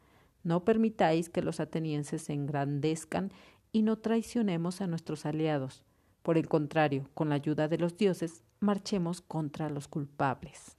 No 0.43 0.63
permitáis 0.63 1.27
que 1.27 1.41
los 1.41 1.59
atenienses 1.59 2.21
se 2.21 2.33
engrandezcan 2.33 3.31
y 3.71 3.81
no 3.81 3.97
traicionemos 3.97 4.81
a 4.81 4.85
nuestros 4.85 5.25
aliados. 5.25 5.83
Por 6.21 6.37
el 6.37 6.47
contrario, 6.47 7.09
con 7.15 7.29
la 7.29 7.35
ayuda 7.35 7.67
de 7.67 7.79
los 7.79 7.97
dioses, 7.97 8.43
marchemos 8.59 9.21
contra 9.21 9.71
los 9.71 9.87
culpables. 9.87 10.76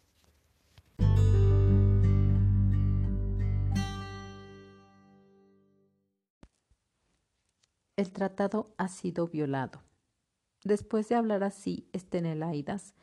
El 7.99 8.13
tratado 8.13 8.73
ha 8.79 8.87
sido 8.87 9.27
violado. 9.27 9.83
Después 10.63 11.09
de 11.09 11.17
hablar 11.17 11.43
así, 11.43 11.89
Estenelaidas 11.93 12.95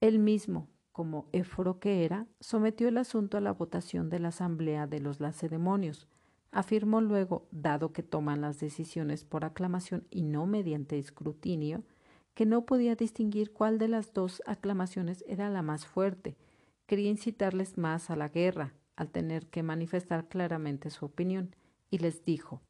él 0.00 0.18
mismo, 0.18 0.70
como 0.92 1.28
éforo 1.32 1.78
que 1.78 2.06
era, 2.06 2.26
sometió 2.40 2.88
el 2.88 2.96
asunto 2.96 3.36
a 3.36 3.42
la 3.42 3.52
votación 3.52 4.08
de 4.08 4.20
la 4.20 4.28
Asamblea 4.28 4.86
de 4.86 5.00
los 5.00 5.20
Lacedemonios. 5.20 6.08
Afirmó 6.52 7.02
luego, 7.02 7.48
dado 7.50 7.92
que 7.92 8.02
toman 8.02 8.40
las 8.40 8.58
decisiones 8.60 9.26
por 9.26 9.44
aclamación 9.44 10.06
y 10.08 10.22
no 10.22 10.46
mediante 10.46 10.98
escrutinio, 10.98 11.84
que 12.32 12.46
no 12.46 12.64
podía 12.64 12.94
distinguir 12.96 13.52
cuál 13.52 13.76
de 13.76 13.88
las 13.88 14.14
dos 14.14 14.42
aclamaciones 14.46 15.22
era 15.28 15.50
la 15.50 15.60
más 15.60 15.84
fuerte. 15.84 16.38
Quería 16.86 17.10
incitarles 17.10 17.76
más 17.76 18.08
a 18.08 18.16
la 18.16 18.30
guerra, 18.30 18.72
al 18.96 19.10
tener 19.10 19.50
que 19.50 19.62
manifestar 19.62 20.28
claramente 20.28 20.88
su 20.88 21.04
opinión, 21.04 21.54
y 21.90 21.98
les 21.98 22.24
dijo 22.24 22.62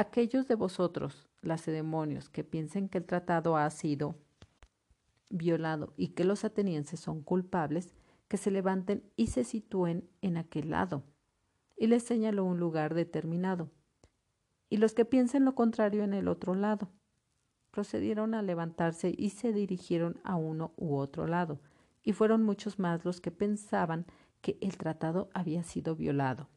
Aquellos 0.00 0.48
de 0.48 0.54
vosotros, 0.54 1.28
lacedemonios, 1.42 2.30
que 2.30 2.42
piensen 2.42 2.88
que 2.88 2.96
el 2.96 3.04
tratado 3.04 3.58
ha 3.58 3.68
sido 3.68 4.14
violado 5.28 5.92
y 5.94 6.14
que 6.14 6.24
los 6.24 6.42
atenienses 6.42 7.00
son 7.00 7.20
culpables, 7.20 7.94
que 8.26 8.38
se 8.38 8.50
levanten 8.50 9.04
y 9.16 9.26
se 9.26 9.44
sitúen 9.44 10.08
en 10.22 10.38
aquel 10.38 10.70
lado. 10.70 11.04
Y 11.76 11.86
les 11.86 12.02
señaló 12.02 12.46
un 12.46 12.58
lugar 12.58 12.94
determinado. 12.94 13.68
Y 14.70 14.78
los 14.78 14.94
que 14.94 15.04
piensen 15.04 15.44
lo 15.44 15.54
contrario 15.54 16.02
en 16.02 16.14
el 16.14 16.28
otro 16.28 16.54
lado. 16.54 16.88
Procedieron 17.70 18.32
a 18.32 18.40
levantarse 18.40 19.14
y 19.14 19.28
se 19.28 19.52
dirigieron 19.52 20.18
a 20.24 20.36
uno 20.36 20.72
u 20.78 20.96
otro 20.96 21.26
lado, 21.26 21.60
y 22.02 22.14
fueron 22.14 22.42
muchos 22.42 22.78
más 22.78 23.04
los 23.04 23.20
que 23.20 23.32
pensaban 23.32 24.06
que 24.40 24.56
el 24.62 24.78
tratado 24.78 25.28
había 25.34 25.62
sido 25.62 25.94
violado. 25.94 26.48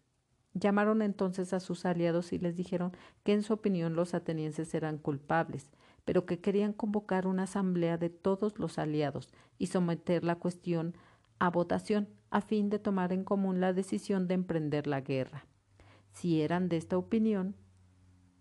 Llamaron 0.54 1.02
entonces 1.02 1.54
a 1.54 1.60
sus 1.60 1.86
aliados 1.86 2.32
y 2.32 2.38
les 2.38 2.56
dijeron 2.56 2.92
que 3.24 3.34
en 3.34 3.42
su 3.44 3.54
opinión 3.54 3.96
los 3.96 4.14
atenienses 4.14 4.74
eran 4.76 4.98
culpables, 4.98 5.72
pero 6.06 6.26
que 6.26 6.40
querían 6.40 6.74
convocar 6.74 7.28
una 7.28 7.44
asamblea 7.44 7.98
de 7.98 8.10
todos 8.10 8.60
los 8.60 8.78
aliados 8.78 9.30
y 9.58 9.68
someter 9.68 10.24
la 10.24 10.36
cuestión 10.36 10.96
a 11.40 11.50
votación 11.50 12.08
a 12.30 12.42
fin 12.42 12.70
de 12.70 12.80
tomar 12.80 13.14
en 13.14 13.24
común 13.24 13.60
la 13.60 13.74
decisión 13.74 14.28
de 14.28 14.36
emprender 14.36 14.88
la 14.88 15.02
guerra. 15.02 15.46
Si 16.12 16.42
eran 16.42 16.70
de 16.70 16.78
esta 16.78 16.98
opinión, 16.98 17.56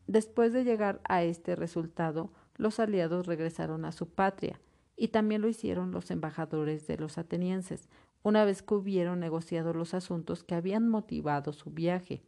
después 0.06 0.52
de 0.52 0.64
llegar 0.64 1.00
a 1.04 1.22
este 1.22 1.56
resultado, 1.56 2.32
los 2.56 2.78
aliados 2.78 3.26
regresaron 3.26 3.84
a 3.84 3.92
su 3.92 4.08
patria, 4.08 4.60
y 4.96 5.08
también 5.08 5.40
lo 5.40 5.48
hicieron 5.48 5.90
los 5.90 6.10
embajadores 6.10 6.86
de 6.86 6.96
los 6.98 7.18
atenienses, 7.18 7.88
una 8.22 8.44
vez 8.44 8.62
que 8.62 8.74
hubieron 8.74 9.20
negociado 9.20 9.72
los 9.72 9.94
asuntos 9.94 10.44
que 10.44 10.54
habían 10.54 10.88
motivado 10.88 11.52
su 11.52 11.70
viaje. 11.70 12.22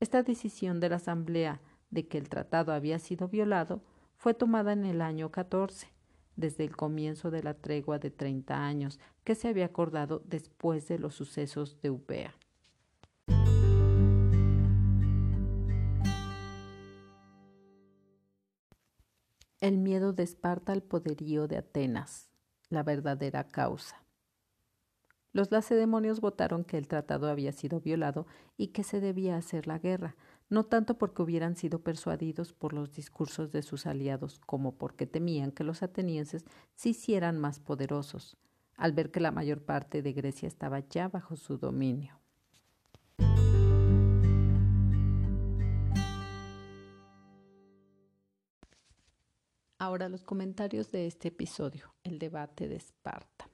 Esta 0.00 0.22
decisión 0.22 0.80
de 0.80 0.88
la 0.88 0.96
Asamblea 0.96 1.60
de 1.90 2.06
que 2.06 2.18
el 2.18 2.28
tratado 2.28 2.72
había 2.72 2.98
sido 2.98 3.28
violado 3.28 3.82
fue 4.16 4.34
tomada 4.34 4.72
en 4.72 4.84
el 4.84 5.00
año 5.00 5.30
14, 5.30 5.88
desde 6.36 6.64
el 6.64 6.76
comienzo 6.76 7.30
de 7.30 7.42
la 7.42 7.54
tregua 7.54 7.98
de 7.98 8.10
30 8.10 8.64
años 8.64 8.98
que 9.22 9.34
se 9.34 9.48
había 9.48 9.66
acordado 9.66 10.22
después 10.24 10.88
de 10.88 10.98
los 10.98 11.14
sucesos 11.14 11.80
de 11.80 11.90
Upea. 11.90 12.34
El 19.60 19.78
miedo 19.78 20.12
de 20.12 20.24
Esparta 20.24 20.72
al 20.72 20.82
poderío 20.82 21.48
de 21.48 21.56
Atenas, 21.56 22.28
la 22.68 22.82
verdadera 22.82 23.48
causa. 23.48 24.03
Los 25.34 25.50
lacedemonios 25.50 26.20
votaron 26.20 26.62
que 26.62 26.78
el 26.78 26.86
tratado 26.86 27.28
había 27.28 27.50
sido 27.50 27.80
violado 27.80 28.28
y 28.56 28.68
que 28.68 28.84
se 28.84 29.00
debía 29.00 29.36
hacer 29.36 29.66
la 29.66 29.80
guerra, 29.80 30.14
no 30.48 30.62
tanto 30.62 30.96
porque 30.96 31.22
hubieran 31.22 31.56
sido 31.56 31.80
persuadidos 31.80 32.52
por 32.52 32.72
los 32.72 32.92
discursos 32.92 33.50
de 33.50 33.62
sus 33.62 33.86
aliados, 33.86 34.38
como 34.46 34.76
porque 34.78 35.08
temían 35.08 35.50
que 35.50 35.64
los 35.64 35.82
atenienses 35.82 36.44
se 36.76 36.90
hicieran 36.90 37.40
más 37.40 37.58
poderosos, 37.58 38.36
al 38.76 38.92
ver 38.92 39.10
que 39.10 39.18
la 39.18 39.32
mayor 39.32 39.64
parte 39.64 40.02
de 40.02 40.12
Grecia 40.12 40.46
estaba 40.46 40.78
ya 40.78 41.08
bajo 41.08 41.34
su 41.34 41.58
dominio. 41.58 42.20
Ahora 49.80 50.08
los 50.08 50.22
comentarios 50.22 50.92
de 50.92 51.08
este 51.08 51.26
episodio, 51.26 51.92
el 52.04 52.20
debate 52.20 52.68
de 52.68 52.76
Esparta. 52.76 53.50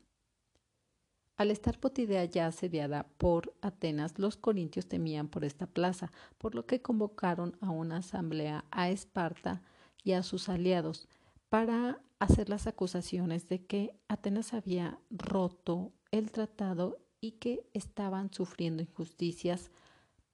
Al 1.41 1.51
estar 1.51 1.80
Potidea 1.80 2.26
ya 2.26 2.49
asediada 2.49 3.07
por 3.16 3.55
Atenas, 3.62 4.18
los 4.18 4.36
corintios 4.36 4.88
temían 4.88 5.26
por 5.26 5.43
esta 5.43 5.66
plaza, 5.66 6.12
por 6.36 6.55
lo 6.55 6.66
que 6.66 6.82
convocaron 6.82 7.57
a 7.62 7.70
una 7.70 7.97
asamblea 7.97 8.66
a 8.70 8.91
Esparta 8.91 9.62
y 10.05 10.12
a 10.12 10.22
sus 10.22 10.51
aliados 10.51 11.09
para 11.49 11.99
hacer 12.18 12.51
las 12.51 12.66
acusaciones 12.66 13.49
de 13.49 13.64
que 13.64 13.95
Atenas 14.07 14.53
había 14.53 14.99
roto 15.09 15.95
el 16.11 16.30
tratado 16.30 16.99
y 17.22 17.30
que 17.30 17.66
estaban 17.72 18.30
sufriendo 18.30 18.82
injusticias 18.82 19.70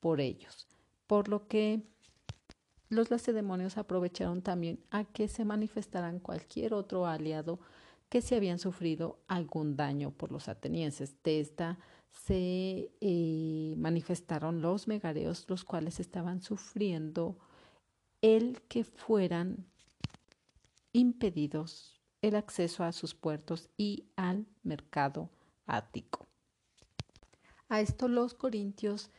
por 0.00 0.20
ellos. 0.20 0.66
Por 1.07 1.28
lo 1.28 1.46
que 1.46 1.84
los 2.88 3.12
lacedemonios 3.12 3.78
aprovecharon 3.78 4.42
también 4.42 4.80
a 4.90 5.04
que 5.04 5.28
se 5.28 5.44
manifestaran 5.44 6.18
cualquier 6.18 6.74
otro 6.74 7.07
aliado 7.07 7.61
que 8.09 8.22
se 8.22 8.36
habían 8.36 8.59
sufrido 8.59 9.18
algún 9.26 9.76
daño 9.76 10.11
por 10.11 10.32
los 10.32 10.48
atenienses. 10.48 11.22
De 11.22 11.40
esta 11.40 11.78
se 12.11 12.90
eh, 13.00 13.74
manifestaron 13.76 14.62
los 14.62 14.88
megareos, 14.88 15.44
los 15.48 15.64
cuales 15.64 16.00
estaban 16.00 16.40
sufriendo 16.40 17.38
el 18.22 18.62
que 18.62 18.84
fueran 18.84 19.66
impedidos 20.92 22.00
el 22.22 22.36
acceso 22.36 22.84
a 22.84 22.92
sus 22.92 23.14
puertos 23.14 23.68
y 23.76 24.09
al 24.16 24.46
mercado 24.62 25.30
ático. 25.66 26.26
A 27.68 27.80
esto 27.80 28.09
los 28.09 28.34
corintios 28.34 29.11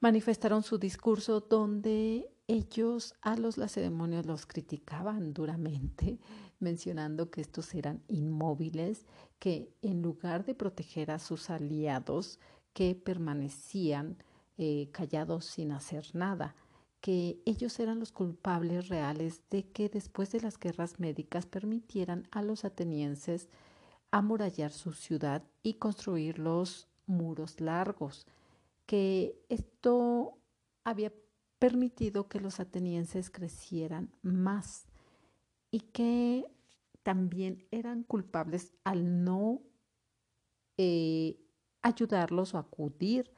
manifestaron 0.00 0.62
su 0.62 0.78
discurso 0.78 1.40
donde 1.40 2.30
ellos 2.48 3.14
a 3.22 3.36
los 3.36 3.58
lacedemonios 3.58 4.24
los 4.24 4.46
criticaban 4.46 5.34
duramente 5.34 6.18
mencionando 6.58 7.30
que 7.30 7.40
estos 7.40 7.74
eran 7.74 8.02
inmóviles, 8.08 9.06
que 9.38 9.70
en 9.82 10.02
lugar 10.02 10.44
de 10.44 10.54
proteger 10.54 11.10
a 11.10 11.18
sus 11.18 11.50
aliados, 11.50 12.38
que 12.72 12.94
permanecían 12.94 14.16
eh, 14.58 14.88
callados 14.92 15.44
sin 15.46 15.72
hacer 15.72 16.06
nada, 16.14 16.54
que 17.00 17.40
ellos 17.44 17.78
eran 17.78 18.00
los 18.00 18.10
culpables 18.10 18.88
reales 18.88 19.42
de 19.50 19.68
que 19.70 19.88
después 19.88 20.32
de 20.32 20.40
las 20.40 20.58
guerras 20.58 20.98
médicas 20.98 21.46
permitieran 21.46 22.26
a 22.30 22.42
los 22.42 22.64
atenienses 22.64 23.48
amurallar 24.10 24.72
su 24.72 24.92
ciudad 24.92 25.42
y 25.62 25.74
construir 25.74 26.38
los 26.38 26.88
muros 27.06 27.60
largos, 27.60 28.26
que 28.86 29.38
esto 29.48 30.38
había 30.84 31.12
permitido 31.58 32.28
que 32.28 32.40
los 32.40 32.60
atenienses 32.60 33.30
crecieran 33.30 34.10
más 34.22 34.86
y 35.76 35.80
que 35.80 36.50
también 37.02 37.68
eran 37.70 38.02
culpables 38.02 38.72
al 38.82 39.24
no 39.24 39.60
eh, 40.78 41.38
ayudarlos 41.82 42.54
o 42.54 42.58
acudir 42.58 43.30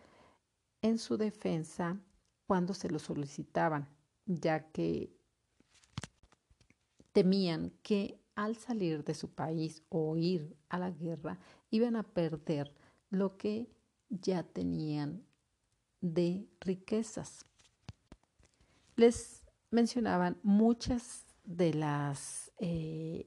en 0.80 0.98
su 0.98 1.16
defensa 1.16 2.00
cuando 2.46 2.74
se 2.74 2.90
lo 2.90 3.00
solicitaban, 3.00 3.88
ya 4.24 4.70
que 4.70 5.12
temían 7.10 7.72
que 7.82 8.20
al 8.36 8.54
salir 8.54 9.02
de 9.02 9.14
su 9.14 9.34
país 9.34 9.82
o 9.88 10.16
ir 10.16 10.56
a 10.68 10.78
la 10.78 10.92
guerra 10.92 11.40
iban 11.70 11.96
a 11.96 12.04
perder 12.04 12.72
lo 13.10 13.36
que 13.36 13.68
ya 14.10 14.44
tenían 14.44 15.26
de 16.00 16.48
riquezas. 16.60 17.46
Les 18.94 19.44
mencionaban 19.72 20.38
muchas 20.44 21.27
de 21.48 21.72
las 21.72 22.52
eh, 22.58 23.26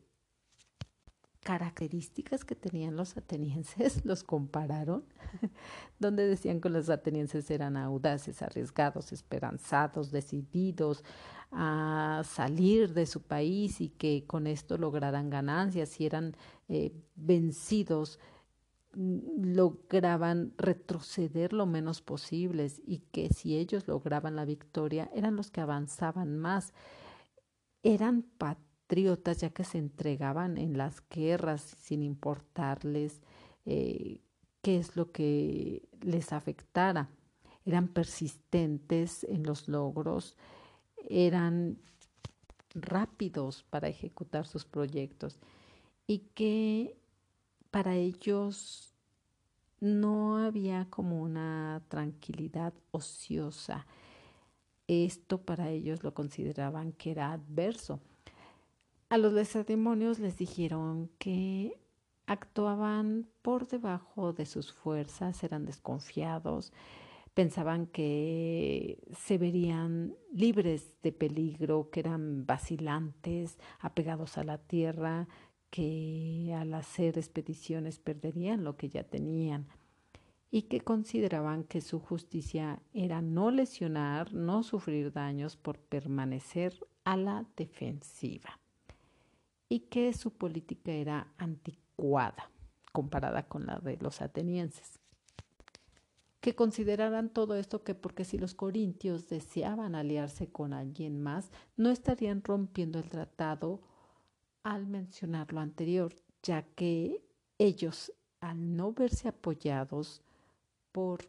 características 1.44 2.46
que 2.46 2.56
tenían 2.56 2.96
los 2.96 3.18
atenienses, 3.18 4.06
los 4.06 4.24
compararon, 4.24 5.04
donde 6.00 6.28
decían 6.28 6.62
que 6.62 6.70
los 6.70 6.90
atenienses 6.90 7.50
eran 7.50 7.78
audaces, 7.78 8.44
arriesgados, 8.44 9.12
esperanzados, 9.12 10.12
decididos 10.12 11.04
a 11.52 12.22
salir 12.24 12.94
de 12.94 13.08
su 13.08 13.24
país 13.24 13.82
y 13.82 13.90
que 13.90 14.24
con 14.28 14.46
esto 14.46 14.78
lograran 14.78 15.32
ganancias 15.32 16.00
y 16.00 16.06
eran 16.06 16.38
eh, 16.70 16.94
vencidos 17.16 18.20
mm, 18.94 19.56
lograban 19.56 20.54
retroceder 20.58 21.54
lo 21.54 21.66
menos 21.66 22.02
posibles 22.04 22.82
y 22.86 23.00
que 23.12 23.30
si 23.34 23.58
ellos 23.58 23.88
lograban 23.88 24.36
la 24.36 24.46
victoria 24.46 25.10
eran 25.14 25.36
los 25.36 25.50
que 25.50 25.60
avanzaban 25.60 26.38
más 26.38 26.72
eran 27.84 28.24
ya 29.40 29.50
que 29.52 29.64
se 29.64 29.78
entregaban 29.78 30.58
en 30.58 30.78
las 30.78 31.02
guerras 31.10 31.62
sin 31.62 32.04
importarles 32.04 33.22
eh, 33.66 34.20
qué 34.62 34.78
es 34.78 34.96
lo 34.96 35.12
que 35.12 35.88
les 36.02 36.34
afectara. 36.34 37.10
Eran 37.66 37.88
persistentes 37.88 39.24
en 39.24 39.44
los 39.44 39.68
logros, 39.68 40.36
eran 41.10 41.78
rápidos 42.74 43.64
para 43.70 43.88
ejecutar 43.88 44.46
sus 44.46 44.66
proyectos 44.66 45.40
y 46.08 46.20
que 46.34 46.98
para 47.70 47.96
ellos 47.96 48.94
no 49.80 50.38
había 50.38 50.88
como 50.90 51.22
una 51.22 51.82
tranquilidad 51.88 52.74
ociosa. 52.92 53.88
Esto 54.88 55.42
para 55.42 55.70
ellos 55.70 56.04
lo 56.04 56.14
consideraban 56.14 56.92
que 56.94 57.12
era 57.12 57.32
adverso. 57.32 58.02
A 59.10 59.18
los 59.18 59.34
lacedemonios 59.34 60.20
les 60.20 60.38
dijeron 60.38 61.10
que 61.18 61.80
actuaban 62.26 63.28
por 63.42 63.68
debajo 63.68 64.34
de 64.34 64.46
sus 64.46 64.72
fuerzas, 64.72 65.44
eran 65.44 65.66
desconfiados, 65.66 66.72
pensaban 67.34 67.88
que 67.88 69.04
se 69.18 69.38
verían 69.38 70.16
libres 70.34 70.94
de 71.02 71.12
peligro, 71.12 71.90
que 71.90 72.02
eran 72.02 72.46
vacilantes, 72.46 73.58
apegados 73.80 74.38
a 74.38 74.44
la 74.44 74.58
tierra, 74.58 75.28
que 75.70 76.54
al 76.58 76.74
hacer 76.74 77.18
expediciones 77.18 78.00
perderían 78.00 78.64
lo 78.64 78.76
que 78.78 78.90
ya 78.90 79.04
tenían 79.04 79.68
y 80.52 80.64
que 80.64 80.82
consideraban 80.82 81.64
que 81.64 81.80
su 81.80 82.00
justicia 82.00 82.82
era 82.94 83.22
no 83.22 83.52
lesionar, 83.52 84.34
no 84.34 84.64
sufrir 84.64 85.14
daños 85.14 85.56
por 85.56 85.80
permanecer 85.80 86.78
a 87.06 87.16
la 87.16 87.46
defensiva 87.56 88.60
y 89.70 89.80
que 89.80 90.12
su 90.12 90.32
política 90.32 90.92
era 90.92 91.34
anticuada 91.38 92.52
comparada 92.92 93.48
con 93.48 93.66
la 93.66 93.80
de 93.80 93.96
los 94.02 94.22
atenienses. 94.22 95.00
Que 96.42 96.56
consideraran 96.56 97.30
todo 97.30 97.56
esto 97.56 97.84
que 97.84 97.96
porque 97.96 98.26
si 98.26 98.38
los 98.38 98.54
corintios 98.54 99.30
deseaban 99.30 99.96
aliarse 99.96 100.52
con 100.52 100.74
alguien 100.74 101.22
más, 101.22 101.52
no 101.78 101.90
estarían 101.90 102.44
rompiendo 102.44 103.00
el 103.00 103.08
tratado 103.08 103.82
al 104.64 104.88
mencionar 104.88 105.54
lo 105.54 105.62
anterior, 105.62 106.14
ya 106.44 106.64
que 106.64 107.24
ellos, 107.58 108.12
al 108.42 108.76
no 108.76 108.92
verse 108.92 109.30
apoyados 109.30 110.22
por 110.92 111.28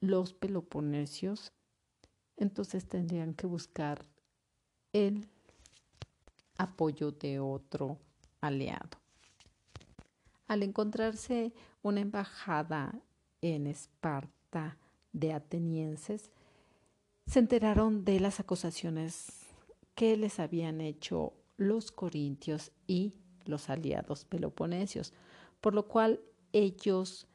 los 0.00 0.32
peloponesios, 0.32 1.52
entonces 2.36 2.86
tendrían 2.86 3.34
que 3.34 3.46
buscar 3.46 4.04
el 4.92 5.26
apoyo 6.58 7.12
de 7.12 7.40
otro 7.40 7.98
aliado. 8.40 8.98
Al 10.46 10.62
encontrarse 10.62 11.52
una 11.82 12.00
embajada 12.00 12.94
en 13.40 13.66
Esparta 13.66 14.78
de 15.12 15.32
atenienses, 15.32 16.30
se 17.26 17.40
enteraron 17.40 18.04
de 18.04 18.20
las 18.20 18.38
acusaciones 18.38 19.46
que 19.94 20.16
les 20.16 20.38
habían 20.38 20.80
hecho 20.80 21.32
los 21.56 21.90
corintios 21.90 22.70
y 22.86 23.14
los 23.44 23.70
aliados 23.70 24.24
peloponesios, 24.24 25.12
por 25.60 25.74
lo 25.74 25.88
cual 25.88 26.20
ellos, 26.52 27.26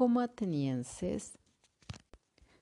como 0.00 0.20
atenienses, 0.20 1.38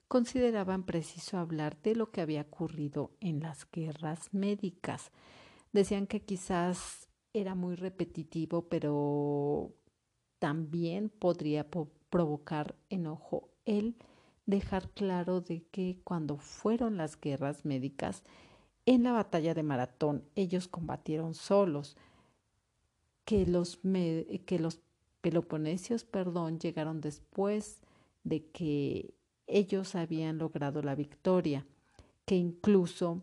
consideraban 0.08 0.82
preciso 0.82 1.38
hablar 1.38 1.80
de 1.82 1.94
lo 1.94 2.10
que 2.10 2.20
había 2.20 2.40
ocurrido 2.40 3.12
en 3.20 3.38
las 3.38 3.64
guerras 3.70 4.34
médicas. 4.34 5.12
Decían 5.72 6.08
que 6.08 6.18
quizás 6.18 7.08
era 7.32 7.54
muy 7.54 7.76
repetitivo, 7.76 8.68
pero 8.68 9.72
también 10.40 11.10
podría 11.10 11.68
provocar 12.10 12.74
enojo 12.90 13.50
el 13.64 13.94
dejar 14.46 14.90
claro 14.90 15.40
de 15.40 15.62
que 15.70 16.00
cuando 16.02 16.38
fueron 16.38 16.96
las 16.96 17.20
guerras 17.20 17.64
médicas, 17.64 18.24
en 18.84 19.04
la 19.04 19.12
batalla 19.12 19.54
de 19.54 19.62
Maratón 19.62 20.24
ellos 20.34 20.66
combatieron 20.66 21.34
solos, 21.34 21.96
que 23.24 23.46
los, 23.46 23.78
que 24.44 24.58
los 24.58 24.80
peloponesios, 25.28 26.04
perdón, 26.04 26.58
llegaron 26.58 27.02
después 27.02 27.82
de 28.24 28.46
que 28.46 29.14
ellos 29.46 29.94
habían 29.94 30.38
logrado 30.38 30.80
la 30.80 30.94
victoria, 30.94 31.66
que 32.24 32.36
incluso 32.36 33.20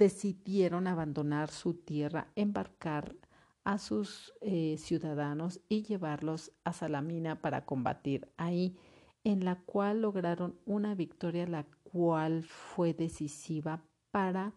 decidieron 0.00 0.88
abandonar 0.88 1.48
su 1.48 1.74
tierra, 1.74 2.26
embarcar 2.34 3.14
a 3.62 3.78
sus 3.78 4.34
eh, 4.40 4.78
ciudadanos 4.78 5.60
y 5.68 5.84
llevarlos 5.84 6.50
a 6.64 6.72
Salamina 6.72 7.40
para 7.40 7.64
combatir 7.64 8.28
ahí, 8.36 8.76
en 9.22 9.44
la 9.44 9.60
cual 9.60 10.02
lograron 10.02 10.58
una 10.66 10.96
victoria 10.96 11.46
la 11.46 11.66
cual 11.84 12.42
fue 12.42 12.94
decisiva 12.94 13.84
para 14.10 14.54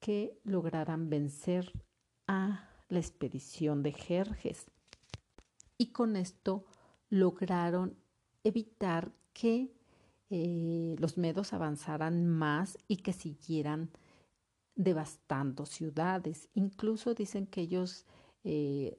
que 0.00 0.40
lograran 0.42 1.10
vencer 1.10 1.70
a 2.26 2.70
la 2.88 2.98
expedición 2.98 3.82
de 3.82 3.92
Jerjes. 3.92 4.71
Y 5.82 5.86
con 5.86 6.14
esto 6.14 6.64
lograron 7.08 7.98
evitar 8.44 9.10
que 9.32 9.74
eh, 10.30 10.94
los 11.00 11.18
medos 11.18 11.52
avanzaran 11.52 12.24
más 12.24 12.78
y 12.86 12.98
que 12.98 13.12
siguieran 13.12 13.90
devastando 14.76 15.66
ciudades. 15.66 16.48
Incluso 16.54 17.14
dicen 17.14 17.48
que 17.48 17.62
ellos 17.62 18.06
eh, 18.44 18.96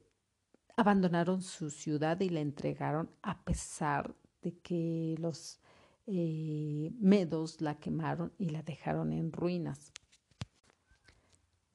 abandonaron 0.76 1.42
su 1.42 1.70
ciudad 1.70 2.20
y 2.20 2.28
la 2.28 2.42
entregaron 2.42 3.10
a 3.22 3.46
pesar 3.46 4.14
de 4.42 4.60
que 4.60 5.16
los 5.20 5.62
eh, 6.06 6.92
medos 7.00 7.62
la 7.62 7.80
quemaron 7.80 8.34
y 8.38 8.50
la 8.50 8.62
dejaron 8.62 9.14
en 9.14 9.32
ruinas. 9.32 9.94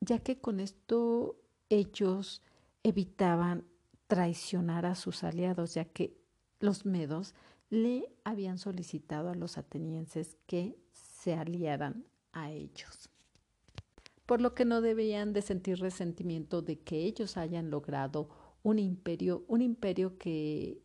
Ya 0.01 0.19
que 0.19 0.39
con 0.39 0.61
esto 0.61 1.41
ellos 1.71 2.43
evitaban 2.83 3.65
traicionar 4.09 4.87
a 4.87 4.95
sus 4.95 5.23
aliados, 5.23 5.75
ya 5.75 5.85
que 5.85 6.19
los 6.59 6.85
medos 6.85 7.35
le 7.71 8.11
habían 8.25 8.59
solicitado 8.59 9.29
a 9.29 9.35
los 9.35 9.59
atenienses 9.59 10.37
que 10.47 10.77
se 10.93 11.35
aliaran 11.35 12.05
a 12.33 12.51
ellos. 12.51 13.11
Por 14.27 14.41
lo 14.41 14.55
que 14.55 14.65
no 14.65 14.81
debían 14.81 15.33
de 15.33 15.43
sentir 15.43 15.79
resentimiento 15.79 16.63
de 16.63 16.81
que 16.81 17.05
ellos 17.05 17.37
hayan 17.37 17.71
logrado 17.71 18.29
un 18.63 18.79
imperio, 18.79 19.45
un 19.47 19.63
imperio 19.63 20.19
que 20.19 20.83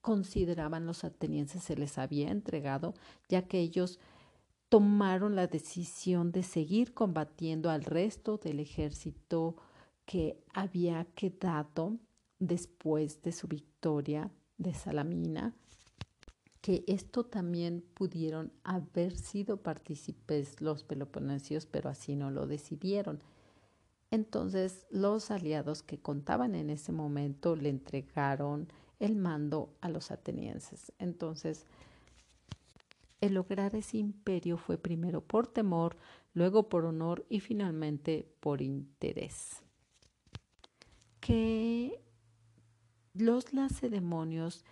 consideraban 0.00 0.86
los 0.86 1.04
atenienses 1.04 1.62
se 1.62 1.76
les 1.76 1.96
había 1.96 2.30
entregado, 2.30 2.94
ya 3.28 3.46
que 3.48 3.60
ellos 3.60 3.98
tomaron 4.68 5.36
la 5.36 5.46
decisión 5.46 6.32
de 6.32 6.42
seguir 6.42 6.92
combatiendo 6.92 7.70
al 7.70 7.84
resto 7.84 8.38
del 8.38 8.60
ejército 8.60 9.56
que 10.04 10.42
había 10.52 11.04
quedado 11.14 11.98
después 12.46 13.22
de 13.22 13.32
su 13.32 13.48
victoria 13.48 14.30
de 14.58 14.74
Salamina 14.74 15.54
que 16.64 16.82
esto 16.86 17.24
también 17.24 17.84
pudieron 17.92 18.50
haber 18.62 19.14
sido 19.18 19.58
partícipes 19.58 20.62
los 20.62 20.82
peloponesios, 20.82 21.66
pero 21.66 21.90
así 21.90 22.16
no 22.16 22.30
lo 22.30 22.46
decidieron. 22.46 23.22
Entonces 24.10 24.86
los 24.90 25.30
aliados 25.30 25.82
que 25.82 25.98
contaban 25.98 26.54
en 26.54 26.70
ese 26.70 26.90
momento 26.90 27.54
le 27.54 27.68
entregaron 27.68 28.72
el 28.98 29.14
mando 29.14 29.74
a 29.82 29.90
los 29.90 30.10
atenienses. 30.10 30.90
Entonces, 30.98 31.66
el 33.20 33.34
lograr 33.34 33.74
ese 33.76 33.98
imperio 33.98 34.56
fue 34.56 34.78
primero 34.78 35.20
por 35.20 35.46
temor, 35.46 35.98
luego 36.32 36.70
por 36.70 36.86
honor 36.86 37.26
y 37.28 37.40
finalmente 37.40 38.26
por 38.40 38.62
interés. 38.62 39.62
Que 41.20 42.03
los 43.14 43.52
lacedemonios 43.52 44.64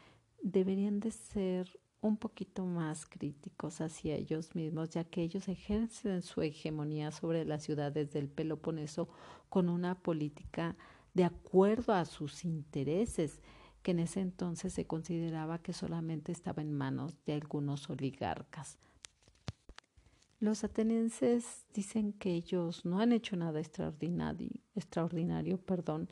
deberían 0.43 1.01
de 1.01 1.12
ser 1.12 1.80
un 2.01 2.16
poquito 2.16 2.66
más 2.66 3.07
críticos 3.07 3.80
hacia 3.80 4.16
ellos 4.16 4.57
mismos, 4.57 4.90
ya 4.90 5.05
que 5.05 5.22
ellos 5.22 5.49
ejercen 5.49 6.20
su 6.22 6.43
hegemonía 6.43 7.12
sobre 7.12 7.45
las 7.45 7.62
ciudades 7.62 8.12
del 8.12 8.28
Peloponeso 8.28 9.09
con 9.49 9.68
una 9.68 9.95
política 9.95 10.76
de 11.14 11.24
acuerdo 11.24 11.95
a 11.95 12.05
sus 12.05 12.45
intereses, 12.45 13.40
que 13.82 13.93
en 13.93 14.01
ese 14.01 14.20
entonces 14.20 14.72
se 14.72 14.86
consideraba 14.86 15.59
que 15.59 15.72
solamente 15.72 16.32
estaba 16.32 16.62
en 16.62 16.72
manos 16.72 17.16
de 17.24 17.34
algunos 17.34 17.88
oligarcas. 17.88 18.78
Los 20.40 20.64
atenienses 20.64 21.66
dicen 21.72 22.12
que 22.12 22.34
ellos 22.34 22.84
no 22.84 22.99
han 22.99 23.12
hecho 23.12 23.36
nada 23.36 23.61
extraordinario, 23.61 24.51
extraordinario 24.74 25.59
perdón, 25.59 26.09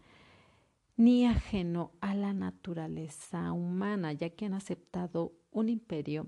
ni 1.00 1.24
ajeno 1.24 1.92
a 2.02 2.14
la 2.14 2.34
naturaleza 2.34 3.52
humana, 3.52 4.12
ya 4.12 4.28
que 4.28 4.44
han 4.44 4.52
aceptado 4.52 5.32
un 5.50 5.70
imperio 5.70 6.26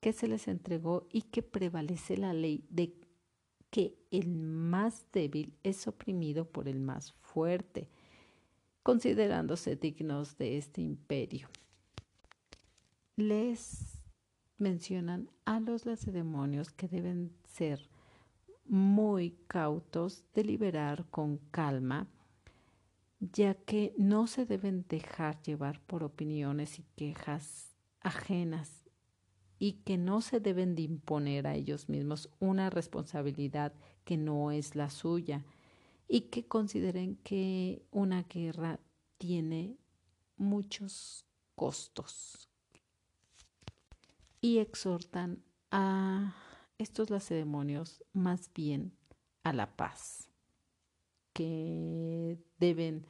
que 0.00 0.14
se 0.14 0.28
les 0.28 0.48
entregó 0.48 1.06
y 1.12 1.20
que 1.20 1.42
prevalece 1.42 2.16
la 2.16 2.32
ley 2.32 2.64
de 2.70 2.94
que 3.68 3.98
el 4.10 4.34
más 4.34 5.04
débil 5.12 5.58
es 5.62 5.86
oprimido 5.86 6.46
por 6.46 6.68
el 6.68 6.80
más 6.80 7.12
fuerte, 7.20 7.90
considerándose 8.82 9.76
dignos 9.76 10.38
de 10.38 10.56
este 10.56 10.80
imperio. 10.80 11.50
Les 13.16 14.00
mencionan 14.56 15.28
a 15.44 15.60
los 15.60 15.84
lacedemonios 15.84 16.70
que 16.70 16.88
deben 16.88 17.30
ser 17.44 17.90
muy 18.64 19.32
cautos, 19.48 20.24
deliberar 20.32 21.04
con 21.10 21.36
calma, 21.50 22.08
ya 23.30 23.54
que 23.54 23.94
no 23.96 24.26
se 24.26 24.46
deben 24.46 24.84
dejar 24.88 25.40
llevar 25.42 25.80
por 25.86 26.02
opiniones 26.02 26.80
y 26.80 26.84
quejas 26.96 27.76
ajenas 28.00 28.84
y 29.60 29.74
que 29.84 29.96
no 29.96 30.20
se 30.20 30.40
deben 30.40 30.74
de 30.74 30.82
imponer 30.82 31.46
a 31.46 31.54
ellos 31.54 31.88
mismos 31.88 32.28
una 32.40 32.68
responsabilidad 32.68 33.74
que 34.04 34.16
no 34.16 34.50
es 34.50 34.74
la 34.74 34.90
suya 34.90 35.44
y 36.08 36.22
que 36.22 36.48
consideren 36.48 37.14
que 37.22 37.86
una 37.92 38.24
guerra 38.24 38.80
tiene 39.18 39.76
muchos 40.36 41.24
costos. 41.54 42.48
Y 44.40 44.58
exhortan 44.58 45.44
a 45.70 46.34
estos 46.78 47.10
lacedemonios 47.10 48.02
más 48.12 48.50
bien 48.52 48.96
a 49.44 49.52
la 49.52 49.76
paz 49.76 50.28
que 51.32 52.38
deben 52.62 53.04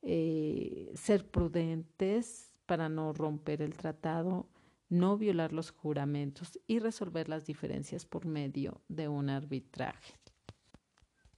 eh, 0.00 0.90
ser 0.96 1.30
prudentes 1.30 2.54
para 2.64 2.88
no 2.88 3.12
romper 3.12 3.60
el 3.60 3.76
tratado, 3.76 4.48
no 4.88 5.18
violar 5.18 5.52
los 5.52 5.72
juramentos 5.72 6.58
y 6.66 6.78
resolver 6.78 7.28
las 7.28 7.44
diferencias 7.44 8.06
por 8.06 8.24
medio 8.24 8.80
de 8.88 9.08
un 9.08 9.28
arbitraje. 9.28 10.14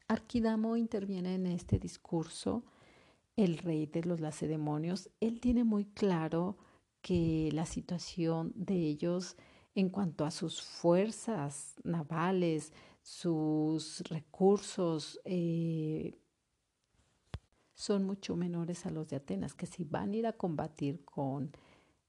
Arquidamo 0.06 0.76
interviene 0.76 1.34
en 1.34 1.46
este 1.46 1.80
discurso, 1.80 2.62
el 3.34 3.58
rey 3.58 3.86
de 3.86 4.04
los 4.04 4.20
lacedemonios. 4.20 5.10
Él 5.20 5.40
tiene 5.40 5.64
muy 5.64 5.86
claro 5.86 6.56
que 7.02 7.50
la 7.52 7.66
situación 7.66 8.52
de 8.54 8.76
ellos 8.76 9.36
en 9.74 9.90
cuanto 9.90 10.24
a 10.24 10.30
sus 10.30 10.62
fuerzas 10.62 11.74
navales, 11.82 12.72
sus 13.02 14.02
recursos, 14.08 15.20
eh, 15.24 16.14
son 17.76 18.04
mucho 18.04 18.36
menores 18.36 18.86
a 18.86 18.90
los 18.90 19.08
de 19.08 19.16
Atenas, 19.16 19.54
que 19.54 19.66
si 19.66 19.84
van 19.84 20.12
a 20.12 20.16
ir 20.16 20.26
a 20.26 20.32
combatir 20.32 21.04
con 21.04 21.52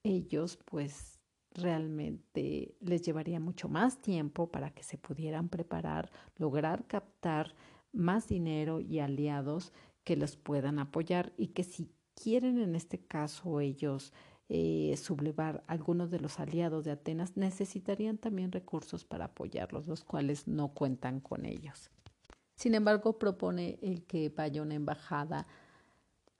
ellos, 0.01 0.57
pues 0.65 1.19
realmente 1.51 2.75
les 2.79 3.01
llevaría 3.01 3.39
mucho 3.39 3.67
más 3.67 3.99
tiempo 3.99 4.49
para 4.49 4.71
que 4.71 4.83
se 4.83 4.97
pudieran 4.97 5.49
preparar, 5.49 6.09
lograr 6.37 6.87
captar 6.87 7.53
más 7.91 8.29
dinero 8.29 8.79
y 8.79 8.99
aliados 8.99 9.73
que 10.05 10.15
los 10.15 10.37
puedan 10.37 10.79
apoyar 10.79 11.33
y 11.37 11.47
que 11.47 11.63
si 11.63 11.91
quieren 12.15 12.59
en 12.59 12.75
este 12.75 12.99
caso 12.99 13.59
ellos 13.59 14.13
eh, 14.47 14.95
sublevar 14.95 15.65
algunos 15.67 16.09
de 16.09 16.21
los 16.21 16.39
aliados 16.39 16.85
de 16.85 16.91
Atenas, 16.91 17.35
necesitarían 17.35 18.17
también 18.17 18.53
recursos 18.53 19.03
para 19.03 19.25
apoyarlos, 19.25 19.85
los 19.87 20.05
cuales 20.05 20.47
no 20.47 20.69
cuentan 20.69 21.19
con 21.19 21.45
ellos. 21.45 21.91
Sin 22.57 22.73
embargo, 22.73 23.19
propone 23.19 23.77
el 23.83 24.03
que 24.03 24.29
vaya 24.29 24.63
una 24.63 24.73
embajada 24.73 25.45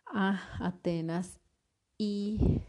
a 0.07 0.41
Atenas 0.59 1.39
y 1.97 2.61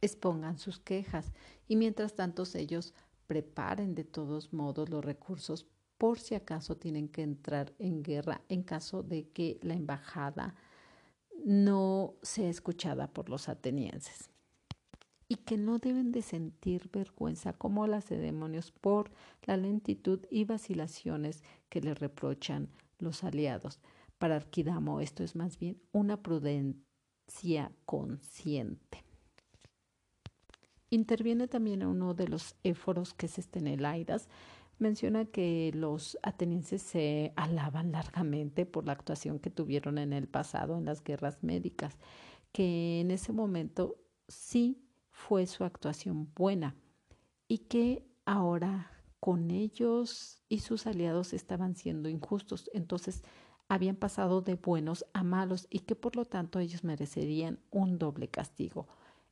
expongan 0.00 0.58
sus 0.58 0.80
quejas. 0.80 1.32
Y 1.68 1.76
mientras 1.76 2.16
tanto 2.16 2.42
ellos 2.54 2.92
preparen 3.28 3.94
de 3.94 4.02
todos 4.02 4.52
modos 4.52 4.90
los 4.90 5.04
recursos 5.04 5.66
por 5.96 6.18
si 6.18 6.34
acaso 6.34 6.76
tienen 6.76 7.08
que 7.08 7.22
entrar 7.22 7.72
en 7.78 8.02
guerra 8.02 8.40
en 8.48 8.64
caso 8.64 9.04
de 9.04 9.28
que 9.28 9.60
la 9.62 9.74
embajada 9.74 10.56
no 11.44 12.14
sea 12.22 12.48
escuchada 12.48 13.06
por 13.06 13.28
los 13.28 13.48
atenienses 13.48 14.29
y 15.30 15.36
que 15.36 15.56
no 15.56 15.78
deben 15.78 16.10
de 16.10 16.22
sentir 16.22 16.90
vergüenza 16.92 17.52
como 17.52 17.86
las 17.86 18.08
de 18.08 18.18
demonios 18.18 18.72
por 18.72 19.12
la 19.44 19.56
lentitud 19.56 20.26
y 20.28 20.44
vacilaciones 20.44 21.44
que 21.68 21.80
le 21.80 21.94
reprochan 21.94 22.68
los 22.98 23.22
aliados. 23.22 23.78
Para 24.18 24.34
Arquidamo 24.34 25.00
esto 25.00 25.22
es 25.22 25.36
más 25.36 25.56
bien 25.56 25.80
una 25.92 26.20
prudencia 26.20 27.70
consciente. 27.86 29.04
Interviene 30.90 31.46
también 31.46 31.86
uno 31.86 32.12
de 32.14 32.26
los 32.26 32.56
éforos 32.64 33.14
que 33.14 33.26
es 33.26 33.38
Estenelaidas. 33.38 34.28
Menciona 34.80 35.26
que 35.26 35.70
los 35.76 36.18
atenienses 36.24 36.82
se 36.82 37.32
alaban 37.36 37.92
largamente 37.92 38.66
por 38.66 38.84
la 38.84 38.94
actuación 38.94 39.38
que 39.38 39.50
tuvieron 39.50 39.96
en 39.98 40.12
el 40.12 40.26
pasado 40.26 40.76
en 40.76 40.86
las 40.86 41.04
guerras 41.04 41.44
médicas, 41.44 41.98
que 42.50 42.98
en 43.00 43.12
ese 43.12 43.32
momento 43.32 43.94
sí 44.26 44.89
fue 45.26 45.46
su 45.46 45.64
actuación 45.64 46.32
buena 46.34 46.74
y 47.46 47.58
que 47.58 48.04
ahora 48.24 48.90
con 49.20 49.50
ellos 49.50 50.42
y 50.48 50.60
sus 50.60 50.86
aliados 50.86 51.32
estaban 51.32 51.76
siendo 51.76 52.08
injustos. 52.08 52.70
Entonces 52.72 53.22
habían 53.68 53.96
pasado 53.96 54.40
de 54.40 54.54
buenos 54.54 55.04
a 55.12 55.22
malos 55.22 55.66
y 55.70 55.80
que 55.80 55.94
por 55.94 56.16
lo 56.16 56.24
tanto 56.24 56.58
ellos 56.58 56.84
merecerían 56.84 57.58
un 57.70 57.98
doble 57.98 58.28
castigo. 58.28 58.88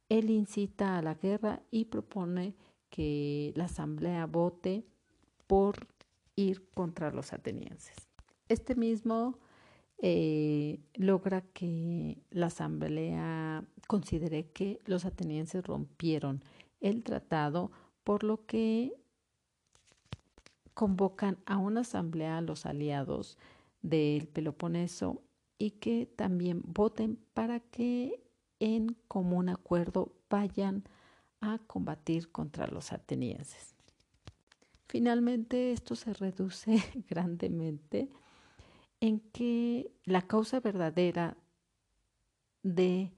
Él 0.09 0.31
incita 0.31 0.99
a 0.99 1.03
la 1.03 1.15
guerra 1.15 1.63
y 1.71 1.87
propone 1.87 2.55
que 2.91 3.53
la 3.57 3.65
asamblea 3.65 4.27
vote 4.27 4.87
por 5.47 5.89
ir 6.37 6.69
contra 6.71 7.11
los 7.11 7.33
atenienses. 7.33 7.97
Este 8.49 8.75
mismo 8.75 9.39
eh, 10.01 10.81
logra 10.95 11.41
que 11.41 12.19
la 12.31 12.47
asamblea 12.47 13.65
considere 13.87 14.51
que 14.51 14.79
los 14.87 15.05
atenienses 15.05 15.65
rompieron 15.65 16.43
el 16.81 17.03
tratado, 17.03 17.73
por 18.05 18.23
lo 18.23 18.47
que 18.47 18.93
convocan 20.75 21.39
a 21.47 21.59
una 21.59 21.81
asamblea 21.81 22.39
a 22.39 22.43
los 22.43 22.65
aliados 22.65 23.37
del 23.83 24.29
Peloponeso 24.29 25.23
y 25.59 25.73
que 25.73 26.07
también 26.07 26.63
voten 26.65 27.19
para 27.35 27.59
que 27.59 28.23
en 28.61 28.97
común 29.09 29.49
acuerdo 29.49 30.13
vayan 30.31 30.85
a 31.41 31.59
combatir 31.67 32.31
contra 32.31 32.69
los 32.69 32.93
atenienses. 32.93 33.75
Finalmente, 34.87 35.73
esto 35.73 35.97
se 35.97 36.15
reduce 36.15 36.79
grandemente 37.11 38.09
en 39.01 39.21
que 39.31 39.93
la 40.05 40.23
causa 40.23 40.61
verdadera 40.61 41.37
de 42.63 43.13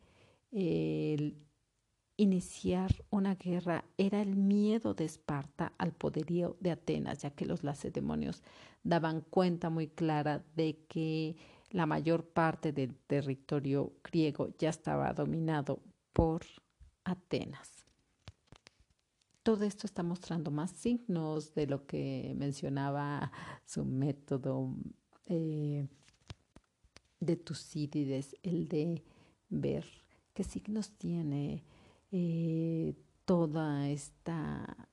iniciar 2.16 2.90
una 3.08 3.34
guerra 3.36 3.84
era 3.96 4.20
el 4.20 4.36
miedo 4.36 4.94
de 4.94 5.04
Esparta 5.04 5.72
al 5.78 5.92
poderío 5.92 6.56
de 6.60 6.72
Atenas, 6.72 7.20
ya 7.22 7.30
que 7.30 7.46
los 7.46 7.62
lacedemonios 7.64 8.42
daban 8.82 9.22
cuenta 9.22 9.70
muy 9.70 9.88
clara 9.88 10.44
de 10.54 10.84
que 10.88 11.36
la 11.70 11.86
mayor 11.86 12.24
parte 12.24 12.72
del 12.72 12.94
territorio 12.96 13.92
griego 14.02 14.48
ya 14.58 14.70
estaba 14.70 15.12
dominado 15.14 15.80
por 16.12 16.42
Atenas. 17.04 17.86
todo 19.42 19.64
esto 19.64 19.86
está 19.86 20.02
mostrando 20.02 20.50
más 20.50 20.70
signos 20.70 21.54
de 21.54 21.66
lo 21.66 21.86
que 21.86 22.34
mencionaba 22.36 23.32
su 23.64 23.84
método 23.84 24.74
eh, 25.30 25.86
de 27.20 27.36
Tucídides, 27.36 28.36
el 28.42 28.68
de 28.68 29.02
ver 29.48 29.86
qué 30.34 30.42
signos 30.42 30.90
tiene 30.98 31.62
eh, 32.10 32.94
toda 33.24 33.88
esta 33.88 34.88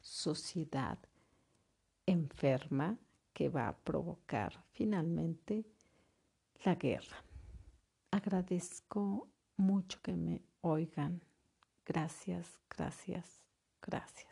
sociedad 0.00 0.98
enferma 2.06 2.96
que 3.32 3.48
va 3.48 3.68
a 3.68 3.76
provocar 3.76 4.64
finalmente 4.72 5.64
la 6.64 6.76
guerra. 6.76 7.24
Agradezco 8.12 9.28
mucho 9.56 10.00
que 10.00 10.14
me 10.14 10.42
oigan. 10.60 11.20
Gracias, 11.84 12.60
gracias, 12.70 13.42
gracias. 13.82 14.27